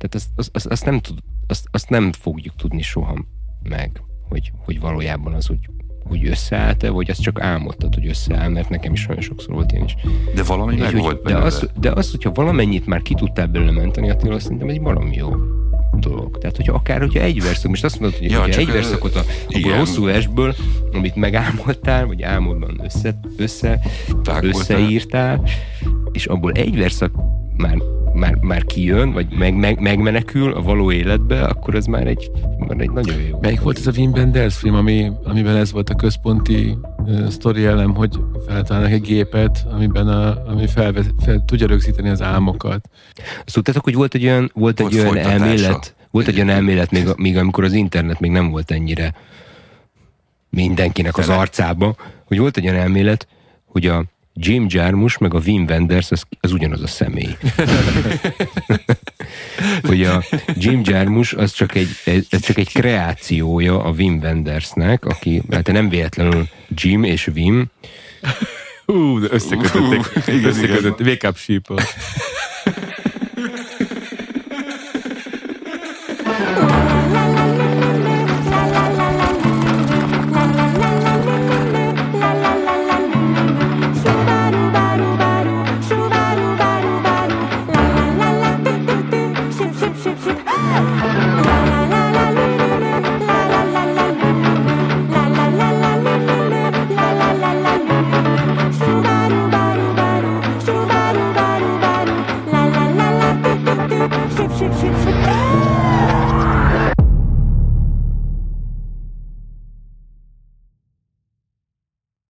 tehát 0.02 0.16
azt, 0.16 0.28
azt, 0.36 0.50
azt, 0.54 0.66
azt, 0.66 0.86
nem, 0.86 1.00
tud, 1.00 1.18
azt, 1.48 1.68
azt 1.72 1.90
nem 1.90 2.12
fogjuk 2.12 2.56
tudni 2.56 2.82
soha 2.82 3.26
meg, 3.64 4.02
hogy, 4.30 4.52
hogy 4.66 4.80
valójában 4.80 5.34
az 5.34 5.50
úgy, 5.50 5.70
úgy 6.10 6.28
összeállt-e, 6.28 6.90
vagy 6.90 7.10
azt 7.10 7.22
csak 7.22 7.42
álmodtad, 7.42 7.94
hogy 7.94 8.08
összeáll, 8.08 8.50
mert 8.50 8.70
nekem 8.70 8.94
is 8.94 9.06
nagyon 9.06 9.22
sokszor 9.22 9.54
volt 9.54 9.72
én 9.72 9.84
is. 9.84 9.96
De 10.36 10.44
valami 10.44 10.76
meg 10.76 10.92
hogy, 10.92 11.00
volt 11.00 11.24
de 11.24 11.38
az, 11.38 11.70
de 11.80 11.92
az, 11.92 12.12
hogyha 12.12 12.32
valamennyit 12.32 12.86
már 12.86 13.02
ki 13.02 13.14
tudtál 13.14 13.48
belőle 13.48 13.72
menteni, 13.72 14.10
Attila, 14.10 14.36
azt 14.36 14.44
szerintem 14.44 14.70
egy 14.70 14.82
valami 14.82 15.16
jó 15.16 15.34
dolog. 16.00 16.38
Tehát, 16.38 16.56
hogyha 16.56 16.74
akár, 16.74 17.00
hogyha 17.00 17.20
egy 17.20 17.42
verszak, 17.42 17.70
most 17.70 17.84
azt 17.84 18.00
mondod, 18.00 18.20
hogy 18.20 18.32
ja, 18.32 18.46
egy 18.46 18.72
verszakot 18.72 19.16
a, 19.16 19.24
a 19.48 19.78
hosszú 19.78 20.08
esből, 20.08 20.56
amit 20.92 21.16
megálmodtál, 21.16 22.06
vagy 22.06 22.22
álmodban 22.22 22.82
össze, 22.84 23.20
össze, 23.38 23.80
összeírtál, 24.42 25.44
és 26.12 26.26
abból 26.26 26.52
egy 26.52 26.78
verszak 26.78 27.12
már 27.58 27.78
már, 28.22 28.36
már 28.42 28.66
kijön, 28.66 29.12
vagy 29.12 29.28
meg, 29.38 29.56
meg, 29.56 29.80
megmenekül 29.80 30.54
a 30.54 30.62
való 30.62 30.92
életbe, 30.92 31.44
akkor 31.44 31.76
ez 31.76 31.86
már 31.86 32.08
egy, 32.08 32.32
már 32.58 32.80
egy 32.80 32.92
nagyon 32.92 33.22
jó. 33.22 33.40
Melyik 33.42 33.62
volt 33.62 33.78
ez 33.78 33.88
a 33.88 33.92
Wim 33.96 34.12
Wenders 34.12 34.58
film, 34.58 34.76
ami, 34.76 35.12
amiben 35.24 35.56
ez 35.56 35.72
volt 35.72 35.90
a 35.90 35.96
központi 35.96 36.78
uh, 36.98 37.28
sztori 37.28 37.66
elem, 37.66 37.96
hogy 37.96 38.20
feltalálnak 38.48 38.92
egy 38.92 39.02
gépet, 39.02 39.66
amiben 39.72 40.08
a, 40.08 40.48
ami 40.48 40.68
fel, 40.68 40.94
fel, 41.24 41.44
tudja 41.46 41.68
rögzíteni 41.68 42.10
az 42.10 42.22
álmokat. 42.22 42.90
Azt 43.46 43.54
tudtátok, 43.54 43.84
hogy 43.84 43.96
volt 43.96 44.14
egy 44.14 44.24
olyan, 44.24 44.52
volt 44.54 44.80
egy 44.80 45.00
olyan 45.00 45.18
elmélet, 45.18 45.96
volt 46.12 46.28
egy 46.28 46.36
olyan 46.36 46.50
elmélet, 46.50 46.92
még, 46.92 47.08
még 47.16 47.38
amikor 47.38 47.64
az 47.64 47.74
internet 47.74 48.20
még 48.20 48.32
nem 48.32 48.50
volt 48.50 48.72
ennyire 48.72 49.14
mindenkinek 50.50 51.18
az 51.18 51.30
arcába, 51.30 51.96
hogy 52.26 52.40
volt 52.40 52.58
egy 52.58 52.64
olyan 52.64 52.82
elmélet, 52.82 53.28
hogy 53.66 53.86
a 53.86 54.04
Jim 54.34 54.66
Jarmus 54.70 55.18
meg 55.18 55.34
a 55.34 55.40
Wim 55.46 55.66
Wenders 55.70 56.12
az, 56.12 56.24
az 56.40 56.52
ugyanaz 56.52 56.82
a 56.82 56.88
személy. 56.88 57.30
hogy 59.88 60.04
a 60.04 60.24
Jim 60.54 60.82
Jarmus 60.84 61.34
az 61.34 61.52
csak 61.52 61.76
egy, 61.76 61.90
ez 62.30 62.42
csak 62.42 62.58
egy 62.58 62.72
kreációja 62.72 63.84
a 63.84 63.90
Wim 63.90 64.20
Wendersnek, 64.22 65.06
aki, 65.06 65.42
hát 65.52 65.72
nem 65.72 65.90
véletlenül 65.90 66.48
Jim 66.68 67.04
és 67.04 67.28
Wim. 67.28 67.66
Hú, 68.86 69.20
de 69.20 69.28
összekötötték, 69.30 70.46
összekötötték, 70.46 71.08
wake 71.08 71.28
up 71.28 71.38
sheep 71.38 71.82